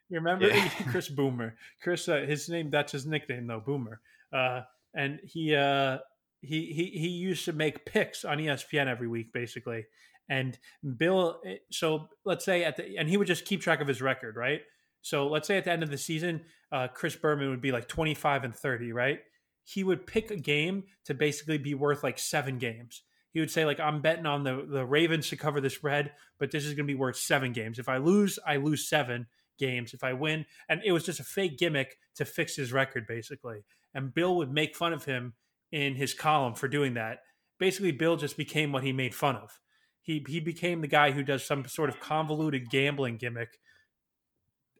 [0.08, 0.68] you remember Yeah.
[0.90, 1.54] Chris Boomer?
[1.82, 4.00] Chris, uh, his name that's his nickname though, Boomer.
[4.32, 4.62] Uh,
[4.94, 5.98] and he uh,
[6.40, 9.86] he he he used to make picks on ESPN every week, basically.
[10.28, 10.58] And
[10.96, 14.00] Bill, eh, so let's say at the and he would just keep track of his
[14.02, 14.62] record, right?
[15.02, 16.42] So let's say at the end of the season,
[16.72, 19.20] uh, Chris Berman would be like twenty five and thirty, right?
[19.64, 23.02] He would pick a game to basically be worth like seven games.
[23.32, 26.50] He would say like I'm betting on the the Ravens to cover the spread, but
[26.50, 27.78] this is going to be worth seven games.
[27.78, 29.26] If I lose, I lose seven
[29.58, 29.94] games.
[29.94, 33.64] If I win, and it was just a fake gimmick to fix his record, basically.
[33.94, 35.34] And Bill would make fun of him
[35.70, 37.18] in his column for doing that.
[37.58, 39.60] Basically, Bill just became what he made fun of.
[40.02, 43.58] He he became the guy who does some sort of convoluted gambling gimmick,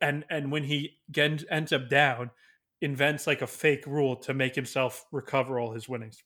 [0.00, 2.30] and and when he ends up down,
[2.80, 6.22] invents like a fake rule to make himself recover all his winnings.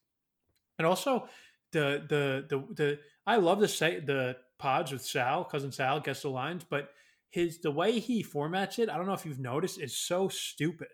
[0.79, 1.29] And also,
[1.73, 6.23] the the the the I love the say the pods with Sal, cousin Sal gets
[6.23, 6.91] the lines, but
[7.31, 10.89] his the way he formats it, I don't know if you've noticed, is so stupid.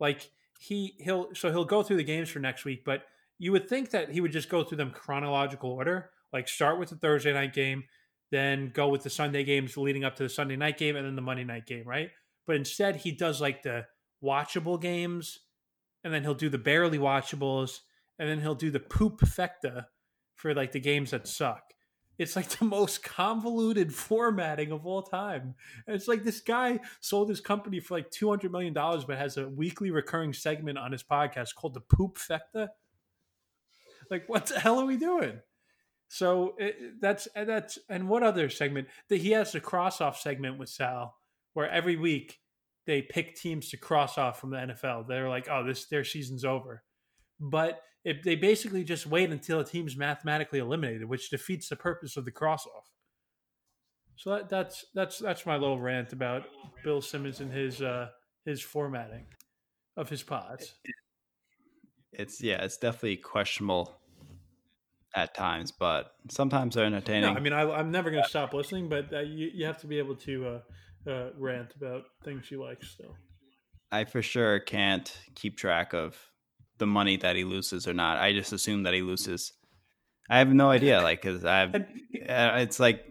[0.00, 3.04] Like he he'll so he'll go through the games for next week, but
[3.38, 6.90] you would think that he would just go through them chronological order, like start with
[6.90, 7.84] the Thursday night game,
[8.30, 11.16] then go with the Sunday games leading up to the Sunday night game, and then
[11.16, 12.10] the Monday night game, right?
[12.46, 13.86] But instead, he does like the
[14.22, 15.40] watchable games,
[16.04, 17.80] and then he'll do the barely watchables,
[18.18, 19.86] and then he'll do the poop fecta
[20.34, 21.62] for like the games that suck.
[22.18, 25.54] It's like the most convoluted formatting of all time.
[25.86, 29.18] And it's like this guy sold his company for like two hundred million dollars, but
[29.18, 32.68] has a weekly recurring segment on his podcast called the Poop Fecta.
[34.10, 35.40] Like, what the hell are we doing?
[36.08, 40.20] So it, that's eh, that's and what other segment that he has the cross off
[40.20, 41.16] segment with Sal,
[41.54, 42.38] where every week
[42.86, 45.06] they pick teams to cross off from the NFL.
[45.06, 46.82] They're like, oh, this their season's over,
[47.40, 52.16] but if they basically just wait until a team's mathematically eliminated, which defeats the purpose
[52.16, 52.90] of the cross off.
[54.16, 56.44] So that, that's that's that's my little rant about
[56.84, 58.08] Bill Simmons and his uh,
[58.44, 59.26] his formatting
[59.96, 60.74] of his pods.
[62.12, 63.98] It's yeah, it's definitely questionable
[65.14, 67.32] at times, but sometimes they're entertaining.
[67.32, 69.78] No, I mean, I, am never going to stop listening, but uh, you, you have
[69.78, 70.60] to be able to uh,
[71.06, 73.16] uh, rant about things you like still.
[73.90, 76.16] I for sure can't keep track of
[76.78, 78.18] the money that he loses or not.
[78.18, 79.52] I just assume that he loses.
[80.30, 81.80] I have no idea, like, because I've, uh,
[82.56, 83.04] it's like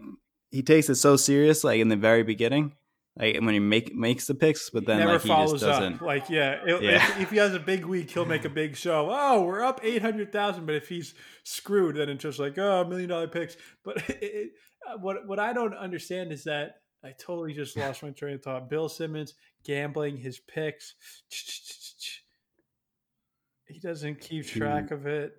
[0.50, 2.72] he takes it so serious, like in the very beginning,
[3.16, 5.94] like when he make makes the picks, but then never like, follows he doesn't.
[5.94, 6.00] up.
[6.00, 7.10] Like yeah, it, yeah.
[7.12, 9.08] If, if, he has a big week, he'll make a big show.
[9.10, 10.66] Oh, we're up eight hundred thousand.
[10.66, 11.14] But if he's
[11.44, 13.56] screwed, then it's just like oh, million dollar picks.
[13.84, 14.50] But it, it,
[15.00, 18.70] what what I don't understand is that I totally just lost my train of thought.
[18.70, 19.34] Bill Simmons
[19.64, 20.94] gambling his picks.
[23.66, 25.34] He doesn't keep track of it.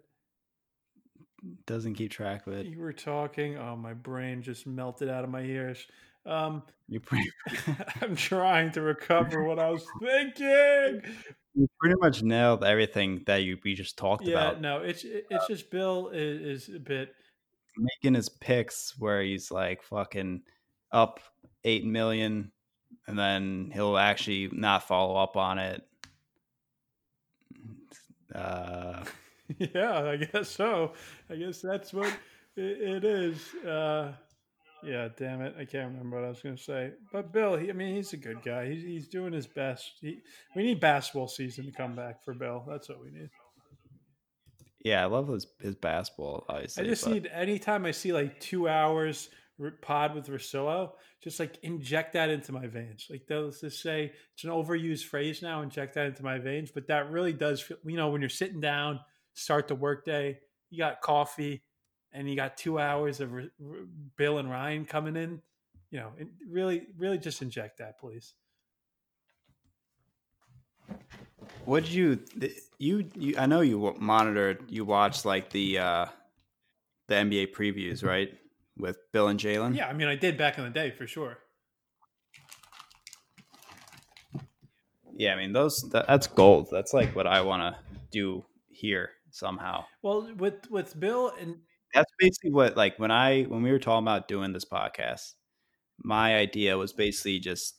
[1.66, 2.66] Doesn't keep track of it.
[2.66, 3.58] You were talking.
[3.58, 5.86] Oh, my brain just melted out of my ears.
[6.26, 7.30] Um, you pretty.
[8.02, 11.02] I'm trying to recover what I was thinking.
[11.54, 14.62] You pretty much nailed everything that you we just talked yeah, about.
[14.62, 17.14] no, it's it's just Bill is, is a bit
[17.78, 20.42] making his picks where he's like fucking
[20.94, 21.20] up
[21.66, 22.52] eight million,
[23.08, 25.82] and then he'll actually not follow up on it.
[28.34, 29.04] Uh,
[29.58, 30.94] yeah, I guess so.
[31.30, 32.14] I guess that's what
[32.56, 33.54] it, it is.
[33.66, 34.14] Uh,
[34.84, 35.56] yeah, damn it.
[35.58, 36.92] I can't remember what I was going to say.
[37.12, 38.70] But Bill, he, I mean, he's a good guy.
[38.70, 39.94] He's, he's doing his best.
[40.02, 40.20] He,
[40.56, 42.64] we need basketball season to come back for Bill.
[42.68, 43.30] That's what we need.
[44.84, 46.84] Yeah, I love his, his basketball, obviously.
[46.84, 47.14] I just but...
[47.14, 49.30] need, anytime I see like two hours
[49.82, 53.08] pod with Russillo, just like inject that into my veins.
[53.10, 56.72] Like they'll just say, it's an overused phrase now, inject that into my veins.
[56.72, 59.00] But that really does feel, you know, when you're sitting down,
[59.34, 60.40] start the workday,
[60.70, 61.64] you got coffee,
[62.12, 63.32] and you got two hours of
[64.18, 65.42] Bill and Ryan coming in,
[65.90, 66.12] you know,
[66.50, 68.34] really, really just inject that, please.
[71.66, 72.20] What did you,
[72.78, 73.36] you, you?
[73.38, 76.06] I know you monitored, you watched like the uh
[77.08, 78.30] the NBA previews, right,
[78.78, 79.76] with Bill and Jalen.
[79.76, 81.38] Yeah, I mean, I did back in the day for sure.
[85.16, 86.70] Yeah, I mean, those that, that's gold.
[86.72, 87.82] That's like what I want to
[88.12, 89.86] do here somehow.
[90.02, 91.58] Well, with with Bill and
[91.94, 95.34] that's basically what like when I when we were talking about doing this podcast,
[96.04, 97.76] my idea was basically just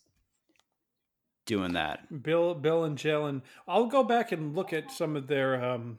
[1.47, 2.23] doing that.
[2.23, 3.43] Bill, Bill, and Jalen.
[3.67, 5.99] I'll go back and look at some of their um,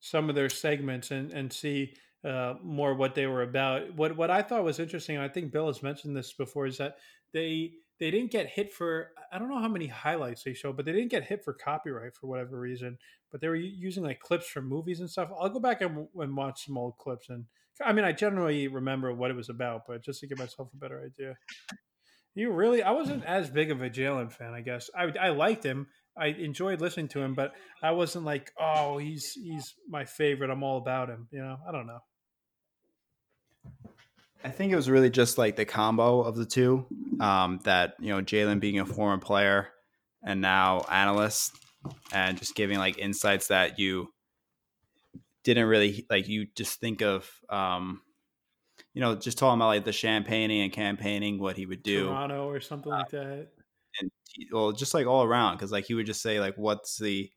[0.00, 1.94] some of their segments and and see
[2.24, 3.94] uh, more what they were about.
[3.94, 6.96] What what I thought was interesting, I think Bill has mentioned this before, is that
[7.32, 10.84] they they didn't get hit for I don't know how many highlights they showed, but
[10.84, 12.98] they didn't get hit for copyright for whatever reason.
[13.30, 15.30] But they were using like clips from movies and stuff.
[15.38, 17.44] I'll go back and, and watch some old clips and
[17.82, 20.76] I mean I generally remember what it was about, but just to give myself a
[20.76, 21.36] better idea.
[22.34, 24.90] You really I wasn't as big of a Jalen fan, I guess.
[24.96, 25.88] I I liked him.
[26.16, 30.50] I enjoyed listening to him, but I wasn't like, oh, he's he's my favorite.
[30.50, 31.28] I'm all about him.
[31.30, 32.00] You know, I don't know.
[34.44, 36.86] I think it was really just like the combo of the two.
[37.20, 39.68] Um, that you know, Jalen being a former player
[40.24, 41.52] and now analyst,
[42.12, 44.08] and just giving like insights that you
[45.44, 46.28] didn't really like.
[46.28, 48.00] You just think of, um,
[48.94, 52.48] you know, just talking about like the champagning and campaigning, what he would do, Toronto
[52.48, 53.48] or something uh, like that,
[54.00, 54.10] and
[54.50, 57.30] well, just like all around, because like he would just say like, what's the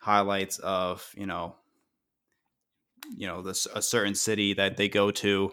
[0.00, 1.56] highlights of you know,
[3.16, 5.52] you know, this a certain city that they go to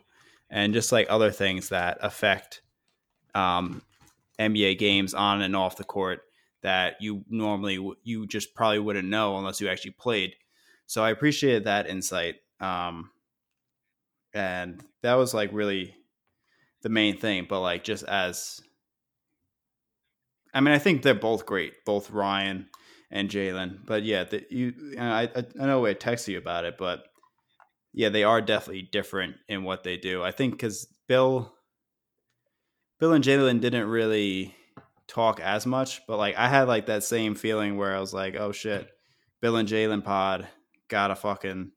[0.49, 2.61] and just like other things that affect
[3.35, 3.81] um,
[4.39, 6.21] NBA games on and off the court
[6.61, 10.35] that you normally you just probably wouldn't know unless you actually played.
[10.87, 13.11] So I appreciated that insight, um,
[14.33, 15.95] and that was like really
[16.81, 17.45] the main thing.
[17.47, 18.59] But like just as,
[20.53, 22.67] I mean, I think they're both great, both Ryan
[23.11, 23.85] and Jalen.
[23.85, 27.05] But yeah, the, you, I, I know I texted you about it, but
[27.93, 30.23] yeah, they are definitely different in what they do.
[30.23, 31.53] I think because Bill,
[32.99, 34.55] Bill and Jalen didn't really
[35.07, 38.35] talk as much, but like I had like that same feeling where I was like,
[38.35, 38.89] oh shit,
[39.41, 40.47] Bill and Jalen pod
[40.87, 41.71] gotta fucking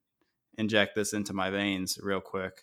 [0.59, 2.63] inject this into my veins real quick.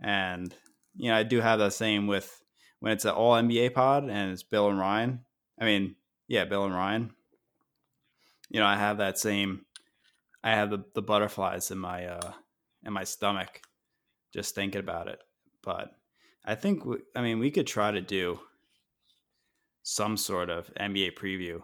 [0.00, 0.54] And
[0.96, 2.42] you know, I do have that same with
[2.80, 5.24] when it's an all NBA pod and it's Bill and Ryan.
[5.58, 5.96] I mean,
[6.28, 7.12] yeah, Bill and Ryan.
[8.50, 9.64] You know, I have that same
[10.44, 12.32] I have the, the butterflies in my uh
[12.86, 13.60] in my stomach
[14.32, 15.20] just thinking about it.
[15.62, 15.90] But
[16.44, 18.40] I think we, I mean we could try to do
[19.82, 21.62] some sort of NBA preview.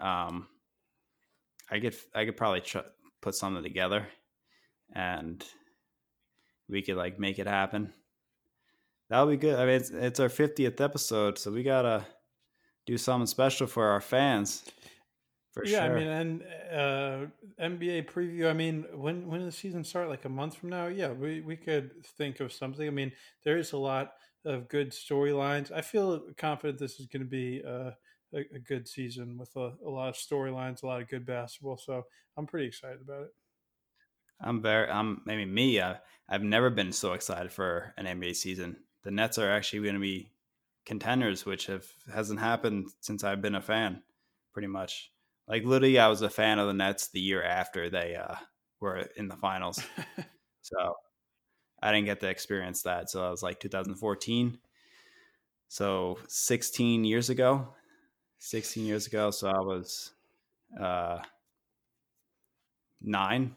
[0.00, 0.48] Um,
[1.70, 4.08] I could I could probably tr- put something together,
[4.94, 5.44] and
[6.68, 7.92] we could like make it happen.
[9.10, 9.58] That'll be good.
[9.58, 12.06] I mean, it's, it's our fiftieth episode, so we gotta
[12.86, 14.64] do something special for our fans.
[15.58, 15.96] For yeah, sure.
[15.96, 17.26] I mean, and uh,
[17.60, 18.48] NBA preview.
[18.48, 20.08] I mean, when when the season start?
[20.08, 20.86] Like a month from now?
[20.86, 22.86] Yeah, we we could think of something.
[22.86, 23.10] I mean,
[23.42, 24.12] there is a lot
[24.44, 25.72] of good storylines.
[25.72, 27.90] I feel confident this is going to be uh,
[28.32, 31.76] a, a, good season with a, a lot of storylines, a lot of good basketball.
[31.76, 32.04] So
[32.36, 33.34] I'm pretty excited about it.
[34.40, 34.88] I'm very.
[34.88, 35.80] I'm maybe me.
[35.80, 35.96] I,
[36.28, 38.76] I've never been so excited for an NBA season.
[39.02, 40.30] The Nets are actually going to be
[40.86, 44.04] contenders, which have hasn't happened since I've been a fan,
[44.52, 45.10] pretty much.
[45.48, 48.34] Like literally, I was a fan of the Nets the year after they uh,
[48.80, 49.80] were in the finals.
[50.62, 50.94] so
[51.82, 53.10] I didn't get to experience that.
[53.10, 54.58] So I was like 2014.
[55.68, 57.68] So 16 years ago,
[58.38, 59.30] 16 years ago.
[59.30, 60.12] So I was
[60.80, 61.20] uh,
[63.00, 63.56] nine.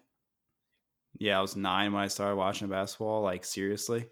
[1.19, 4.07] Yeah, I was nine when I started watching basketball, like seriously.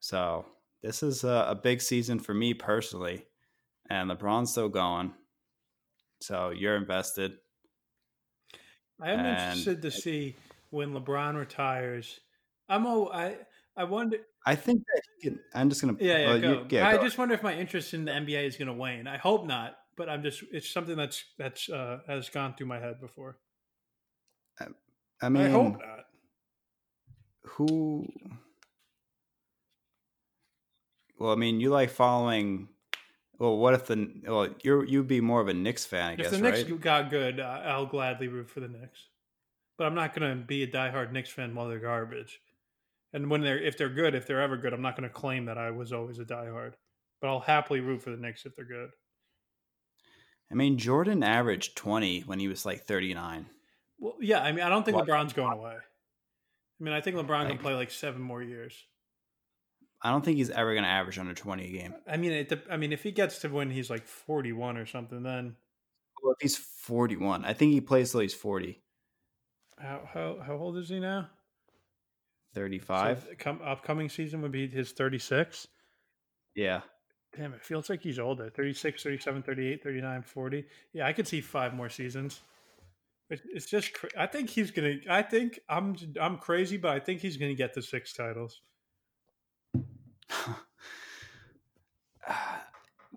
[0.00, 0.46] So
[0.82, 3.26] this is a, a big season for me personally.
[3.88, 5.12] And LeBron's still going.
[6.20, 7.32] So you're invested.
[9.00, 10.36] I am and interested to see
[10.70, 12.20] when LeBron retires
[12.70, 13.36] I'm oh I
[13.76, 14.18] I wonder.
[14.46, 15.96] I think that can, I'm just gonna.
[15.98, 16.52] Yeah, yeah, go.
[16.52, 17.02] You, yeah I go.
[17.02, 19.06] just wonder if my interest in the NBA is gonna wane.
[19.06, 20.44] I hope not, but I'm just.
[20.52, 23.38] It's something that's that's uh, has gone through my head before.
[24.60, 24.66] I,
[25.20, 26.04] I mean, I hope not.
[27.42, 28.06] Who?
[31.18, 32.68] Well, I mean, you like following.
[33.40, 36.10] Well, what if the well you you'd be more of a Knicks fan?
[36.10, 36.26] I if guess.
[36.26, 36.80] If the Knicks right?
[36.80, 39.08] got good, uh, I'll gladly root for the Knicks.
[39.78, 42.38] But I'm not going to be a diehard Knicks fan while they're garbage.
[43.14, 45.46] And when they're if they're good, if they're ever good, I'm not going to claim
[45.46, 46.74] that I was always a diehard,
[47.22, 48.90] but I'll happily root for the Knicks if they're good.
[50.52, 53.46] I mean, Jordan averaged 20 when he was like 39.
[53.98, 55.76] Well, yeah, I mean, I don't think LeBron's going away.
[55.76, 58.74] I mean, I think LeBron like, can play like seven more years.
[60.02, 61.94] I don't think he's ever going to average under 20 a game.
[62.06, 65.22] I mean, it, I mean, if he gets to when he's like 41 or something,
[65.22, 65.56] then.
[66.22, 68.80] Well, if he's 41, I think he plays till he's 40.
[69.78, 71.28] How how how old is he now?
[72.54, 73.20] 35.
[73.20, 75.68] So come, upcoming season would be his 36.
[76.54, 76.80] Yeah.
[77.36, 80.64] Damn, it feels like he's older 36, 37, 38, 39, 40.
[80.92, 82.40] Yeah, I could see five more seasons.
[83.30, 84.96] It's just, I think he's gonna.
[85.08, 88.60] I think I'm, I'm crazy, but I think he's gonna get the six titles.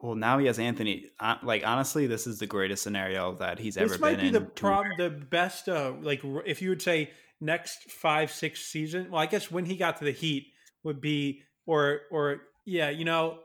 [0.03, 1.07] Well, now he has Anthony.
[1.41, 4.33] Like honestly, this is the greatest scenario that he's this ever been in.
[4.33, 5.69] This might be the prom, the best.
[5.69, 7.09] Uh, like if you would say
[7.43, 10.47] next five six season well i guess when he got to the heat
[10.83, 13.39] would be or or yeah you know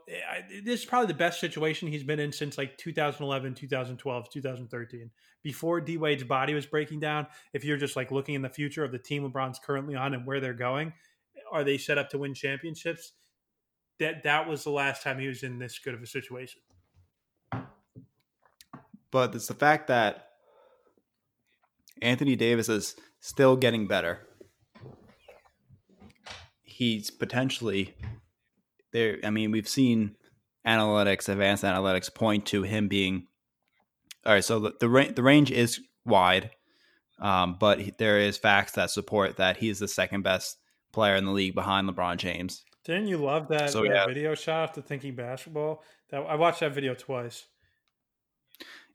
[0.63, 5.11] this is probably the best situation he's been in since like 2011 2012 2013
[5.43, 8.85] before d wade's body was breaking down if you're just like looking in the future
[8.85, 10.93] of the team lebron's currently on and where they're going
[11.51, 13.11] are they set up to win championships
[13.99, 16.61] that that was the last time he was in this good of a situation
[19.11, 20.29] but it's the fact that
[22.01, 24.19] Anthony Davis is still getting better.
[26.63, 27.95] He's potentially
[28.93, 29.17] there.
[29.23, 30.15] I mean, we've seen
[30.65, 33.27] analytics, advanced analytics, point to him being
[34.25, 34.43] all right.
[34.43, 36.51] So the the, ra- the range is wide,
[37.19, 40.57] um, but he, there is facts that support that he's the second best
[40.93, 42.63] player in the league behind LeBron James.
[42.89, 44.05] Didn't you love that, so, that yeah.
[44.07, 45.83] video shot of the thinking basketball?
[46.09, 47.45] That I watched that video twice.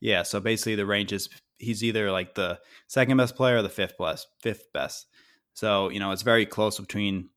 [0.01, 2.59] Yeah, so basically the range is he's either like the
[2.89, 5.07] second best player or the fifth best, fifth best.
[5.53, 7.29] So you know it's very close between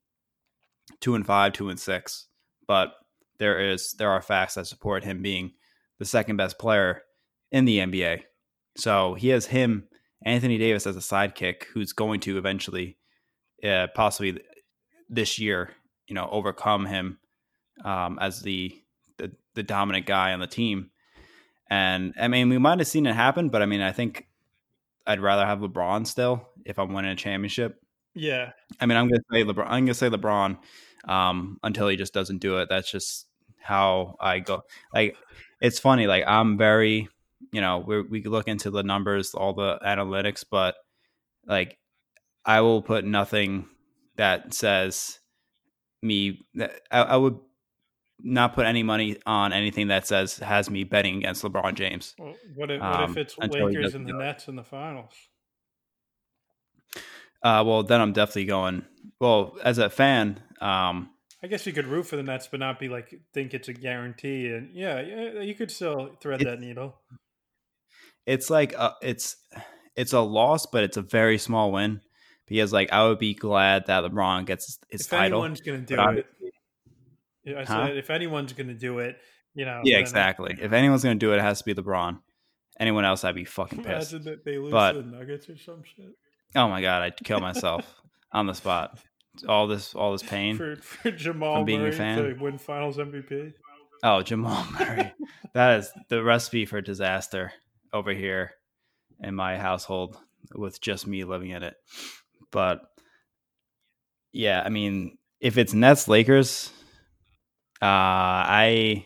[1.00, 2.26] two and five, two and six.
[2.66, 2.92] But
[3.38, 5.52] there is there are facts that support him being
[6.00, 7.04] the second best player
[7.52, 8.24] in the NBA.
[8.78, 9.90] So he has him,
[10.26, 12.98] Anthony Davis, as a sidekick who's going to eventually,
[13.64, 14.42] uh, possibly
[15.08, 15.76] this year,
[16.08, 17.20] you know, overcome him
[17.84, 18.76] um, as the,
[19.18, 20.92] the the dominant guy on the team.
[21.70, 24.28] And I mean, we might have seen it happen, but I mean, I think
[25.06, 27.82] I'd rather have LeBron still if I'm winning a championship.
[28.14, 28.52] Yeah.
[28.80, 29.66] I mean, I'm gonna say LeBron.
[29.68, 30.58] I'm gonna say LeBron
[31.08, 32.70] um, until he just doesn't do it.
[32.70, 33.28] That's just
[33.62, 34.64] how I go.
[34.94, 35.18] Like,
[35.62, 36.08] it's funny.
[36.08, 37.10] Like, I'm very,
[37.52, 40.76] you know, we we look into the numbers, all the analytics, but
[41.46, 41.78] like,
[42.46, 43.68] I will put nothing
[44.16, 45.20] that says
[46.02, 46.46] me.
[46.60, 47.38] I, I would
[48.20, 52.16] not put any money on anything that says has me betting against LeBron James.
[52.18, 55.14] Well, what if, what um, if it's Lakers and the Nets in the finals?
[57.44, 58.84] Uh, well, then I'm definitely going
[59.20, 61.10] well, as a fan, um,
[61.44, 63.74] I guess you could root for the Nets, but not be like think it's a
[63.74, 64.48] guarantee.
[64.48, 66.96] And yeah, yeah you could still thread It- that needle.
[68.26, 69.38] it's like a, it's
[69.96, 72.02] it's a loss, but it's a very small win
[72.48, 75.44] because like I would be glad that LeBron gets his, if title.
[75.44, 76.26] anyone's going to do but it,
[77.44, 77.88] yeah, I Huh?
[77.88, 79.18] said if anyone's going to do it,
[79.54, 79.82] you know.
[79.84, 80.58] Yeah, exactly.
[80.62, 82.20] If anyone's gonna do it, it has to be LeBron.
[82.80, 84.14] Anyone else, I'd be fucking pissed.
[84.14, 86.10] Imagine that they lose But- the Nuggets or some shit
[86.56, 88.02] Oh my god, I'd kill myself
[88.32, 89.00] on the spot.
[89.48, 90.58] All this, all this pain.
[90.58, 92.18] for, for Jamal being a Murray fan.
[92.24, 93.54] to win Finals MVP.
[94.04, 95.12] Oh, Jamal Murray.
[95.54, 97.52] that is the recipe for disaster
[97.94, 98.52] over here
[99.22, 100.18] in my household
[100.56, 101.76] with just me living in it.
[102.52, 102.82] But
[104.32, 106.72] yeah, I mean, if it's Nets Lakers,
[107.82, 109.06] uh I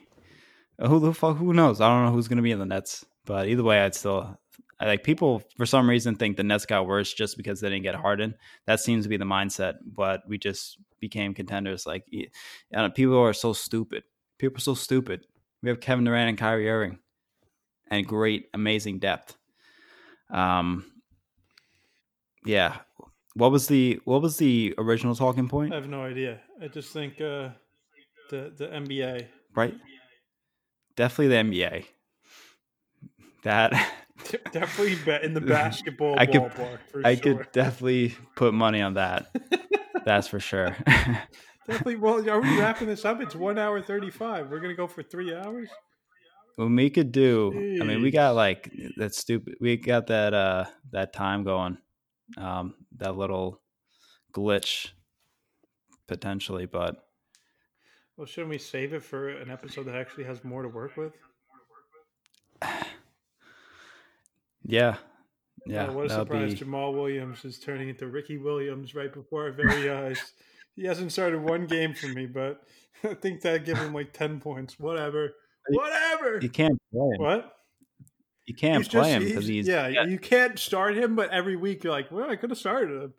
[0.80, 1.82] who the fuck who knows?
[1.82, 3.06] I don't know who's gonna be in the Nets.
[3.26, 4.38] But either way, I'd still
[4.80, 7.84] I like people for some reason think the Nets got worse just because they didn't
[7.84, 8.34] get Harden.
[8.66, 11.86] That seems to be the mindset, but we just became contenders.
[11.86, 12.06] Like,
[12.72, 14.04] and people are so stupid.
[14.40, 15.28] People are so stupid.
[15.62, 16.98] We have Kevin Durant and Kyrie Irving,
[17.92, 19.38] and great, amazing depth.
[20.32, 20.92] Um,
[22.44, 22.78] yeah.
[23.36, 25.72] What was the what was the original talking point?
[25.72, 26.40] I have no idea.
[26.62, 27.50] I just think uh,
[28.30, 29.28] the the NBA.
[29.56, 29.76] Right.
[30.96, 31.86] Definitely the NBA.
[33.44, 33.72] That
[34.52, 36.52] Definitely bet in the basketball I could-
[37.04, 37.36] I sure.
[37.38, 39.34] could definitely put money on that.
[40.06, 40.76] That's for sure.
[41.68, 41.96] Definitely.
[41.96, 43.22] Well, are we wrapping this up?
[43.22, 44.50] It's one hour thirty-five.
[44.50, 45.70] We're gonna go for three hours.
[46.58, 47.52] when we could do
[47.82, 51.78] i mean we got like that stupid we got that uh that time going
[52.38, 53.62] um that little
[54.34, 54.90] glitch
[56.08, 57.06] potentially but
[58.18, 61.14] Well, shouldn't we save it for an episode that actually has more to work with?
[64.64, 64.98] yeah
[65.66, 66.54] yeah Oh, what a surprise!
[66.54, 70.34] be Jamaal Williams is turning into Ricky Williams right before our very eyes.
[70.76, 72.62] He hasn't started one game for me, but
[73.04, 74.80] I think that give him like ten points.
[74.80, 75.34] Whatever,
[75.70, 76.40] whatever.
[76.42, 77.54] you can't play him What?
[78.48, 81.84] You can't play just- him because he's, yeah, You can't start him, but every week
[81.84, 83.14] you're like, well, I could have started him.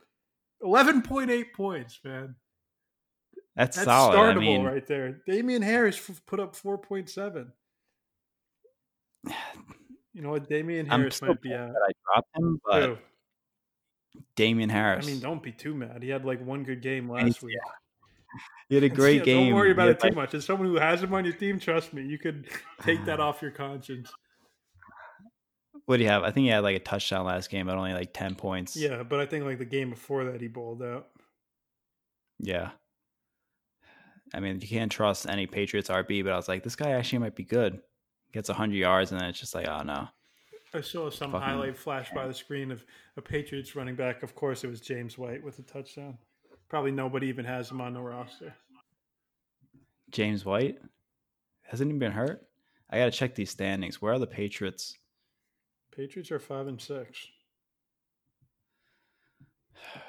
[0.62, 2.35] Eleven point eight points, man.
[3.57, 5.20] that's, That's solid startable i mean right there.
[5.27, 7.53] Damien Harris f- put up four point seven.
[10.15, 10.49] You know what?
[10.49, 11.70] Damien Harris might be out.
[11.70, 12.99] i dropped him but Who?
[14.36, 15.07] Damien Harris.
[15.07, 16.03] I mean, don't be too mad.
[16.03, 17.57] He had like one good game he's- last week.
[18.69, 20.35] he had a great Yeah, game Don't worry about it too like- much.
[20.35, 22.49] As someone who has him on your team, trust me, you could
[22.82, 24.12] take that off your conscience.
[25.86, 27.92] What do you have i think he had like a touchdown last game but only
[27.92, 31.09] like 10 points Yeah, but I think like the game before that, he balled out.
[32.38, 32.70] Yeah.
[34.34, 37.18] I mean, you can't trust any Patriots RB, but I was like, this guy actually
[37.18, 37.80] might be good.
[38.32, 40.09] Gets 100 yards, and then it's just like, oh, no.
[40.72, 42.84] I saw some Fucking- highlight flash by the screen of
[43.18, 44.22] a Patriots running back.
[44.22, 46.16] Of course, it was James White with a touchdown.
[46.70, 48.54] Probably nobody even has him on the roster.
[50.10, 50.78] James White
[51.62, 52.46] hasn't even been hurt?
[52.90, 54.00] I got to check these standings.
[54.00, 54.96] Where are the Patriots?
[55.94, 57.28] Patriots are five and six.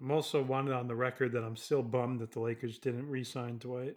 [0.00, 3.58] I'm also wanted on the record that I'm still bummed that the Lakers didn't re-sign
[3.58, 3.96] Dwight.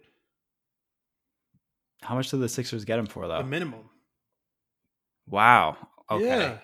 [2.02, 3.38] How much did the Sixers get him for, though?
[3.38, 3.88] The minimum.
[5.26, 5.76] wow.
[6.10, 6.24] Okay.
[6.26, 6.58] Yeah.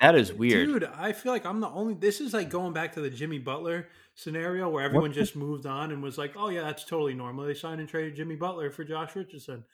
[0.00, 0.66] That is weird.
[0.66, 1.94] Dude, I feel like I'm the only.
[1.94, 5.16] This is like going back to the Jimmy Butler scenario where everyone What?
[5.16, 8.16] just moved on and was like, "Oh yeah, that's totally normal." They signed and traded
[8.16, 9.64] Jimmy Butler for Josh Richardson.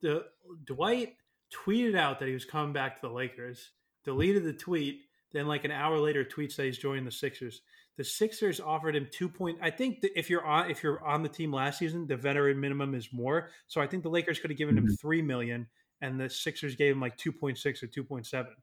[0.00, 0.26] The
[0.64, 1.16] Dwight
[1.52, 3.70] tweeted out that he was coming back to the Lakers.
[4.04, 5.02] Deleted the tweet.
[5.32, 7.62] Then, like an hour later, tweets that he's joining the Sixers.
[7.96, 9.58] The Sixers offered him two point.
[9.62, 12.60] I think that if you're on if you're on the team last season, the veteran
[12.60, 13.50] minimum is more.
[13.66, 15.00] So I think the Lakers could have given him Mhm.
[15.00, 15.68] three million,
[16.00, 18.54] and the Sixers gave him like two point six or two point seven.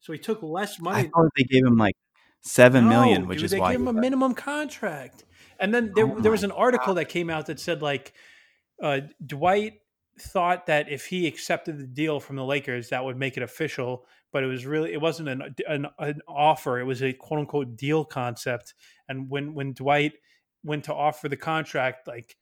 [0.00, 1.08] So he took less I money.
[1.08, 1.94] thought they gave him like
[2.44, 3.72] seven million, No, which dude, is they why.
[3.72, 5.24] gave him a minimum contract.
[5.58, 8.12] And then there, Oh there was an article that came out that said like
[8.82, 9.74] uh, Dwight
[10.18, 14.06] thought that if he accepted the deal from the Lakers, that would make it official.
[14.32, 17.76] But it was really it wasn't an an, an offer; it was a quote unquote
[17.76, 18.74] deal concept.
[19.08, 20.12] And when when Dwight
[20.64, 22.36] went to offer the contract, like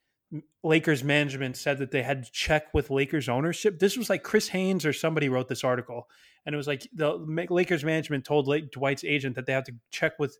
[0.62, 3.78] Lakers management said that they had to check with Lakers ownership.
[3.78, 6.08] This was like Chris Haynes or somebody wrote this article,
[6.46, 7.12] and it was like the
[7.50, 10.38] Lakers management told Dwight's agent that they have to check with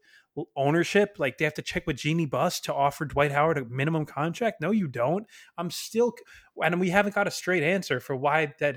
[0.57, 1.17] ownership.
[1.19, 4.61] Like they have to check with Jeannie Buss to offer Dwight Howard a minimum contract.
[4.61, 5.27] No, you don't.
[5.59, 6.15] I'm still,
[6.63, 8.77] and we haven't got a straight answer for why that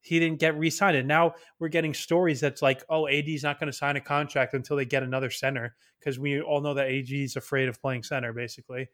[0.00, 0.96] he didn't get re-signed.
[0.96, 4.54] And now we're getting stories that's like, oh, AD's not going to sign a contract
[4.54, 8.04] until they get another center because we all know that AD is afraid of playing
[8.04, 8.88] center, basically.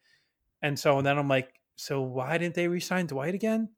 [0.63, 3.71] And so and then I'm like, so why didn't they re-sign Dwight again?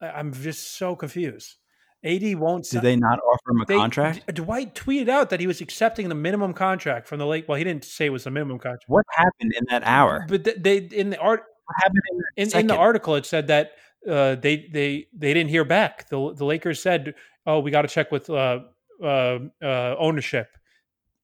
[0.00, 1.56] I- I'm just so confused.
[2.04, 2.68] AD won't.
[2.68, 4.34] Did they not offer him a they- contract?
[4.34, 7.46] Dwight tweeted out that he was accepting the minimum contract from the lake.
[7.48, 10.26] Well, he didn't say it was the minimum contract, What happened in that hour?
[10.28, 12.02] but th- they in the art What happened
[12.36, 13.72] in in, in the article it said that
[14.06, 16.08] uh, they they they didn't hear back.
[16.10, 17.14] The the Lakers said,
[17.46, 18.60] "Oh, we got to check with uh,
[19.02, 20.48] uh, uh, ownership,"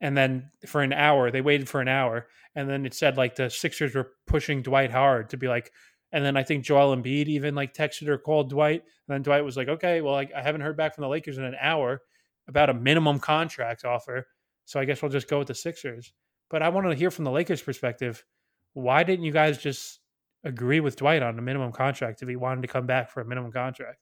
[0.01, 3.37] and then for an hour they waited for an hour, and then it said like
[3.37, 5.73] the Sixers were pushing Dwight hard to be like.
[6.13, 9.45] And then I think Joel Embiid even like texted or called Dwight, and then Dwight
[9.45, 12.03] was like, "Okay, well, I, I haven't heard back from the Lakers in an hour
[12.49, 14.27] about a minimum contract offer,
[14.65, 16.13] so I guess we'll just go with the Sixers."
[16.49, 18.25] But I want to hear from the Lakers' perspective.
[18.73, 20.01] Why didn't you guys just
[20.45, 23.25] agree with Dwight on a minimum contract if he wanted to come back for a
[23.25, 23.99] minimum contract.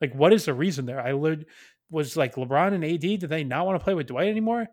[0.00, 1.00] Like, what is the reason there?
[1.00, 1.46] I lit-
[1.90, 3.00] was like LeBron and AD.
[3.00, 4.66] Did they not want to play with Dwight anymore?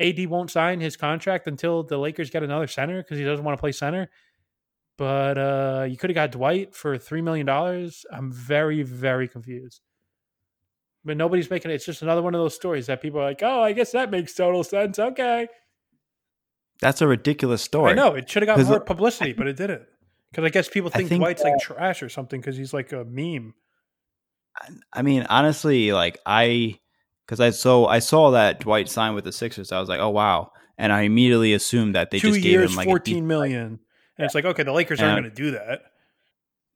[0.00, 3.56] AD won't sign his contract until the Lakers get another center because he doesn't want
[3.56, 4.10] to play center.
[4.96, 8.04] But uh, you could have got Dwight for three million dollars.
[8.12, 9.80] I'm very, very confused.
[11.04, 11.74] But nobody's making it.
[11.74, 14.10] It's just another one of those stories that people are like, "Oh, I guess that
[14.10, 15.48] makes total sense." Okay,
[16.80, 17.92] That's a ridiculous story.
[17.92, 19.82] I know it should have got more publicity, but it didn't.
[20.30, 23.04] Because I guess people think, think Dwight's like trash or something because he's like a
[23.04, 23.54] meme.
[24.92, 26.78] I mean, honestly, like I,
[27.26, 29.72] because I so I saw that Dwight signed with the Sixers.
[29.72, 32.70] I was like, oh wow, and I immediately assumed that they Two just gave years,
[32.70, 33.78] him like fourteen million,
[34.18, 35.82] and it's like okay, the Lakers aren't going to do that.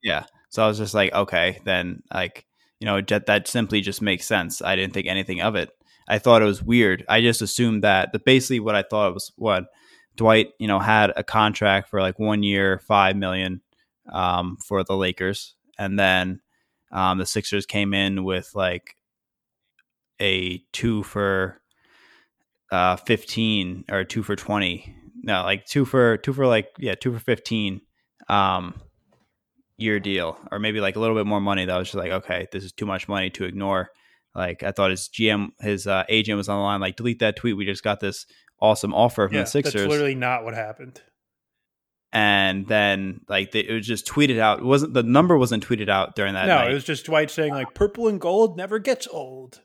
[0.02, 0.24] Yeah.
[0.50, 2.46] So I was just like, okay, then like
[2.80, 4.62] you know that that simply just makes sense.
[4.62, 5.70] I didn't think anything of it.
[6.08, 7.04] I thought it was weird.
[7.08, 9.66] I just assumed that the basically what I thought was what
[10.16, 13.60] Dwight, you know, had a contract for like one year, five million
[14.10, 16.40] um, for the Lakers, and then
[16.90, 18.96] um, the Sixers came in with like
[20.20, 21.60] a two for
[22.70, 24.94] uh, fifteen or two for twenty.
[25.22, 27.80] No, like two for two for like yeah, two for fifteen.
[28.28, 28.80] Um,
[29.80, 32.48] year deal or maybe like a little bit more money that was just like okay
[32.50, 33.88] this is too much money to ignore
[34.34, 37.36] like i thought his gm his uh, agent was on the line like delete that
[37.36, 38.26] tweet we just got this
[38.60, 41.00] awesome offer from Yeah, the sixers that's literally not what happened.
[42.12, 45.88] and then like they, it was just tweeted out it wasn't the number wasn't tweeted
[45.88, 48.80] out during that no, night it was just Dwight saying like purple and gold never
[48.80, 49.60] gets old.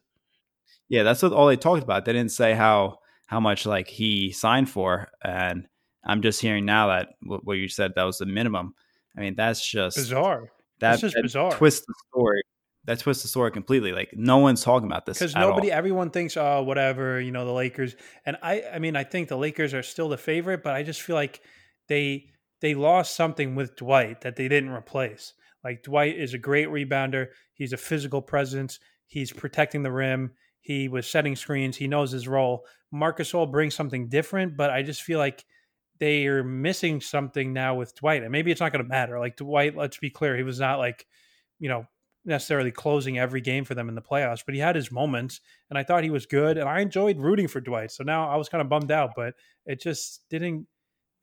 [0.89, 2.05] Yeah that's what all they talked about.
[2.05, 5.67] They didn't say how how much like he signed for and
[6.05, 8.73] i'm just hearing now that what, what you said that was the minimum.
[9.17, 10.51] I mean that's just Bizarre.
[10.79, 11.51] that, That's just that bizarre.
[11.51, 12.41] Twist the story
[12.85, 13.93] that twists the story completely.
[13.93, 15.49] Like no one's talking about this because at all.
[15.49, 17.95] nobody everyone thinks oh whatever you know the lakers.
[18.25, 21.01] And i i mean i think the lakers are still the favorite but i just
[21.01, 21.41] feel like
[21.87, 22.29] they
[22.61, 25.33] they lost something with dwight that they didn't replace.
[25.63, 27.27] Like dwight is a great rebounder.
[27.53, 28.79] He's a physical presence.
[29.07, 30.31] He's protecting the rim
[30.63, 34.81] he was setting screens he knows his role marc gasol brings something different but i
[34.81, 35.45] just feel like
[35.99, 39.37] they are missing something now with dwight and maybe it's not going to matter like
[39.37, 41.05] dwight let's be clear he was not like
[41.59, 41.85] you know
[42.25, 45.77] necessarily closing every game for them in the playoffs, but he had his moments and
[45.77, 47.91] I thought he was good and I enjoyed rooting for Dwight.
[47.91, 49.33] So now I was kind of bummed out, but
[49.65, 50.67] it just didn't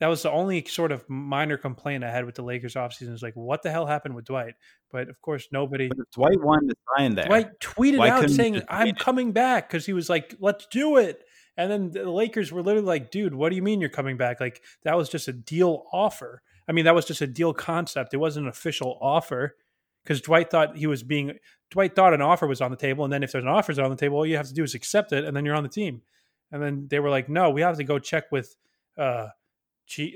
[0.01, 3.23] that was the only sort of minor complaint I had with the Lakers offseason is
[3.23, 4.55] like what the hell happened with Dwight?
[4.91, 7.27] But of course nobody Dwight wanted to sign there.
[7.27, 11.23] Dwight tweeted Why out saying I'm coming back cuz he was like let's do it.
[11.57, 14.41] And then the Lakers were literally like, dude, what do you mean you're coming back?
[14.41, 16.43] Like that was just a deal offer.
[16.67, 18.15] I mean, that was just a deal concept.
[18.15, 19.57] It wasn't an official offer
[20.03, 21.35] because Dwight thought he was being
[21.71, 23.91] Dwight thought an offer was on the table, and then if there's an offer on
[23.91, 25.69] the table, all you have to do is accept it, and then you're on the
[25.69, 26.03] team.
[26.51, 28.57] And then they were like, "No, we have to go check with,
[28.99, 29.29] uh,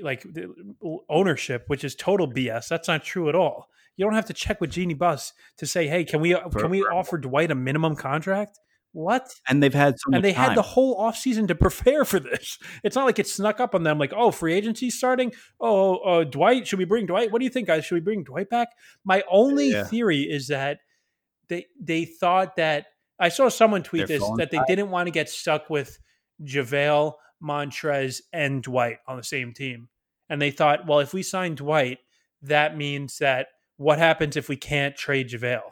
[0.01, 0.53] like the
[1.09, 2.67] ownership, which is total BS.
[2.67, 3.69] That's not true at all.
[3.97, 6.83] You don't have to check with Jeannie Buss to say, "Hey, can we can we
[6.83, 8.59] offer Dwight a minimum contract?"
[8.91, 9.29] What?
[9.49, 10.49] and they've had so and they time.
[10.49, 12.57] had the whole offseason to prepare for this.
[12.83, 15.33] It's not like it snuck up on them like, oh, free agency starting.
[15.59, 17.29] Oh, uh, Dwight, should we bring Dwight?
[17.29, 17.83] What do you think, guys?
[17.83, 18.69] Should we bring Dwight back?
[19.03, 19.83] My only Yeah.
[19.83, 20.79] theory is that
[21.49, 22.85] they they thought that
[23.19, 25.99] I saw someone tweet They're this that they didn't want to get stuck with
[26.41, 29.89] JaVale, Montrezl, and Dwight on the same team.
[30.29, 31.99] And they thought, well, if we sign Dwight,
[32.41, 33.47] that means that
[33.77, 35.71] what happens if we can't trade JaVale?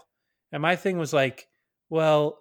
[0.51, 1.47] And my thing was like,
[1.89, 2.37] well,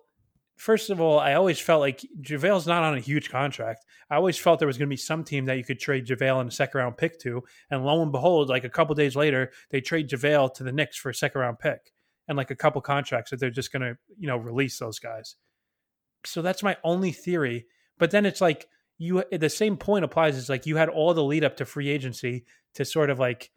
[0.57, 3.85] first of all, I always felt like JaVale's not on a huge contract.
[4.11, 6.41] I always felt there was going to be some team that you could trade JaVale
[6.41, 7.43] and a second round pick to.
[7.71, 10.97] And lo and behold, like a couple days later, they trade JaVale to the Knicks
[10.97, 11.93] for a second round pick
[12.29, 15.37] and like a couple contracts that they're just going to, you know, release those guys.
[16.25, 17.67] So that's my only theory.
[17.99, 18.69] But then it's like
[19.03, 20.39] you, the same point applies.
[20.39, 22.45] It's like you had all the lead up to free agency
[22.77, 23.51] to sort of like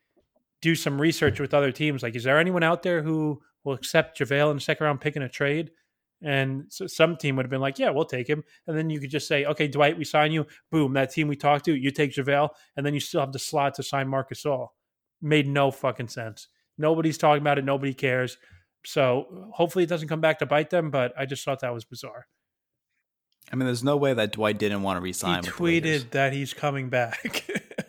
[0.60, 2.02] do some research with other teams.
[2.02, 5.16] Like, is there anyone out there who will accept JaVale and a second round pick
[5.16, 5.70] in a trade?
[6.24, 8.44] And so some team would have been like, yeah, we'll take him.
[8.66, 10.48] And then you could just say, okay, Dwight, we sign you.
[10.72, 12.50] Boom, that team we talked to, you take JaVale.
[12.76, 14.70] And then you still have the slot to sign Marc Gasol.
[15.22, 16.48] Made no fucking sense.
[16.80, 17.66] Nobody's talking about it.
[17.66, 18.40] Nobody cares.
[18.84, 20.90] So hopefully it doesn't come back to bite them.
[20.90, 22.26] But I just thought that was bizarre.
[23.52, 25.44] I mean, there's no way that Dwight didn't want to resign.
[25.44, 27.46] He tweeted that he's coming back.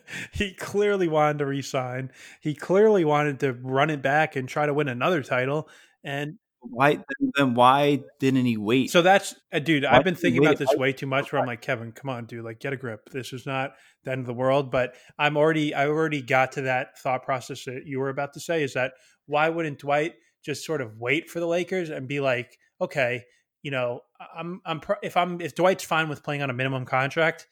[0.32, 2.10] he clearly wanted to resign.
[2.40, 5.68] He clearly wanted to run it back and try to win another title.
[6.04, 6.98] And why
[7.36, 7.54] then?
[7.54, 8.90] Why didn't he wait?
[8.90, 9.84] So that's, uh, dude.
[9.84, 11.32] Why I've been thinking about this way too much.
[11.32, 13.08] Where I'm like, Kevin, come on, dude, like get a grip.
[13.10, 13.74] This is not
[14.04, 14.70] the end of the world.
[14.70, 18.40] But I'm already, I already got to that thought process that you were about to
[18.40, 18.62] say.
[18.62, 18.92] Is that
[19.26, 20.14] why wouldn't Dwight
[20.44, 23.24] just sort of wait for the Lakers and be like, okay,
[23.66, 24.02] you know,
[24.32, 27.48] I'm, I'm, if I'm, if Dwight's fine with playing on a minimum contract,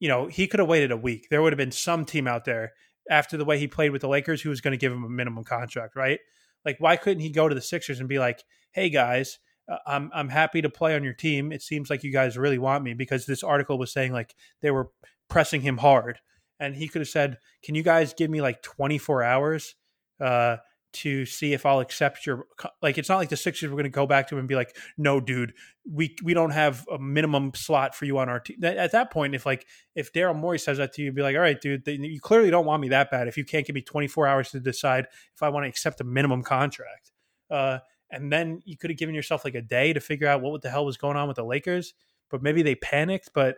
[0.00, 1.26] you know, he could have waited a week.
[1.28, 2.72] There would have been some team out there
[3.10, 5.10] after the way he played with the Lakers who was going to give him a
[5.10, 6.20] minimum contract, right?
[6.64, 9.40] Like, why couldn't he go to the Sixers and be like, "Hey guys,
[9.70, 11.52] uh, I'm I'm happy to play on your team.
[11.52, 14.70] It seems like you guys really want me because this article was saying like they
[14.70, 14.88] were
[15.28, 16.18] pressing him hard."
[16.58, 19.74] And he could have said, "Can you guys give me like 24 hours
[20.18, 20.56] uh,
[20.94, 22.46] to see if I'll accept your
[22.80, 24.54] like it's not like the Sixers were going to go back to him and be
[24.54, 25.52] like, "No, dude,
[25.90, 29.34] we we don't have a minimum slot for you on our team." At that point,
[29.34, 32.20] if like if Daryl Morey says that to you, be like, "All right, dude, you
[32.20, 35.06] clearly don't want me that bad if you can't give me 24 hours to decide
[35.34, 37.12] if I want to accept a minimum contract."
[37.50, 37.78] Uh,
[38.10, 40.70] and then you could have given yourself like a day to figure out what the
[40.70, 41.94] hell was going on with the Lakers,
[42.30, 43.56] but maybe they panicked, but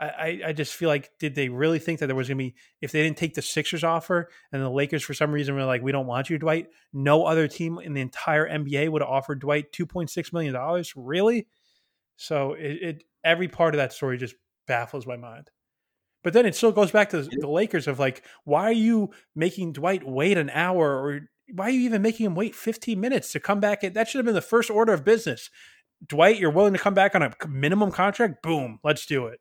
[0.00, 2.54] I, I just feel like did they really think that there was going to be
[2.80, 5.82] if they didn't take the Sixers offer and the Lakers for some reason were like
[5.82, 9.40] we don't want you Dwight no other team in the entire NBA would have offered
[9.40, 10.92] Dwight 2.6 million dollars?
[10.96, 11.46] Really?
[12.16, 14.34] So it, it, every part of that story just
[14.66, 15.50] baffles my mind.
[16.24, 19.72] But then it still goes back to the Lakers of like why are you making
[19.72, 21.20] Dwight wait an hour or
[21.52, 24.26] why are you even making him wait 15 minutes to come back that should have
[24.26, 25.50] been the first order of business.
[26.04, 28.42] Dwight you're willing to come back on a minimum contract?
[28.42, 29.40] Boom let's do it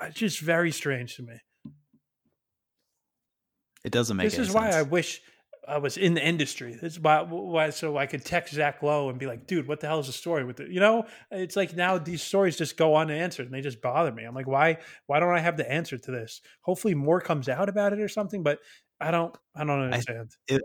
[0.00, 1.34] Uh, just very strange to me.
[3.84, 4.30] It doesn't make.
[4.30, 5.20] This is why I wish
[5.66, 6.72] I was in the industry.
[6.74, 9.80] This is why, why, so I could text Zach Lowe and be like, "Dude, what
[9.80, 12.76] the hell is the story with it?" You know, it's like now these stories just
[12.76, 14.24] go unanswered and they just bother me.
[14.24, 14.78] I'm like, why?
[15.06, 16.40] Why don't I have the answer to this?
[16.62, 18.42] Hopefully, more comes out about it or something.
[18.42, 18.58] But
[19.00, 19.36] I don't.
[19.54, 20.30] I don't understand.
[20.50, 20.62] I, it,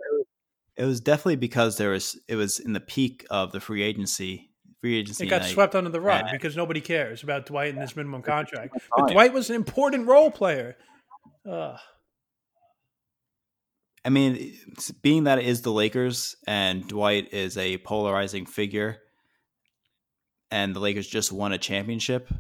[0.77, 2.19] it was definitely because there was.
[2.27, 4.51] It was in the peak of the free agency
[4.85, 5.25] free agency.
[5.25, 5.49] It got night.
[5.49, 8.77] swept under the rug because nobody cares about Dwight and this minimum contract.
[8.95, 10.77] But Dwight was an important role player.
[11.49, 11.79] Ugh.
[14.03, 14.53] I mean,
[15.01, 18.99] being that it is the Lakers and Dwight is a polarizing figure,
[20.51, 22.31] and the Lakers just won a championship,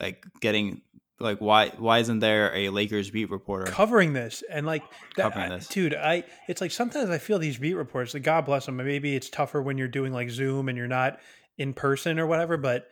[0.00, 0.80] like getting
[1.18, 4.82] like why why isn't there a Lakers beat reporter covering this and like
[5.16, 5.94] that, covering this, dude?
[5.94, 8.14] I it's like sometimes I feel these beat reports.
[8.14, 8.76] Like God bless them.
[8.76, 11.20] Maybe it's tougher when you're doing like Zoom and you're not
[11.58, 12.56] in person or whatever.
[12.56, 12.86] But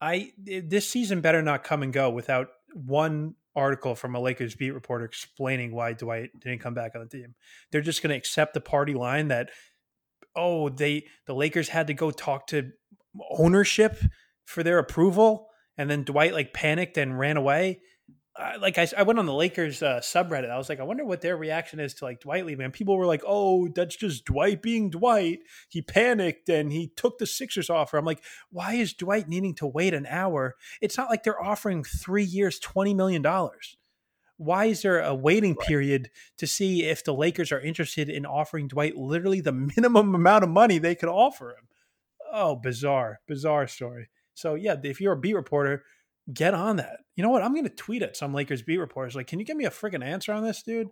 [0.00, 4.54] I eh, this season better not come and go without one article from a Lakers
[4.54, 7.34] beat reporter explaining why Dwight didn't come back on the team.
[7.70, 9.50] They're just going to accept the party line that
[10.36, 12.70] oh they the Lakers had to go talk to
[13.30, 13.98] ownership
[14.44, 17.80] for their approval and then Dwight like panicked and ran away
[18.60, 20.50] like I, I went on the Lakers uh, subreddit.
[20.50, 22.64] I was like, I wonder what their reaction is to like Dwight leaving.
[22.64, 25.40] And people were like, "Oh, that's just Dwight being Dwight.
[25.68, 29.66] He panicked and he took the Sixers offer." I'm like, why is Dwight needing to
[29.66, 30.56] wait an hour?
[30.80, 33.76] It's not like they're offering three years, twenty million dollars.
[34.36, 38.68] Why is there a waiting period to see if the Lakers are interested in offering
[38.68, 41.68] Dwight literally the minimum amount of money they could offer him?
[42.32, 44.08] Oh, bizarre, bizarre story.
[44.32, 45.84] So yeah, if you're a beat reporter
[46.32, 46.98] get on that.
[47.16, 47.42] You know what?
[47.42, 49.70] I'm going to tweet at some Lakers beat reporters like, "Can you give me a
[49.70, 50.88] freaking answer on this, dude?"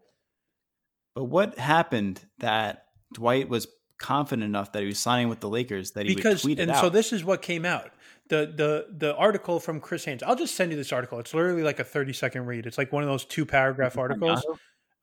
[1.15, 3.67] But what happened that Dwight was
[3.99, 6.63] confident enough that he was signing with the Lakers that he because, would tweet it
[6.63, 6.81] and out?
[6.81, 7.91] so this is what came out.
[8.29, 10.23] The the the article from Chris Haynes.
[10.23, 11.19] I'll just send you this article.
[11.19, 12.67] It's literally like a 30 second read.
[12.67, 14.45] It's like one of those two paragraph articles.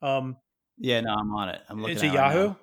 [0.02, 0.36] Um,
[0.78, 1.60] yeah, no, I'm on it.
[1.68, 1.96] I'm looking.
[1.96, 2.48] It's a Yahoo.
[2.48, 2.56] Right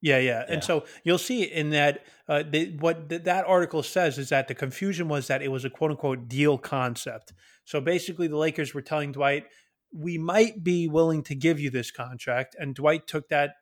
[0.00, 4.16] yeah, yeah, and so you'll see in that uh, the, what th- that article says
[4.16, 7.32] is that the confusion was that it was a quote unquote deal concept.
[7.64, 9.46] So basically, the Lakers were telling Dwight,
[9.92, 13.54] "We might be willing to give you this contract," and Dwight took that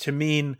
[0.00, 0.58] to mean,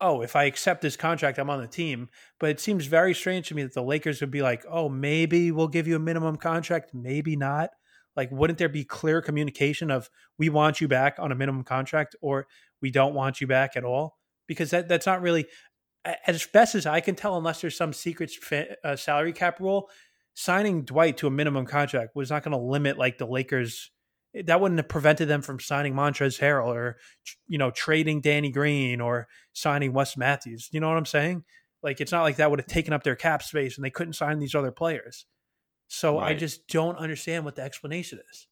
[0.00, 2.08] "Oh, if I accept this contract, I'm on the team."
[2.40, 5.52] But it seems very strange to me that the Lakers would be like, "Oh, maybe
[5.52, 7.70] we'll give you a minimum contract, maybe not."
[8.16, 12.16] Like, wouldn't there be clear communication of we want you back on a minimum contract
[12.20, 12.48] or
[12.82, 14.19] we don't want you back at all?
[14.50, 15.46] Because that that's not really
[16.26, 18.32] as best as I can tell, unless there's some secret
[18.82, 19.88] uh, salary cap rule.
[20.34, 23.92] Signing Dwight to a minimum contract was not going to limit like the Lakers.
[24.34, 26.96] That wouldn't have prevented them from signing Montrezl Harrell or
[27.46, 30.68] you know trading Danny Green or signing Wes Matthews.
[30.72, 31.44] You know what I'm saying?
[31.80, 34.14] Like it's not like that would have taken up their cap space and they couldn't
[34.14, 35.26] sign these other players.
[35.86, 36.34] So right.
[36.34, 38.48] I just don't understand what the explanation is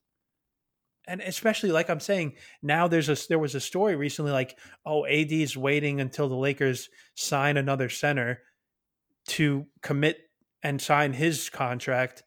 [1.09, 5.06] and especially like I'm saying, now there's a there was a story recently like, oh,
[5.06, 8.43] AD is waiting until the Lakers sign another center
[9.28, 10.18] to commit
[10.62, 12.22] and sign his contract.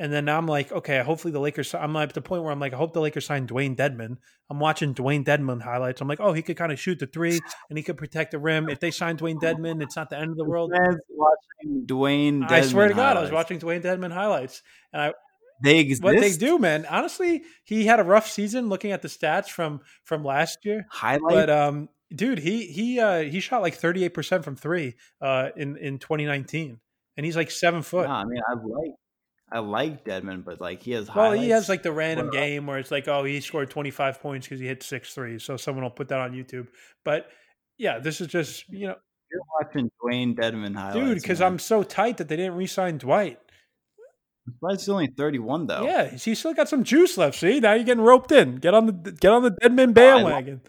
[0.00, 1.74] And then I'm like, okay, hopefully the Lakers.
[1.74, 4.18] I'm at the point where I'm like, I hope the Lakers sign Dewayne Dedmon.
[4.48, 6.00] I'm watching Dewayne Dedmon highlights.
[6.00, 8.38] I'm like, oh, he could kind of shoot the three and he could protect the
[8.38, 8.68] rim.
[8.68, 10.70] If they sign Dewayne Dedmon, it's not the end of the world.
[11.10, 12.48] watching Dewayne.
[12.48, 15.14] I swear to God, I was watching Dewayne Dedmon highlights, and I
[15.62, 16.02] They exist.
[16.02, 16.86] what they do, man.
[16.86, 18.68] Honestly, he had a rough season.
[18.68, 21.20] Looking at the stats from from last year, highlight.
[21.28, 25.76] but um, dude, he he uh, he shot like 38 percent from three uh in
[25.76, 26.78] in 2019,
[27.16, 28.08] and he's like seven foot.
[28.08, 28.94] no, I mean, I like,
[29.50, 31.12] I like Dedmon, but like he has.
[31.14, 34.46] Well, he has like the random game where it's like, oh, he scored 25 points
[34.46, 35.42] because he hit six threes.
[35.42, 36.68] So someone will put that on YouTube.
[37.04, 37.28] But
[37.78, 38.96] yeah, this is just, you know,
[39.30, 41.40] You're watching Dewayne Dedmon highlights, dude, because.
[41.40, 42.66] I'm so tight that they didn't re
[44.60, 44.78] Dwight.
[44.78, 45.84] Dwight's only 31 though.
[45.84, 47.38] Yeah, he's still got some juice left.
[47.38, 48.56] See, now you're getting roped in.
[48.56, 50.60] Get on the get on the Dedmon bandwagon.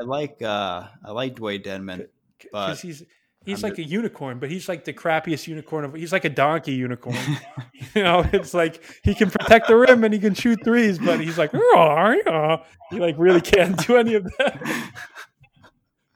[0.00, 2.08] I like, uh I like Dewayne Dedmon.
[2.52, 3.02] But Because he's
[3.44, 6.30] he's I'm like a unicorn, but he's like the crappiest unicorn of he's like a
[6.30, 7.16] donkey unicorn.
[7.94, 11.20] you know, it's like he can protect the rim and he can shoot threes, but
[11.20, 14.92] he's like, "Oh, yeah." he like really can't do any of that.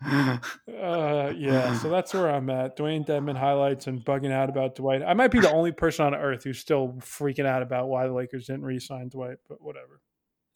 [0.69, 2.77] Uh, yeah, so that's where I'm at.
[2.77, 5.03] Dewayne Dedmon highlights and bugging out about Dwight.
[5.03, 8.13] I might be the only person on earth who's still freaking out about why the
[8.13, 10.01] Lakers didn't re-sign Dwight, but whatever.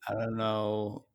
[0.09, 1.07] I don't know.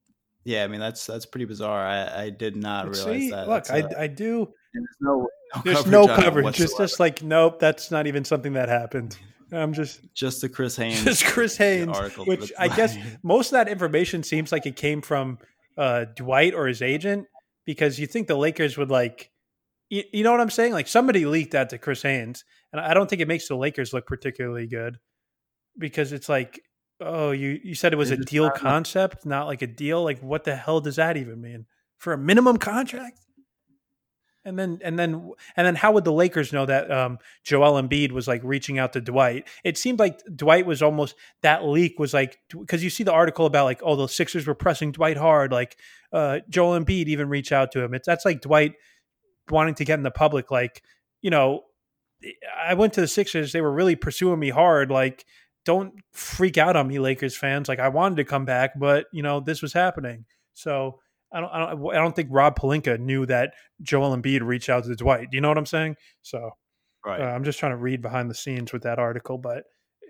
[0.43, 1.85] Yeah, I mean that's that's pretty bizarre.
[1.85, 3.47] I, I did not realize See, that.
[3.47, 4.49] look, That's, I, uh, do.
[4.73, 6.61] there's no, no There's coverage no coverage.
[6.61, 9.17] It's just like, nope, that's not even something that happened.
[9.51, 11.03] I'm just just the Chris Haynes.
[11.03, 15.01] just Chris Haynes, article, which I guess most of that information seems like it came
[15.01, 15.39] from
[15.77, 17.27] uh, Dwight or his agent
[17.67, 19.29] because you think the Lakers would like,
[19.89, 20.71] you, you know what I'm saying?
[20.71, 23.93] Like somebody leaked that to Chris Haynes, and I don't think it makes the Lakers
[23.93, 24.97] look particularly good
[25.77, 26.61] because it's like,
[27.01, 30.03] oh, you you said it was a deal concept, not like a deal.
[30.03, 31.65] Like what the hell does that even mean
[31.99, 33.19] for a minimum contract?
[34.47, 38.13] And then and then and then how would the Lakers know that um, Joel Embiid
[38.13, 39.45] was like reaching out to Dwight?
[39.65, 43.45] It seemed like Dwight was almost that leak was like because you see the article
[43.45, 45.77] about like oh the Sixers were pressing Dwight hard like
[46.13, 47.93] uh, Joel Embiid even reached out to him.
[47.93, 48.75] It's that's like Dwight
[49.49, 50.81] wanting to get in the public like
[51.21, 51.63] you know
[52.57, 55.25] I went to the Sixers they were really pursuing me hard like
[55.65, 59.23] don't freak out on me Lakers fans like I wanted to come back but you
[59.23, 60.99] know this was happening so
[61.37, 64.85] I don't I don't, I don't think Rob Pelinka knew that Joel Embiid reached out
[64.85, 65.29] to Dwight.
[65.29, 65.95] Do you know what I'm saying?
[66.23, 66.49] So
[67.05, 67.21] right.
[67.21, 69.65] uh, I'm just trying to read behind the scenes with that article, but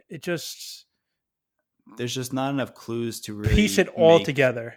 [0.10, 0.86] it just
[1.98, 4.76] There's just not enough clues to really piece it all together.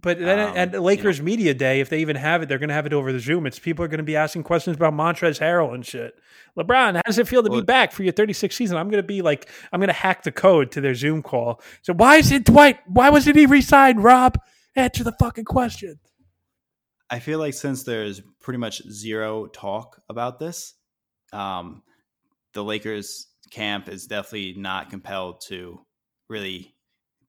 [0.00, 2.68] But then Um, at you Lakers media day, if they even have it, they're going
[2.68, 3.46] to have it over the Zoom.
[3.46, 6.14] It's people are going to be asking questions about Montrezl Harrell and shit.
[6.56, 8.76] LeBron, how does it feel to be back for your 36th season?
[8.78, 11.60] I'm going to be like, I'm going to hack the code to their Zoom call.
[11.82, 12.78] So why is it Dwight?
[12.86, 14.02] Why wasn't he re-signed?
[14.02, 14.38] Rob,
[14.76, 15.98] answer the fucking question.
[17.10, 20.74] I feel like since there's pretty much zero talk about this,
[21.32, 21.82] um,
[22.54, 25.80] the Lakers camp is definitely not compelled to
[26.28, 26.74] really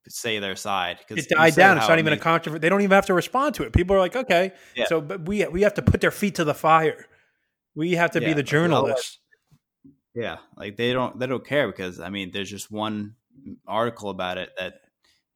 [0.08, 1.78] say their side because It died down.
[1.78, 2.60] It's not even a controversy.
[2.60, 3.74] They don't even have to respond to it.
[3.74, 4.86] People are like, okay, Yeah.
[4.86, 7.06] so but we we have to put their feet to the fire.
[7.76, 9.20] We have to be the but otherwise- journalists.
[10.16, 13.16] Yeah, like they don't they don't care because I mean there's just one
[13.68, 14.76] article about it that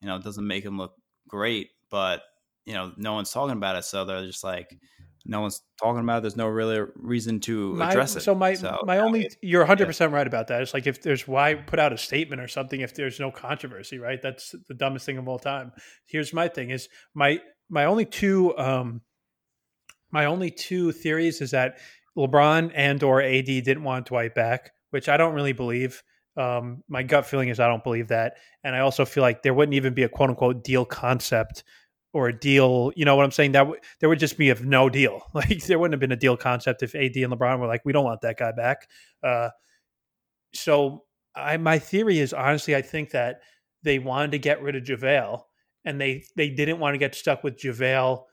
[0.01, 0.93] you know doesn't make them look
[1.27, 2.21] great, but
[2.65, 4.77] you know no one's talking about it, so they're just like
[5.25, 6.21] no one's talking about it.
[6.21, 8.21] There's no really reason to My- address it.
[8.21, 8.55] So my
[8.85, 10.61] my I only you're 100 percent right about that.
[10.61, 13.99] It's like if there's why put out a statement or something if there's no controversy,
[13.99, 14.21] right?
[14.21, 15.73] That's the dumbest thing of all time.
[16.05, 17.39] Here's my thing is my
[17.69, 19.01] my only two um
[20.11, 21.77] my only two theories is that
[22.17, 26.01] LeBron and or AD didn't want Dwight back, which I don't really believe.
[26.37, 29.53] Um, my gut feeling is I don't believe that, and I also feel like there
[29.53, 31.63] wouldn't even be a quote unquote deal concept
[32.13, 32.91] or a deal.
[32.95, 33.53] You know what I'm saying?
[33.53, 35.21] That w- there would just be of no deal.
[35.33, 37.93] Like there wouldn't have been a deal concept if AD and LeBron were like, we
[37.93, 38.87] don't want that guy back.
[39.23, 39.49] Uh,
[40.53, 41.03] so
[41.35, 43.41] I my theory is honestly, I think that
[43.83, 45.41] they wanted to get rid of JaVale
[45.85, 48.23] and they they didn't want to get stuck with JaVale,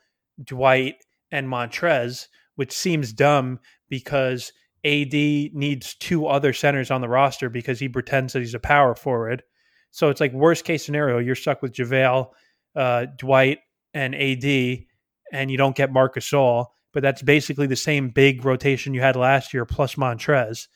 [0.43, 0.97] Dwight,
[1.31, 2.27] and Montrezl,
[2.57, 4.53] which seems dumb because
[4.85, 8.95] AD needs two other centers on the roster because he pretends that he's a power
[8.95, 9.43] forward.
[9.91, 12.31] So it's like worst case scenario, you're stuck with JaVale,
[12.77, 13.61] uh, Dwight,
[13.95, 14.85] and AD,
[15.33, 16.67] and you don't get Marc Gasol.
[16.93, 20.69] But that's basically the same big rotation you had last year plus Montrezl.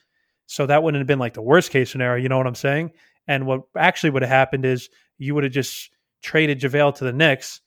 [0.46, 2.20] So that wouldn't have been like the worst case scenario.
[2.22, 2.92] You know what I'm saying?
[3.28, 5.90] And what actually would have happened is you would have just
[6.22, 7.60] traded JaVale to the Knicks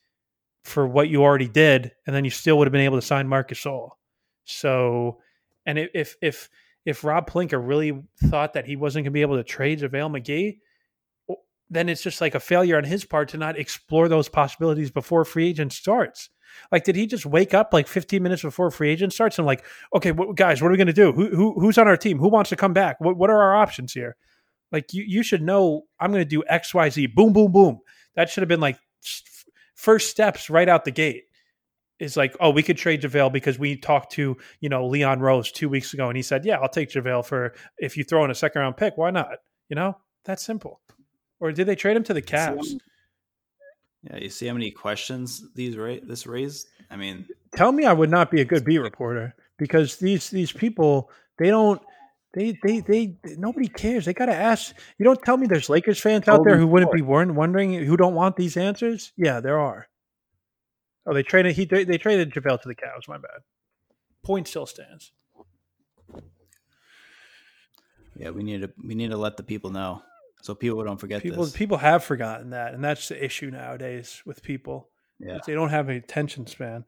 [0.63, 3.27] for what you already did, and then you still would have been able to sign
[3.27, 3.91] Marc Gasol.
[4.45, 5.19] So,
[5.77, 6.49] and if if
[6.85, 10.19] if Rob Pelinka really thought that he wasn't going to be able to trade JaVale
[10.19, 10.57] McGee,
[11.69, 15.23] then it's just like a failure on his part to not explore those possibilities before
[15.23, 16.29] free agent starts.
[16.71, 19.63] Like, did he just wake up like 15 minutes before free agent starts and like,
[19.95, 21.13] okay, what, guys, what are we going to do?
[21.13, 22.19] Who, who who's on our team?
[22.19, 22.99] Who wants to come back?
[22.99, 24.17] What what are our options here?
[24.71, 27.07] Like, you you should know I'm going to do X Y Z.
[27.07, 27.79] Boom boom boom.
[28.15, 28.77] That should have been like
[29.75, 31.23] first steps right out the gate.
[32.01, 35.51] Is like, oh, we could trade JaVale because we talked to you know Leon Rose
[35.51, 38.31] two weeks ago and he said, yeah, I'll take JaVale for if you throw in
[38.31, 38.97] a second round pick.
[38.97, 39.27] Why not?
[39.69, 40.81] You know, that's simple.
[41.39, 42.79] Or did they trade him to the Cavs?
[44.03, 46.67] Yeah, you see how many questions these ra- this raised.
[46.89, 50.51] I mean, tell me I would not be a good beat reporter because these these
[50.51, 51.81] people they don't
[52.33, 54.05] they they they nobody cares.
[54.05, 54.73] They got to ask.
[54.97, 58.15] You don't tell me there's Lakers fans out there who wouldn't be wondering who don't
[58.15, 59.11] want these answers.
[59.17, 59.87] Yeah, there are.
[61.05, 63.07] Oh, they traded he they traded JaVale to the Cavs.
[63.07, 63.41] My bad.
[64.23, 65.11] Point still stands.
[68.15, 70.03] Yeah, we need to we need to let the people know
[70.41, 71.53] so people don't forget people this.
[71.53, 75.39] people have forgotten that and that's the issue nowadays with people yeah.
[75.45, 76.83] they don't have an attention span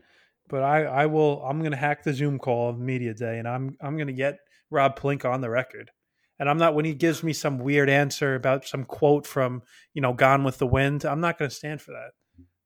[0.49, 3.47] but i i will i'm going to hack the zoom call of media day and
[3.47, 5.91] i'm i'm going to get rob pelinka on the record
[6.39, 9.61] and i'm not when he gives me some weird answer about some quote from
[9.93, 12.11] you know gone with the wind i'm not going to stand for that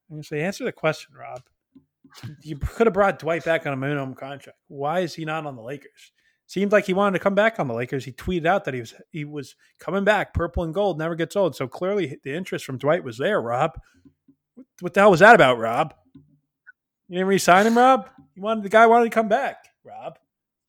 [0.10, 1.42] i'm going to say answer the question rob
[2.42, 5.56] you could have brought dwight back on a minimum contract why is he not on
[5.56, 6.12] the lakers
[6.48, 8.06] seemed like he wanted to come back on the Lakers.
[8.06, 10.34] He tweeted out that he was he was coming back.
[10.34, 11.56] Purple and gold never gets old.
[11.56, 13.40] So clearly the interest from Dwight was there.
[13.40, 13.72] Rob,
[14.80, 15.94] what the hell was that about, Rob?
[17.08, 18.10] You didn't re-sign him, Rob.
[18.36, 20.18] You wanted the guy wanted to come back, Rob.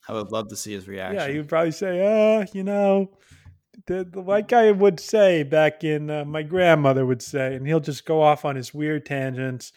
[0.09, 1.17] I would love to see his reaction.
[1.17, 3.11] Yeah, he would probably say, "Uh, you know."
[3.89, 8.23] Like I would say back in uh, my grandmother would say, and he'll just go
[8.23, 9.73] off on his weird tangents.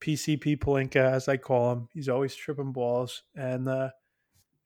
[0.00, 3.90] PCP Pelinka, as I call him, he's always tripping balls, and uh,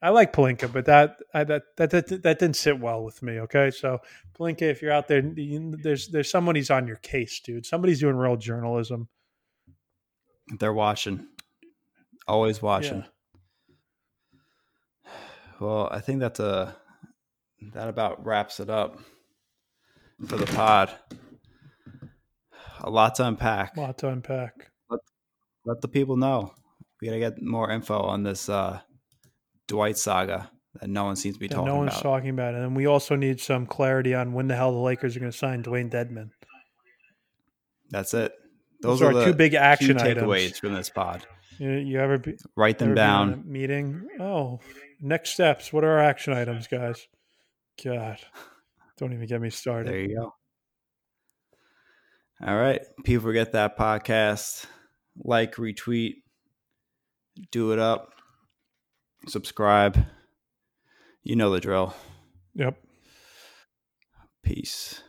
[0.02, 3.39] I like Pelinka, but that, I, that that that that didn't sit well with me.
[3.40, 3.98] Okay, so
[4.36, 7.66] Pelinka, if you're out there, there's there's somebody's on your case, dude.
[7.66, 9.09] Somebody's doing real journalism.
[10.59, 11.28] They're watching,
[12.27, 12.98] always watching.
[12.98, 13.05] Yeah.
[15.61, 16.74] Well, I think that's a
[17.73, 18.99] that about wraps it up
[20.27, 20.91] for the pod.
[22.81, 23.77] A lot to unpack.
[23.77, 24.70] A lot to unpack.
[24.89, 25.01] Let,
[25.65, 26.55] let the people know.
[27.01, 28.81] We got to get more info on this uh,
[29.69, 30.51] Dwight saga
[30.81, 31.74] that no one seems to be that talking about.
[31.74, 32.03] no one's about.
[32.03, 32.61] talking about it.
[32.62, 35.37] And we also need some clarity on when the hell the Lakers are going to
[35.37, 36.31] sign Dewayne Dedmon.
[37.91, 38.32] That's it.
[38.82, 40.59] Those, Those are, two big action takeaways items.
[40.59, 41.27] from this pod.
[41.59, 43.45] You, you ever be, write them ever down?
[43.47, 44.09] meeting.
[44.19, 44.61] Oh,
[45.01, 45.73] next steps.
[45.73, 47.07] What are our action items, guys?
[47.83, 48.19] God,
[48.99, 49.93] don't even get me started.
[49.93, 50.35] There you go.
[52.47, 54.67] All right, people forget that podcast.
[55.23, 56.23] Like, retweet,
[57.51, 58.11] do it up
[59.29, 60.07] subscribe.
[61.23, 61.95] You know the drill.
[62.55, 62.77] Yep.
[64.43, 65.03] Peace.